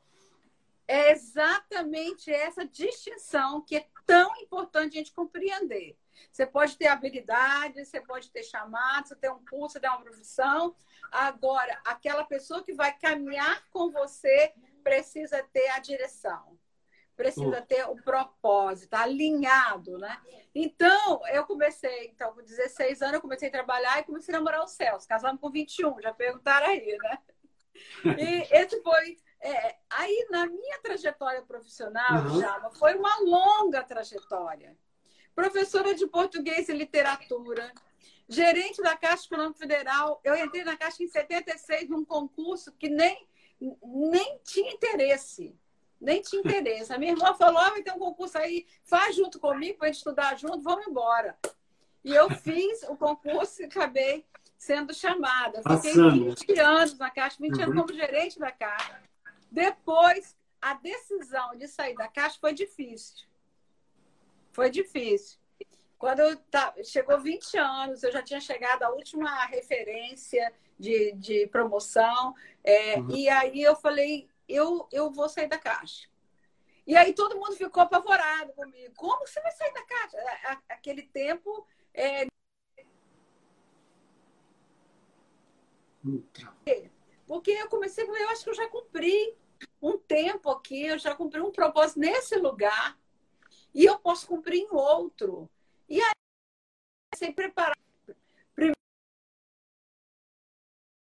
É 0.88 1.12
exatamente 1.12 2.32
essa 2.32 2.66
distinção 2.66 3.62
que 3.62 3.78
é 3.78 3.88
tão 4.06 4.36
importante 4.38 4.94
a 4.94 4.98
gente 4.98 5.14
compreender. 5.14 5.98
Você 6.32 6.46
pode 6.46 6.78
ter 6.78 6.88
habilidade, 6.88 7.84
você 7.84 8.00
pode 8.00 8.30
ter 8.30 8.44
chamado, 8.44 9.08
você 9.08 9.16
tem 9.16 9.32
um 9.32 9.44
curso, 9.46 9.74
você 9.74 9.80
tem 9.80 9.90
uma 9.90 10.02
profissão. 10.02 10.76
Agora, 11.12 11.80
aquela 11.86 12.24
pessoa 12.24 12.64
que 12.64 12.74
vai 12.74 12.98
caminhar 12.98 13.64
com 13.70 13.92
você 13.92 14.54
precisa 14.84 15.42
ter 15.52 15.68
a 15.70 15.80
direção, 15.80 16.58
precisa 17.16 17.62
ter 17.62 17.86
o 17.86 17.96
propósito, 17.96 18.94
alinhado, 18.94 19.98
né? 19.98 20.22
Então, 20.54 21.22
eu 21.28 21.46
comecei, 21.46 22.08
então, 22.08 22.34
com 22.34 22.44
16 22.44 23.02
anos, 23.02 23.16
eu 23.16 23.22
comecei 23.22 23.48
a 23.50 23.52
trabalhar 23.52 24.00
e 24.00 24.04
comecei 24.04 24.34
a 24.34 24.38
namorar 24.38 24.62
o 24.62 24.68
Celso. 24.68 25.08
Casamos 25.08 25.42
com 25.42 25.50
21, 25.50 26.02
já 26.02 26.14
perguntaram 26.14 26.68
aí, 26.68 26.98
né? 26.98 27.18
E 28.18 28.48
esse 28.56 28.82
foi 28.82 29.18
é, 29.46 29.76
aí, 29.92 30.28
na 30.32 30.48
minha 30.48 30.80
trajetória 30.82 31.44
profissional, 31.44 32.24
uhum. 32.24 32.42
Java, 32.42 32.72
foi 32.72 32.96
uma 32.96 33.20
longa 33.20 33.84
trajetória. 33.84 34.76
Professora 35.36 35.94
de 35.94 36.08
português 36.08 36.68
e 36.68 36.74
literatura, 36.74 37.72
gerente 38.28 38.82
da 38.82 38.98
Caixa 38.98 39.28
Econômica 39.28 39.60
Federal. 39.60 40.20
Eu 40.24 40.36
entrei 40.36 40.64
na 40.64 40.76
Caixa 40.76 41.04
em 41.04 41.08
76 41.08 41.90
num 41.90 42.04
concurso 42.04 42.72
que 42.72 42.90
nem, 42.90 43.28
nem 43.84 44.40
tinha 44.44 44.72
interesse. 44.72 45.56
Nem 46.02 46.24
tinha 46.24 46.40
interesse. 46.40 46.92
A 46.92 46.98
minha 46.98 47.12
irmã 47.12 47.36
falou: 47.36 47.60
ah, 47.60 47.70
vai 47.70 47.84
ter 47.84 47.94
um 47.94 48.00
concurso 48.00 48.40
aí, 48.40 48.66
faz 48.84 49.16
junto 49.16 49.40
comigo 49.40 49.78
para 49.78 49.90
estudar 49.90 50.36
junto, 50.40 50.64
vamos 50.64 50.88
embora. 50.88 51.38
E 52.04 52.16
eu 52.16 52.32
fiz 52.32 52.82
o 52.90 52.98
concurso 52.98 53.62
e 53.62 53.66
acabei 53.66 54.26
sendo 54.58 54.92
chamada. 54.92 55.58
Fiquei 55.60 55.94
Passando. 55.94 56.36
20 56.36 56.60
anos 56.60 56.98
na 56.98 57.12
Caixa, 57.12 57.38
20 57.40 57.54
uhum. 57.54 57.64
anos 57.64 57.76
como 57.76 57.94
gerente 57.94 58.40
da 58.40 58.52
Caixa. 58.52 59.06
Depois, 59.56 60.36
a 60.62 60.74
decisão 60.74 61.56
de 61.56 61.66
sair 61.70 61.96
da 61.96 62.10
caixa 62.10 62.38
foi 62.42 62.54
difícil. 62.54 63.26
Foi 64.52 64.70
difícil. 64.70 65.40
Quando 65.98 66.20
eu 66.20 66.36
tá, 66.36 66.76
chegou 66.84 67.22
20 67.22 67.58
anos, 67.58 68.04
eu 68.04 68.12
já 68.12 68.22
tinha 68.22 68.42
chegado 68.42 68.84
à 68.84 68.90
última 68.90 69.46
referência 69.46 70.54
de, 70.78 71.14
de 71.14 71.48
promoção. 71.48 72.36
É, 72.66 73.00
uhum. 73.00 73.12
E 73.12 73.30
aí 73.30 73.62
eu 73.62 73.78
falei, 73.78 74.28
eu, 74.46 74.90
eu 74.92 75.10
vou 75.10 75.30
sair 75.30 75.48
da 75.48 75.58
caixa. 75.58 76.10
E 76.86 76.98
aí 76.98 77.14
todo 77.14 77.38
mundo 77.38 77.56
ficou 77.56 77.82
apavorado 77.82 78.52
comigo. 78.52 78.94
Como 78.98 79.26
você 79.26 79.40
vai 79.40 79.54
sair 79.54 79.74
da 79.74 79.86
caixa? 79.86 80.18
Aquele 80.68 81.04
tempo. 81.04 81.66
É... 81.94 82.28
Porque 87.26 87.52
eu 87.52 87.70
comecei 87.70 88.04
a 88.04 88.08
eu 88.08 88.30
acho 88.30 88.44
que 88.44 88.50
eu 88.50 88.54
já 88.54 88.68
cumpri 88.68 89.34
um 89.86 90.00
tempo 90.00 90.50
aqui, 90.50 90.88
eu 90.88 90.98
já 90.98 91.14
cumpri 91.14 91.40
um 91.40 91.52
propósito 91.52 92.00
nesse 92.00 92.36
lugar 92.38 92.98
e 93.74 93.86
eu 93.86 94.00
posso 94.00 94.28
cumprir 94.28 94.62
em 94.62 94.68
outro. 94.72 95.48
E 95.88 96.02
aí, 96.02 96.12
sem 97.16 97.32
preparar. 97.32 97.78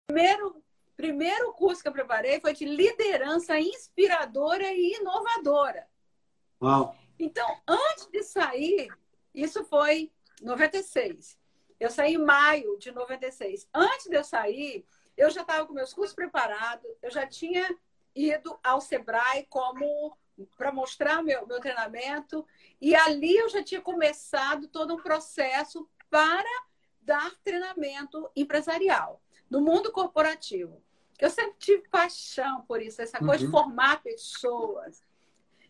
Primeiro, 0.08 0.64
primeiro 0.96 1.54
curso 1.54 1.82
que 1.82 1.88
eu 1.88 1.94
preparei 1.94 2.40
foi 2.40 2.54
de 2.54 2.66
liderança 2.66 3.60
inspiradora 3.60 4.72
e 4.72 4.98
inovadora. 5.00 5.88
Uau. 6.62 6.96
Então, 7.18 7.62
antes 7.68 8.08
de 8.08 8.22
sair, 8.24 8.88
isso 9.34 9.64
foi 9.66 10.12
96. 10.42 11.40
Eu 11.80 11.90
saí 11.90 12.14
em 12.14 12.18
maio 12.18 12.78
de 12.78 12.92
96. 12.92 13.68
Antes 13.74 14.08
de 14.08 14.16
eu 14.16 14.24
sair, 14.24 14.86
eu 15.18 15.30
já 15.30 15.42
estava 15.42 15.66
com 15.66 15.74
meus 15.74 15.94
cursos 15.94 16.16
preparados, 16.16 16.90
eu 17.02 17.10
já 17.10 17.26
tinha 17.26 17.68
ido 18.16 18.58
ao 18.64 18.82
Sebrae 18.82 19.46
como 19.50 20.18
para 20.58 20.72
mostrar 20.72 21.22
meu, 21.22 21.46
meu 21.46 21.60
treinamento. 21.60 22.46
E 22.80 22.96
ali 22.96 23.36
eu 23.36 23.50
já 23.50 23.64
tinha 23.64 23.82
começado 23.82 24.68
todo 24.68 24.94
um 24.94 25.02
processo 25.02 25.90
para 26.10 26.50
dar 27.02 27.32
treinamento 27.44 28.30
empresarial 28.36 29.22
no 29.50 29.62
mundo 29.62 29.92
corporativo. 29.92 30.82
Eu 31.20 31.30
sempre 31.30 31.56
tive 31.60 31.90
paixão 31.90 32.62
por 32.62 32.82
isso, 32.82 33.02
essa 33.02 33.20
coisa 33.20 33.44
uhum. 33.44 33.46
de 33.46 33.52
formar 33.52 34.02
pessoas, 34.02 35.04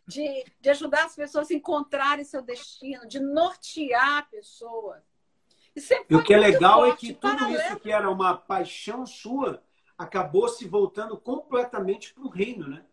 de, 0.07 0.45
de 0.61 0.69
ajudar 0.69 1.05
as 1.05 1.15
pessoas 1.15 1.49
a 1.49 1.53
encontrarem 1.53 2.23
seu 2.23 2.41
destino, 2.41 3.07
de 3.07 3.19
nortear 3.19 4.29
pessoas. 4.29 5.01
E, 5.75 5.81
e 6.09 6.15
o 6.15 6.23
que 6.23 6.33
é 6.33 6.37
legal 6.37 6.85
é 6.85 6.95
que 6.95 7.13
tudo 7.13 7.37
paralelo. 7.37 7.61
isso 7.61 7.79
que 7.79 7.91
era 7.91 8.09
uma 8.09 8.37
paixão 8.37 9.05
sua 9.05 9.63
acabou 9.99 10.47
se 10.47 10.65
voltando 10.65 11.17
completamente 11.17 12.13
para 12.13 12.23
o 12.23 12.29
reino, 12.29 12.69
né? 12.69 12.85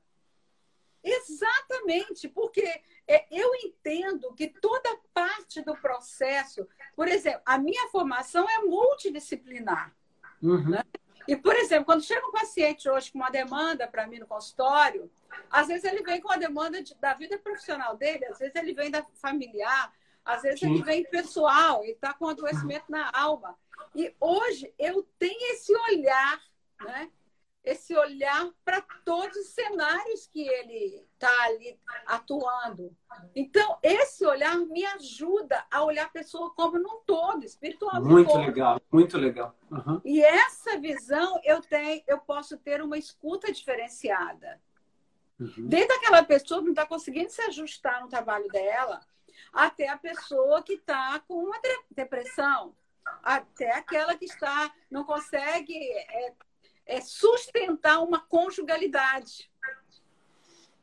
Exatamente, 1.04 2.28
porque 2.28 2.82
é, 3.06 3.26
eu 3.30 3.54
entendo 3.54 4.34
que 4.34 4.48
toda 4.48 4.98
parte 5.14 5.62
do 5.62 5.76
processo, 5.76 6.66
por 6.96 7.06
exemplo, 7.06 7.42
a 7.46 7.56
minha 7.58 7.86
formação 7.90 8.44
é 8.50 8.58
multidisciplinar. 8.58 9.94
Uhum. 10.42 10.70
Né? 10.70 10.82
E, 11.28 11.36
por 11.36 11.54
exemplo, 11.54 11.84
quando 11.84 12.02
chega 12.02 12.26
um 12.26 12.32
paciente 12.32 12.88
hoje 12.90 13.12
com 13.12 13.18
uma 13.18 13.30
demanda 13.30 13.86
para 13.86 14.08
mim 14.08 14.18
no 14.18 14.26
consultório, 14.26 15.08
às 15.48 15.68
vezes 15.68 15.84
ele 15.84 16.02
vem 16.02 16.20
com 16.20 16.32
a 16.32 16.36
demanda 16.36 16.82
de, 16.82 16.92
da 16.96 17.14
vida 17.14 17.38
profissional 17.38 17.96
dele, 17.96 18.26
às 18.26 18.40
vezes 18.40 18.56
ele 18.56 18.74
vem 18.74 18.90
da 18.90 19.06
familiar, 19.14 19.92
às 20.24 20.42
vezes 20.42 20.58
Sim. 20.58 20.74
ele 20.74 20.82
vem 20.82 21.04
pessoal, 21.04 21.84
ele 21.84 21.92
está 21.92 22.12
com 22.12 22.26
adoecimento 22.26 22.86
na 22.88 23.10
alma. 23.12 23.56
E 23.94 24.12
hoje 24.18 24.74
eu 24.76 25.06
tenho 25.20 25.52
esse 25.52 25.72
olhar, 25.72 26.42
né? 26.80 27.10
esse 27.66 27.96
olhar 27.96 28.48
para 28.64 28.80
todos 29.04 29.36
os 29.36 29.48
cenários 29.48 30.28
que 30.28 30.46
ele 30.48 31.04
está 31.12 31.44
ali 31.46 31.76
atuando. 32.06 32.96
Então, 33.34 33.76
esse 33.82 34.24
olhar 34.24 34.56
me 34.56 34.86
ajuda 34.86 35.66
a 35.68 35.82
olhar 35.82 36.06
a 36.06 36.10
pessoa 36.10 36.54
como 36.54 36.78
num 36.78 37.00
todo, 37.04 37.44
espiritualmente. 37.44 38.08
Muito 38.08 38.30
todo. 38.30 38.40
legal, 38.40 38.80
muito 38.90 39.18
legal. 39.18 39.56
Uhum. 39.68 40.00
E 40.04 40.22
essa 40.22 40.78
visão 40.78 41.40
eu 41.42 41.60
tenho, 41.60 42.04
eu 42.06 42.18
posso 42.18 42.56
ter 42.56 42.80
uma 42.80 42.96
escuta 42.96 43.52
diferenciada. 43.52 44.60
Uhum. 45.40 45.66
Desde 45.66 45.92
aquela 45.92 46.22
pessoa 46.22 46.60
que 46.60 46.66
não 46.66 46.72
está 46.72 46.86
conseguindo 46.86 47.30
se 47.30 47.42
ajustar 47.42 48.00
no 48.00 48.08
trabalho 48.08 48.46
dela, 48.46 49.00
até 49.52 49.88
a 49.88 49.98
pessoa 49.98 50.62
que 50.62 50.74
está 50.74 51.18
com 51.26 51.34
uma 51.34 51.60
depressão, 51.90 52.76
até 53.24 53.72
aquela 53.72 54.16
que 54.16 54.24
está 54.24 54.72
não 54.88 55.04
consegue 55.04 55.74
é, 55.74 56.32
é, 56.86 57.00
sustentar 57.00 58.02
uma 58.02 58.20
conjugalidade. 58.20 59.50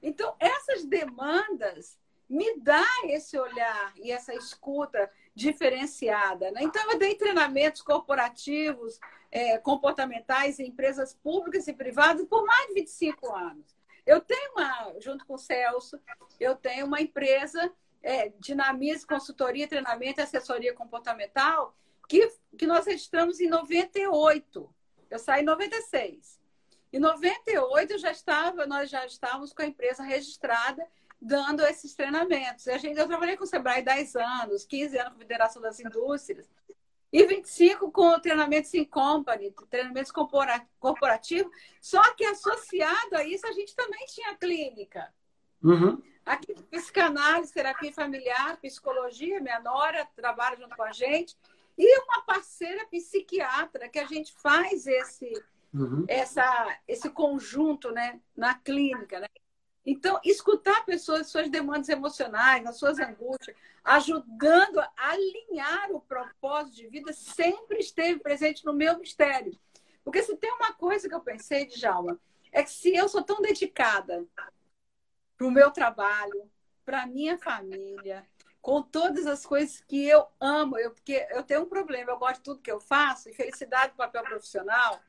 Então, 0.01 0.35
essas 0.39 0.85
demandas 0.85 1.97
me 2.29 2.59
dá 2.59 2.85
esse 3.05 3.37
olhar 3.37 3.93
e 3.95 4.11
essa 4.11 4.33
escuta 4.33 5.09
diferenciada. 5.33 6.51
Né? 6.51 6.61
Então, 6.63 6.91
eu 6.91 6.97
dei 6.97 7.15
treinamentos 7.15 7.81
corporativos, 7.81 8.99
é, 9.31 9.57
comportamentais 9.57 10.59
em 10.59 10.67
empresas 10.67 11.13
públicas 11.13 11.67
e 11.67 11.73
privadas 11.73 12.25
por 12.27 12.45
mais 12.45 12.67
de 12.67 12.73
25 12.75 13.33
anos. 13.33 13.75
Eu 14.05 14.19
tenho 14.19 14.51
uma, 14.51 14.93
junto 14.99 15.25
com 15.25 15.35
o 15.35 15.39
Celso, 15.39 15.99
eu 16.39 16.55
tenho 16.55 16.85
uma 16.85 17.01
empresa, 17.01 17.71
é, 18.01 18.29
Dinamize 18.39 19.07
Consultoria, 19.07 19.67
Treinamento 19.67 20.19
e 20.19 20.23
Assessoria 20.23 20.73
Comportamental, 20.73 21.75
que, 22.07 22.29
que 22.57 22.67
nós 22.67 22.85
registramos 22.85 23.39
em 23.39 23.47
98. 23.47 24.69
Eu 25.13 25.19
saí 25.19 25.43
em 25.43 25.45
96. 25.45 26.39
Em 26.91 26.97
98 26.97 27.93
eu 27.93 27.99
já 27.99 28.11
estava, 28.11 28.65
nós 28.65 28.89
já 28.89 29.05
estávamos 29.05 29.53
com 29.53 29.61
a 29.61 29.67
empresa 29.67 30.01
registrada 30.01 30.83
dando 31.21 31.63
esses 31.67 31.93
treinamentos. 31.93 32.67
A 32.67 32.79
gente, 32.79 32.99
eu 32.99 33.07
trabalhei 33.07 33.37
com 33.37 33.43
o 33.43 33.47
Sebrae 33.47 33.83
10 33.83 34.15
anos, 34.15 34.65
15 34.65 34.97
anos 34.97 35.09
com 35.11 35.17
a 35.17 35.19
Federação 35.19 35.61
das 35.61 35.79
Indústrias, 35.79 36.49
e 37.11 37.27
25 37.27 37.91
com 37.91 38.07
o 38.07 38.19
treinamento 38.19 38.67
Sim 38.67 38.85
Company, 38.85 39.53
treinamentos 39.69 40.11
corporativos. 40.79 41.51
Só 41.79 42.01
que 42.15 42.25
associado 42.25 43.15
a 43.15 43.23
isso, 43.23 43.45
a 43.45 43.51
gente 43.51 43.75
também 43.75 44.03
tinha 44.07 44.35
clínica. 44.35 45.13
Uhum. 45.63 46.01
Aqui, 46.25 46.55
psicanálise, 46.71 47.53
terapia 47.53 47.93
familiar, 47.93 48.57
psicologia, 48.57 49.39
minha 49.39 49.59
nora 49.59 50.07
trabalha 50.15 50.57
junto 50.57 50.75
com 50.75 50.83
a 50.83 50.91
gente. 50.91 51.37
E 51.77 51.99
uma 52.01 52.21
parceira 52.23 52.85
psiquiatra 52.87 53.89
que 53.89 53.99
a 53.99 54.05
gente 54.05 54.33
faz 54.33 54.85
esse, 54.85 55.33
uhum. 55.73 56.05
essa, 56.07 56.79
esse 56.87 57.09
conjunto 57.09 57.91
né, 57.91 58.19
na 58.35 58.55
clínica. 58.55 59.19
Né? 59.19 59.27
Então, 59.85 60.19
escutar 60.23 60.85
pessoas, 60.85 61.27
suas 61.27 61.49
demandas 61.49 61.89
emocionais, 61.89 62.65
as 62.65 62.77
suas 62.77 62.99
angústias, 62.99 63.55
ajudando 63.83 64.79
a 64.79 64.91
alinhar 64.95 65.91
o 65.91 65.99
propósito 65.99 66.75
de 66.77 66.87
vida, 66.87 67.11
sempre 67.11 67.79
esteve 67.79 68.19
presente 68.19 68.63
no 68.65 68.73
meu 68.73 68.97
mistério. 68.97 69.57
Porque 70.03 70.21
se 70.21 70.35
tem 70.37 70.51
uma 70.53 70.73
coisa 70.73 71.09
que 71.09 71.15
eu 71.15 71.21
pensei, 71.21 71.65
Djalma, 71.65 72.19
é 72.51 72.63
que 72.63 72.71
se 72.71 72.95
eu 72.95 73.09
sou 73.09 73.23
tão 73.23 73.41
dedicada 73.41 74.25
para 75.35 75.47
o 75.47 75.51
meu 75.51 75.71
trabalho, 75.71 76.49
para 76.85 77.03
a 77.03 77.07
minha 77.07 77.37
família, 77.37 78.25
com 78.63 78.81
todas 78.81 79.27
as 79.27 79.45
coisas 79.45 79.81
que 79.81 80.07
eu 80.07 80.25
amo, 80.39 80.77
eu, 80.77 80.91
porque 80.91 81.27
eu 81.31 81.43
tenho 81.43 81.63
um 81.63 81.69
problema, 81.69 82.11
eu 82.11 82.17
gosto 82.17 82.37
de 82.37 82.43
tudo 82.43 82.61
que 82.61 82.71
eu 82.71 82.79
faço, 82.79 83.29
e 83.29 83.33
felicidade 83.33 83.91
do 83.91 83.97
papel 83.97 84.23
profissional 84.23 85.01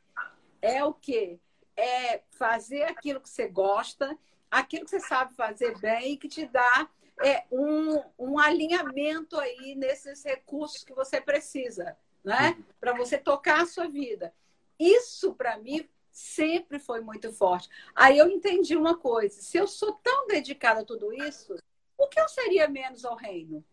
é 0.60 0.82
o 0.82 0.92
quê? 0.92 1.38
É 1.76 2.22
fazer 2.32 2.82
aquilo 2.82 3.20
que 3.20 3.30
você 3.30 3.46
gosta, 3.46 4.18
aquilo 4.50 4.84
que 4.84 4.90
você 4.90 4.98
sabe 4.98 5.36
fazer 5.36 5.78
bem 5.78 6.14
e 6.14 6.16
que 6.16 6.26
te 6.26 6.46
dá 6.46 6.90
é, 7.24 7.44
um, 7.48 8.02
um 8.18 8.38
alinhamento 8.40 9.38
aí 9.38 9.76
nesses 9.76 10.24
recursos 10.24 10.82
que 10.82 10.92
você 10.92 11.20
precisa, 11.20 11.96
né? 12.24 12.56
Uhum. 12.58 12.64
Para 12.80 12.92
você 12.92 13.16
tocar 13.16 13.62
a 13.62 13.66
sua 13.66 13.86
vida. 13.86 14.34
Isso, 14.76 15.32
para 15.32 15.58
mim, 15.58 15.88
sempre 16.10 16.80
foi 16.80 17.00
muito 17.00 17.32
forte. 17.32 17.68
Aí 17.94 18.18
eu 18.18 18.28
entendi 18.28 18.76
uma 18.76 18.98
coisa: 18.98 19.40
se 19.40 19.56
eu 19.56 19.68
sou 19.68 19.92
tão 20.02 20.26
dedicada 20.26 20.80
a 20.80 20.84
tudo 20.84 21.12
isso, 21.12 21.56
o 21.98 22.06
que 22.08 22.20
eu 22.20 22.28
seria 22.28 22.68
menos 22.68 23.04
ao 23.04 23.16
reino? 23.16 23.64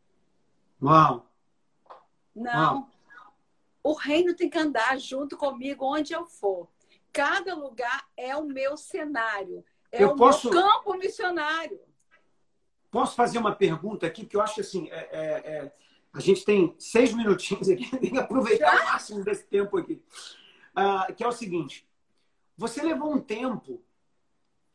Uau! 0.82 1.28
Não. 2.36 2.74
Uau. 2.76 2.89
O 3.84 3.93
reino 3.93 4.36
tem 4.36 4.49
que 4.49 4.57
andar 4.57 4.99
junto 4.99 5.36
comigo 5.36 5.86
onde 5.86 6.13
eu 6.13 6.26
for. 6.26 6.69
Cada 7.11 7.55
lugar 7.55 8.07
é 8.15 8.36
o 8.38 8.45
meu 8.45 8.78
cenário, 8.78 9.65
é 9.91 10.03
eu 10.03 10.11
o 10.11 10.15
posso... 10.15 10.49
meu 10.49 10.61
campo 10.61 10.93
missionário. 10.95 11.80
Posso 12.89 13.15
fazer 13.15 13.38
uma 13.38 13.55
pergunta 13.55 14.05
aqui, 14.05 14.26
que 14.26 14.36
eu 14.36 14.41
acho 14.41 14.61
assim, 14.61 14.89
é, 14.89 15.09
é, 15.11 15.22
é... 15.22 15.76
a 16.13 16.19
gente 16.19 16.45
tem 16.45 16.76
seis 16.78 17.13
minutinhos 17.13 17.69
aqui, 17.69 17.89
tem 17.97 18.11
que 18.11 18.17
aproveitar 18.17 18.78
Já? 18.78 18.84
o 18.84 18.86
máximo 18.86 19.24
desse 19.24 19.45
tempo 19.45 19.78
aqui. 19.78 20.01
Uh, 20.72 21.13
que 21.13 21.24
é 21.24 21.28
o 21.28 21.34
seguinte: 21.34 21.86
você 22.55 22.82
levou 22.82 23.13
um 23.13 23.19
tempo 23.19 23.84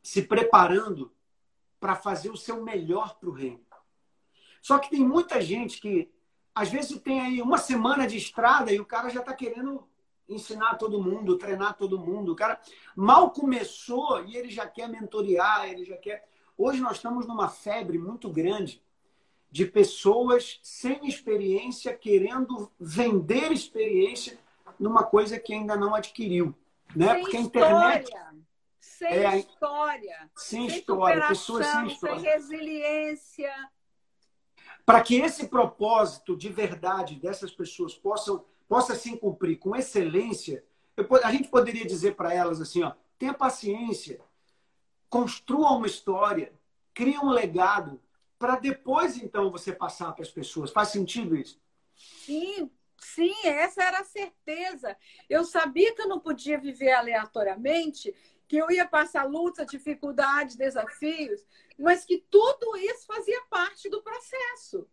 se 0.03 0.23
preparando 0.23 1.13
para 1.79 1.95
fazer 1.95 2.31
o 2.31 2.37
seu 2.37 2.63
melhor 2.63 3.17
para 3.19 3.29
o 3.29 3.33
reino. 3.33 3.65
Só 4.61 4.79
que 4.79 4.91
tem 4.91 5.01
muita 5.01 5.41
gente 5.41 5.81
que, 5.81 6.11
às 6.55 6.69
vezes, 6.69 6.99
tem 7.01 7.21
aí 7.21 7.41
uma 7.41 7.59
semana 7.59 8.07
de 8.07 8.17
estrada 8.17 8.73
e 8.73 8.81
o 8.81 8.85
cara 8.85 9.09
já 9.09 9.21
está 9.21 9.33
querendo 9.33 9.87
ensinar 10.29 10.75
todo 10.75 11.03
mundo, 11.03 11.39
treinar 11.39 11.77
todo 11.77 11.99
mundo. 11.99 12.33
O 12.33 12.37
cara 12.37 12.61
mal 12.97 13.31
começou 13.31 14.25
e 14.25 14.37
ele 14.37 14.51
já 14.51 14.67
quer 14.67 14.89
mentorear, 14.89 15.69
ele 15.69 15.85
já 15.85 15.97
quer. 15.97 16.29
Hoje 16.59 16.81
nós 16.81 16.97
estamos 16.97 17.27
numa 17.27 17.49
febre 17.49 17.99
muito 17.99 18.29
grande 18.29 18.83
de 19.51 19.65
pessoas 19.65 20.59
sem 20.63 21.07
experiência 21.07 21.95
querendo 21.95 22.71
vender 22.79 23.53
experiência 23.53 24.39
numa 24.79 25.05
coisa 25.05 25.39
que 25.39 25.55
ainda 25.55 25.77
não 25.77 25.95
adquiriu, 25.95 26.55
né? 26.95 27.15
Sem 27.15 27.23
Porque 27.23 27.37
a 27.37 27.41
internet 27.41 28.05
história 28.05 28.46
sem 28.87 29.09
é, 29.09 29.39
história. 29.39 30.31
Sem, 30.35 30.69
sem 30.69 30.79
história, 30.79 31.29
pessoas 31.29 31.67
sem 31.67 31.87
história. 31.89 32.21
Sem 32.21 32.31
resiliência. 32.31 33.71
Para 34.85 35.03
que 35.03 35.17
esse 35.17 35.49
propósito 35.49 36.37
de 36.37 36.49
verdade 36.49 37.17
dessas 37.17 37.51
pessoas 37.51 37.95
possam, 37.95 38.45
possa 38.69 38.95
se 38.95 39.17
cumprir 39.19 39.59
com 39.59 39.75
excelência, 39.75 40.65
eu, 40.97 41.07
a 41.23 41.33
gente 41.33 41.49
poderia 41.49 41.85
dizer 41.85 42.15
para 42.15 42.33
elas 42.33 42.61
assim: 42.61 42.83
ó, 42.83 42.93
tenha 43.19 43.35
paciência, 43.35 44.21
construa 45.11 45.73
uma 45.73 45.87
história, 45.87 46.53
crie 46.95 47.19
um 47.19 47.31
legado, 47.31 48.01
para 48.39 48.57
depois 48.57 49.17
então 49.19 49.51
você 49.51 49.73
passar 49.73 50.13
para 50.13 50.23
as 50.23 50.31
pessoas. 50.31 50.71
Faz 50.71 50.89
sentido 50.89 51.37
isso? 51.37 51.61
Sim, 51.97 52.71
Sim, 52.99 53.35
essa 53.45 53.83
era 53.83 54.01
a 54.01 54.05
certeza. 54.05 54.97
Eu 55.29 55.45
sabia 55.45 55.95
que 55.95 56.03
eu 56.03 56.09
não 56.09 56.19
podia 56.19 56.59
viver 56.59 56.93
aleatoriamente 56.93 58.15
que 58.49 58.57
eu 58.57 58.71
ia 58.71 58.87
passar 58.87 59.25
luta, 59.25 59.67
dificuldades, 59.67 60.57
desafios, 60.57 61.45
mas 61.79 62.05
que 62.05 62.25
tudo 62.31 62.77
isso 62.77 63.07
fazia 63.07 63.41
parte 63.51 63.89
do 63.89 64.03
processo. 64.03 64.89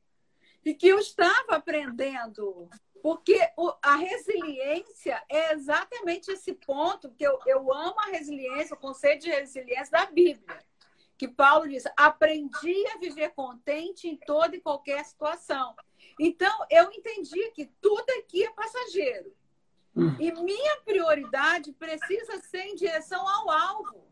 E 0.66 0.74
que 0.74 0.88
eu 0.88 1.00
estava 1.00 1.56
aprendendo. 1.56 2.70
Porque 3.02 3.38
a 3.82 3.96
resiliência 3.98 5.22
é 5.30 5.54
exatamente 5.54 6.32
esse 6.32 6.54
ponto 6.54 7.12
que 7.12 7.24
eu, 7.24 7.38
eu 7.46 7.74
amo 7.74 8.00
a 8.00 8.06
resiliência, 8.06 8.76
o 8.76 8.80
conceito 8.80 9.24
de 9.24 9.30
resiliência 9.30 9.92
da 9.92 10.06
Bíblia. 10.06 10.64
Que 11.18 11.28
Paulo 11.28 11.68
diz: 11.68 11.84
aprendi 11.98 12.88
a 12.88 12.98
viver 12.98 13.32
contente 13.32 14.08
em 14.08 14.16
toda 14.16 14.56
e 14.56 14.62
qualquer 14.62 15.04
situação. 15.04 15.76
Então, 16.20 16.66
eu 16.70 16.92
entendi 16.92 17.52
que 17.52 17.66
tudo 17.82 18.10
aqui 18.20 18.46
é 18.46 18.52
passageiro. 18.52 19.36
E 20.20 20.32
minha 20.32 20.82
prioridade 20.84 21.72
precisa 21.74 22.40
ser 22.40 22.64
em 22.64 22.76
direção 22.76 23.28
ao 23.28 23.50
alvo. 23.50 24.04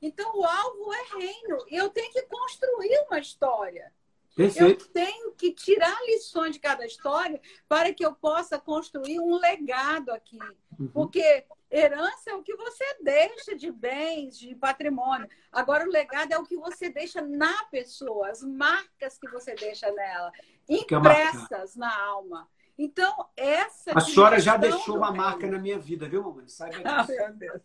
Então, 0.00 0.36
o 0.36 0.44
alvo 0.44 0.92
é 0.92 1.18
reino. 1.18 1.58
E 1.68 1.76
eu 1.76 1.88
tenho 1.90 2.12
que 2.12 2.22
construir 2.22 3.04
uma 3.06 3.18
história. 3.18 3.92
Perfeito. 4.34 4.84
Eu 4.84 4.92
tenho 4.92 5.32
que 5.32 5.52
tirar 5.52 5.96
lições 6.06 6.54
de 6.54 6.60
cada 6.60 6.86
história 6.86 7.40
para 7.68 7.92
que 7.92 8.04
eu 8.04 8.14
possa 8.14 8.58
construir 8.58 9.20
um 9.20 9.38
legado 9.38 10.10
aqui. 10.10 10.38
Uhum. 10.78 10.88
Porque 10.88 11.44
herança 11.70 12.30
é 12.30 12.34
o 12.34 12.42
que 12.42 12.56
você 12.56 12.84
deixa 13.02 13.54
de 13.54 13.70
bens, 13.70 14.38
de 14.38 14.54
patrimônio. 14.54 15.28
Agora, 15.52 15.86
o 15.86 15.92
legado 15.92 16.32
é 16.32 16.38
o 16.38 16.44
que 16.44 16.56
você 16.56 16.88
deixa 16.88 17.20
na 17.20 17.64
pessoa, 17.64 18.30
as 18.30 18.42
marcas 18.42 19.18
que 19.18 19.28
você 19.28 19.54
deixa 19.54 19.92
nela, 19.92 20.32
impressas 20.68 21.76
na 21.76 21.94
alma. 22.04 22.48
Então, 22.78 23.28
essa. 23.36 23.92
A 23.94 24.00
senhora 24.00 24.40
já 24.40 24.56
deixou 24.56 24.96
uma 24.96 25.12
marca 25.12 25.46
na 25.46 25.58
minha 25.58 25.78
vida, 25.78 26.08
viu, 26.08 26.22
mamãe? 26.22 26.48
Saiba 26.48 26.82
ah, 26.84 27.30
Deus. 27.30 27.62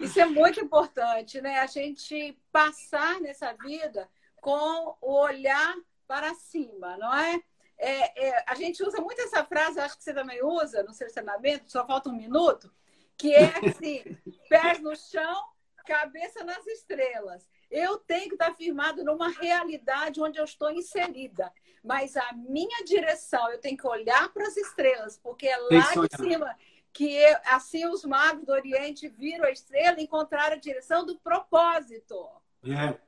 Isso 0.00 0.20
é 0.20 0.26
muito 0.26 0.60
importante, 0.60 1.40
né? 1.40 1.58
A 1.58 1.66
gente 1.66 2.38
passar 2.52 3.20
nessa 3.20 3.52
vida 3.54 4.08
com 4.40 4.96
o 5.00 5.20
olhar 5.20 5.74
para 6.06 6.34
cima, 6.34 6.96
não 6.96 7.14
é? 7.14 7.42
é, 7.78 8.28
é 8.28 8.44
a 8.46 8.54
gente 8.54 8.82
usa 8.82 9.00
muito 9.00 9.20
essa 9.20 9.44
frase, 9.44 9.78
acho 9.78 9.96
que 9.96 10.04
você 10.04 10.12
também 10.12 10.42
usa 10.42 10.82
no 10.82 10.92
seu 10.92 11.10
treinamento, 11.12 11.70
só 11.70 11.86
falta 11.86 12.08
um 12.08 12.16
minuto, 12.16 12.72
que 13.16 13.34
é 13.34 13.52
assim: 13.66 14.02
pés 14.48 14.80
no 14.80 14.94
chão, 14.96 15.44
cabeça 15.86 16.44
nas 16.44 16.66
estrelas. 16.66 17.48
Eu 17.70 17.98
tenho 17.98 18.28
que 18.28 18.34
estar 18.34 18.54
firmado 18.54 19.04
numa 19.04 19.28
realidade 19.28 20.20
onde 20.20 20.38
eu 20.38 20.44
estou 20.44 20.70
inserida. 20.70 21.52
Mas 21.82 22.16
a 22.16 22.32
minha 22.32 22.84
direção, 22.84 23.50
eu 23.50 23.58
tenho 23.60 23.76
que 23.76 23.86
olhar 23.86 24.28
para 24.32 24.46
as 24.46 24.56
estrelas, 24.56 25.18
porque 25.18 25.46
é 25.46 25.56
lá 25.56 26.06
de 26.06 26.16
cima 26.16 26.56
que 26.92 27.14
eu, 27.14 27.36
assim 27.46 27.86
os 27.86 28.04
magos 28.04 28.44
do 28.44 28.52
Oriente 28.52 29.08
viram 29.08 29.44
a 29.44 29.50
estrela 29.50 30.00
e 30.00 30.04
encontraram 30.04 30.56
a 30.56 30.58
direção 30.58 31.06
do 31.06 31.18
propósito. 31.18 32.28
É. 32.64 32.98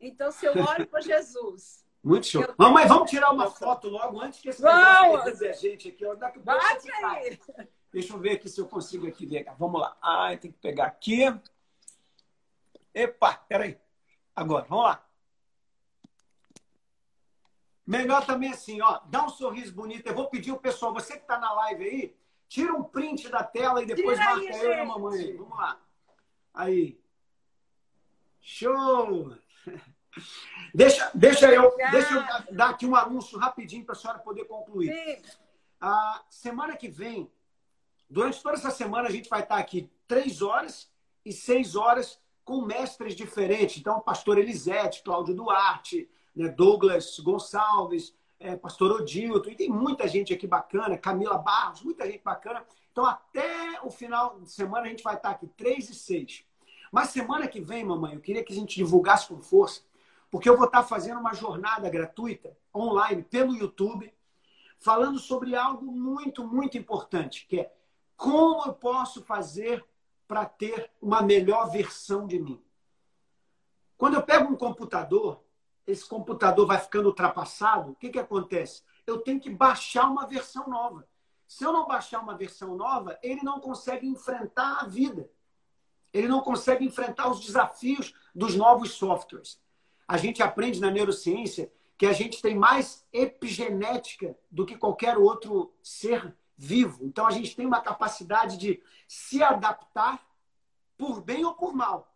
Então, 0.00 0.30
se 0.30 0.46
eu 0.46 0.52
olho 0.52 0.86
para 0.86 1.00
Jesus. 1.00 1.84
Muito 2.02 2.26
show. 2.26 2.42
Eu... 2.42 2.54
Mamãe, 2.56 2.86
vamos 2.86 3.10
tirar 3.10 3.32
uma 3.32 3.50
foto 3.50 3.88
logo 3.88 4.20
antes 4.20 4.40
que 4.40 4.48
esse 4.48 4.62
vamos. 4.62 5.42
a 5.42 5.52
gente 5.52 5.88
aqui. 5.88 6.16
Daqui 6.16 6.38
Bate 6.38 6.90
aí. 7.04 7.38
Deixa 7.92 8.12
eu 8.12 8.18
ver 8.18 8.32
aqui 8.32 8.48
se 8.48 8.60
eu 8.60 8.66
consigo 8.66 9.06
aqui 9.06 9.26
ver. 9.26 9.46
Vamos 9.58 9.80
lá. 9.80 9.96
Ah, 10.00 10.36
tem 10.36 10.52
que 10.52 10.58
pegar 10.58 10.86
aqui. 10.86 11.24
Epa, 12.94 13.34
peraí. 13.48 13.78
Agora, 14.34 14.66
vamos 14.68 14.84
lá. 14.84 15.07
Melhor 17.88 18.26
também 18.26 18.50
assim, 18.50 18.82
ó. 18.82 19.00
Dá 19.06 19.24
um 19.24 19.30
sorriso 19.30 19.72
bonito. 19.72 20.06
Eu 20.06 20.14
vou 20.14 20.28
pedir 20.28 20.52
o 20.52 20.58
pessoal, 20.58 20.92
você 20.92 21.14
que 21.14 21.22
está 21.22 21.38
na 21.38 21.50
live 21.54 21.84
aí, 21.84 22.16
tira 22.46 22.74
um 22.74 22.84
print 22.84 23.30
da 23.30 23.42
tela 23.42 23.82
e 23.82 23.86
depois 23.86 24.18
Tira 24.18 24.30
marca 24.30 24.54
aí, 24.54 24.62
eu 24.62 24.70
e 24.72 24.80
a 24.80 24.84
mamãe. 24.84 25.36
Vamos 25.38 25.56
lá. 25.56 25.80
Aí. 26.52 27.00
Show! 28.42 29.34
Deixa, 30.74 31.08
deixa, 31.14 31.48
eu, 31.52 31.76
deixa 31.92 32.12
eu 32.12 32.56
dar 32.56 32.70
aqui 32.70 32.84
um 32.84 32.96
anúncio 32.96 33.38
rapidinho 33.38 33.84
para 33.84 33.92
a 33.92 33.96
senhora 33.96 34.18
poder 34.18 34.46
concluir. 34.46 34.92
Sim. 34.92 35.22
A 35.80 36.24
semana 36.28 36.76
que 36.76 36.88
vem, 36.88 37.30
durante 38.10 38.42
toda 38.42 38.56
essa 38.56 38.70
semana, 38.70 39.06
a 39.06 39.12
gente 39.12 39.28
vai 39.28 39.42
estar 39.42 39.58
aqui 39.58 39.88
três 40.08 40.42
horas 40.42 40.90
e 41.24 41.32
seis 41.32 41.76
horas 41.76 42.20
com 42.44 42.62
mestres 42.62 43.14
diferentes. 43.14 43.78
Então, 43.78 44.00
pastor 44.00 44.38
Elisete, 44.38 45.04
Cláudio 45.04 45.36
Duarte, 45.36 46.10
né, 46.38 46.48
Douglas 46.48 47.18
Gonçalves, 47.18 48.14
é, 48.38 48.54
pastor 48.54 48.92
Odilto, 48.92 49.50
e 49.50 49.56
tem 49.56 49.68
muita 49.68 50.06
gente 50.06 50.32
aqui 50.32 50.46
bacana, 50.46 50.96
Camila 50.96 51.36
Barros, 51.36 51.82
muita 51.82 52.06
gente 52.06 52.22
bacana. 52.22 52.64
Então, 52.92 53.04
até 53.04 53.80
o 53.82 53.90
final 53.90 54.40
de 54.40 54.50
semana, 54.50 54.86
a 54.86 54.88
gente 54.88 55.02
vai 55.02 55.16
estar 55.16 55.30
aqui, 55.30 55.48
3 55.48 55.90
e 55.90 55.94
6. 55.94 56.44
Mas 56.92 57.10
semana 57.10 57.48
que 57.48 57.60
vem, 57.60 57.84
mamãe, 57.84 58.14
eu 58.14 58.20
queria 58.20 58.44
que 58.44 58.52
a 58.52 58.56
gente 58.56 58.76
divulgasse 58.76 59.26
com 59.26 59.42
força, 59.42 59.82
porque 60.30 60.48
eu 60.48 60.56
vou 60.56 60.66
estar 60.66 60.84
fazendo 60.84 61.18
uma 61.18 61.34
jornada 61.34 61.90
gratuita, 61.90 62.56
online, 62.74 63.24
pelo 63.24 63.56
YouTube, 63.56 64.14
falando 64.78 65.18
sobre 65.18 65.56
algo 65.56 65.90
muito, 65.90 66.46
muito 66.46 66.78
importante, 66.78 67.46
que 67.48 67.60
é 67.60 67.72
como 68.16 68.64
eu 68.64 68.74
posso 68.74 69.22
fazer 69.22 69.84
para 70.28 70.44
ter 70.44 70.90
uma 71.02 71.20
melhor 71.20 71.70
versão 71.70 72.26
de 72.26 72.38
mim. 72.38 72.62
Quando 73.96 74.14
eu 74.14 74.22
pego 74.22 74.52
um 74.52 74.56
computador, 74.56 75.42
esse 75.88 76.06
computador 76.06 76.66
vai 76.66 76.78
ficando 76.78 77.06
ultrapassado, 77.06 77.92
o 77.92 77.94
que, 77.94 78.10
que 78.10 78.18
acontece? 78.18 78.82
Eu 79.06 79.22
tenho 79.22 79.40
que 79.40 79.48
baixar 79.48 80.06
uma 80.06 80.26
versão 80.26 80.68
nova. 80.68 81.08
Se 81.46 81.64
eu 81.64 81.72
não 81.72 81.86
baixar 81.86 82.20
uma 82.20 82.36
versão 82.36 82.76
nova, 82.76 83.18
ele 83.22 83.42
não 83.42 83.58
consegue 83.58 84.06
enfrentar 84.06 84.80
a 84.82 84.86
vida. 84.86 85.30
Ele 86.12 86.28
não 86.28 86.42
consegue 86.42 86.84
enfrentar 86.84 87.30
os 87.30 87.40
desafios 87.40 88.14
dos 88.34 88.54
novos 88.54 88.92
softwares. 88.92 89.58
A 90.06 90.18
gente 90.18 90.42
aprende 90.42 90.78
na 90.78 90.90
neurociência 90.90 91.72
que 91.96 92.04
a 92.04 92.12
gente 92.12 92.42
tem 92.42 92.54
mais 92.54 93.06
epigenética 93.10 94.36
do 94.50 94.66
que 94.66 94.76
qualquer 94.76 95.16
outro 95.16 95.72
ser 95.82 96.36
vivo. 96.54 97.06
Então 97.06 97.26
a 97.26 97.30
gente 97.30 97.56
tem 97.56 97.64
uma 97.64 97.80
capacidade 97.80 98.58
de 98.58 98.82
se 99.06 99.42
adaptar 99.42 100.22
por 100.98 101.22
bem 101.22 101.46
ou 101.46 101.54
por 101.54 101.72
mal. 101.74 102.14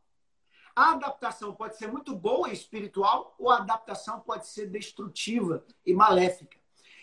A 0.74 0.92
adaptação 0.92 1.54
pode 1.54 1.76
ser 1.76 1.90
muito 1.90 2.14
boa 2.14 2.48
e 2.48 2.52
espiritual, 2.52 3.34
ou 3.38 3.50
a 3.50 3.58
adaptação 3.58 4.20
pode 4.20 4.46
ser 4.46 4.66
destrutiva 4.66 5.64
e 5.84 5.92
maléfica. 5.92 6.58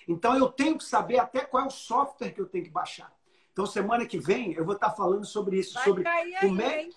Então 0.07 0.35
eu 0.35 0.51
tenho 0.51 0.77
que 0.77 0.83
saber 0.83 1.19
até 1.19 1.41
qual 1.41 1.63
é 1.63 1.67
o 1.67 1.71
software 1.71 2.31
que 2.31 2.41
eu 2.41 2.47
tenho 2.47 2.65
que 2.65 2.71
baixar. 2.71 3.13
Então 3.53 3.65
semana 3.65 4.05
que 4.05 4.17
vem 4.17 4.53
eu 4.53 4.65
vou 4.65 4.73
estar 4.73 4.91
falando 4.91 5.25
sobre 5.25 5.59
isso, 5.59 5.75
Vai 5.75 5.83
sobre 5.83 6.03
cair 6.03 6.35
aí, 6.35 6.49
como 6.49 6.61
é... 6.61 6.89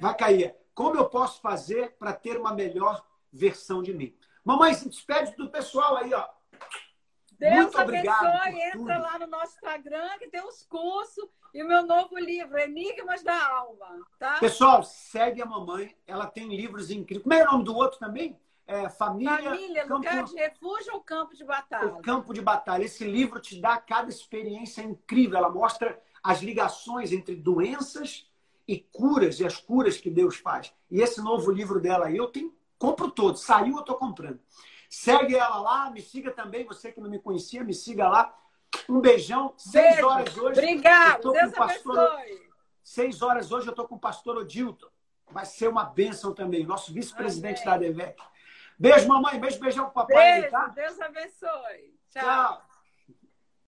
Vai 0.00 0.16
cair. 0.16 0.54
Como 0.74 0.96
eu 0.96 1.08
posso 1.08 1.40
fazer 1.40 1.96
para 1.98 2.12
ter 2.12 2.38
uma 2.38 2.52
melhor 2.52 3.04
versão 3.32 3.82
de 3.82 3.92
mim? 3.92 4.16
Mamãe, 4.44 4.72
se 4.74 4.88
despede 4.88 5.36
do 5.36 5.50
pessoal 5.50 5.96
aí, 5.96 6.14
ó. 6.14 6.28
Deus 7.38 7.54
Muito 7.54 7.80
obrigado. 7.80 8.26
Abençoe, 8.26 8.60
entra 8.62 8.98
lá 8.98 9.18
no 9.18 9.26
nosso 9.28 9.54
Instagram 9.54 10.18
que 10.18 10.28
tem 10.28 10.42
os 10.42 10.64
cursos 10.64 11.28
e 11.54 11.62
o 11.62 11.66
meu 11.66 11.86
novo 11.86 12.18
livro, 12.18 12.58
Enigmas 12.58 13.22
da 13.22 13.48
Alma. 13.48 13.86
Tá? 14.18 14.38
Pessoal, 14.38 14.82
segue 14.82 15.40
a 15.40 15.46
mamãe. 15.46 15.96
Ela 16.06 16.26
tem 16.26 16.48
livros 16.48 16.90
incríveis. 16.90 17.22
Como 17.22 17.34
é 17.34 17.42
o 17.42 17.52
nome 17.52 17.64
do 17.64 17.74
outro 17.74 17.98
também? 17.98 18.38
É, 18.66 18.88
família, 18.90 19.38
família 19.38 19.82
campo... 19.82 19.94
lugar 19.94 20.24
de 20.24 20.34
refúgio 20.34 20.92
ou 20.92 21.00
campo 21.00 21.34
de 21.34 21.44
batalha? 21.44 21.86
O 21.86 22.02
campo 22.02 22.34
de 22.34 22.42
batalha. 22.42 22.84
Esse 22.84 23.04
livro 23.04 23.40
te 23.40 23.58
dá 23.60 23.78
cada 23.78 24.10
experiência 24.10 24.82
incrível. 24.82 25.38
Ela 25.38 25.48
mostra 25.48 25.98
as 26.22 26.42
ligações 26.42 27.12
entre 27.12 27.34
doenças 27.34 28.28
e 28.66 28.78
curas 28.78 29.40
e 29.40 29.46
as 29.46 29.56
curas 29.56 29.96
que 29.96 30.10
Deus 30.10 30.36
faz. 30.36 30.74
E 30.90 31.00
esse 31.00 31.22
novo 31.22 31.50
livro 31.50 31.80
dela 31.80 32.06
aí, 32.06 32.16
eu 32.16 32.26
tenho, 32.26 32.54
compro 32.78 33.10
todo. 33.10 33.38
Saiu, 33.38 33.76
eu 33.76 33.80
estou 33.80 33.96
comprando. 33.96 34.38
Segue 34.88 35.36
ela 35.36 35.58
lá, 35.58 35.90
me 35.90 36.00
siga 36.00 36.30
também, 36.30 36.64
você 36.64 36.90
que 36.90 37.00
não 37.00 37.10
me 37.10 37.18
conhecia, 37.18 37.62
me 37.62 37.74
siga 37.74 38.08
lá. 38.08 38.34
Um 38.88 39.00
beijão, 39.00 39.54
seis 39.56 39.94
Beijo. 39.94 40.06
horas 40.06 40.36
hoje. 40.36 40.60
Obrigado, 40.60 41.32
Deus 41.32 41.52
pastor... 41.52 41.98
abençoe. 41.98 42.48
Seis 42.82 43.20
horas 43.22 43.52
hoje 43.52 43.66
eu 43.66 43.72
estou 43.72 43.86
com 43.86 43.96
o 43.96 44.00
pastor 44.00 44.38
Odilton. 44.38 44.88
Vai 45.30 45.44
ser 45.44 45.68
uma 45.68 45.84
bênção 45.84 46.34
também, 46.34 46.64
nosso 46.64 46.92
vice-presidente 46.92 47.64
da 47.64 47.74
ADVEC. 47.74 48.16
Beijo, 48.78 49.06
mamãe. 49.08 49.38
Beijo, 49.38 49.60
beijão 49.60 49.84
pro 49.86 49.94
papai. 49.94 50.40
Beijo, 50.40 50.50
tá? 50.50 50.68
Deus 50.68 51.00
abençoe. 51.00 51.98
Tchau. 52.10 52.22
Tchau. 52.22 52.67